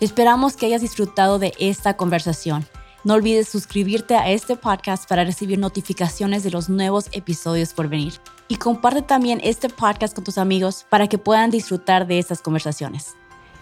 Esperamos 0.00 0.56
que 0.56 0.66
hayas 0.66 0.82
disfrutado 0.82 1.38
de 1.38 1.54
esta 1.58 1.96
conversación. 1.96 2.66
No 3.02 3.14
olvides 3.14 3.48
suscribirte 3.48 4.16
a 4.16 4.30
este 4.30 4.56
podcast 4.56 5.08
para 5.08 5.24
recibir 5.24 5.58
notificaciones 5.58 6.42
de 6.42 6.50
los 6.50 6.68
nuevos 6.68 7.06
episodios 7.12 7.72
por 7.72 7.88
venir. 7.88 8.14
Y 8.48 8.56
comparte 8.56 9.00
también 9.00 9.40
este 9.42 9.68
podcast 9.68 10.14
con 10.14 10.24
tus 10.24 10.38
amigos 10.38 10.84
para 10.90 11.06
que 11.06 11.18
puedan 11.18 11.50
disfrutar 11.50 12.06
de 12.06 12.18
estas 12.18 12.42
conversaciones. 12.42 13.14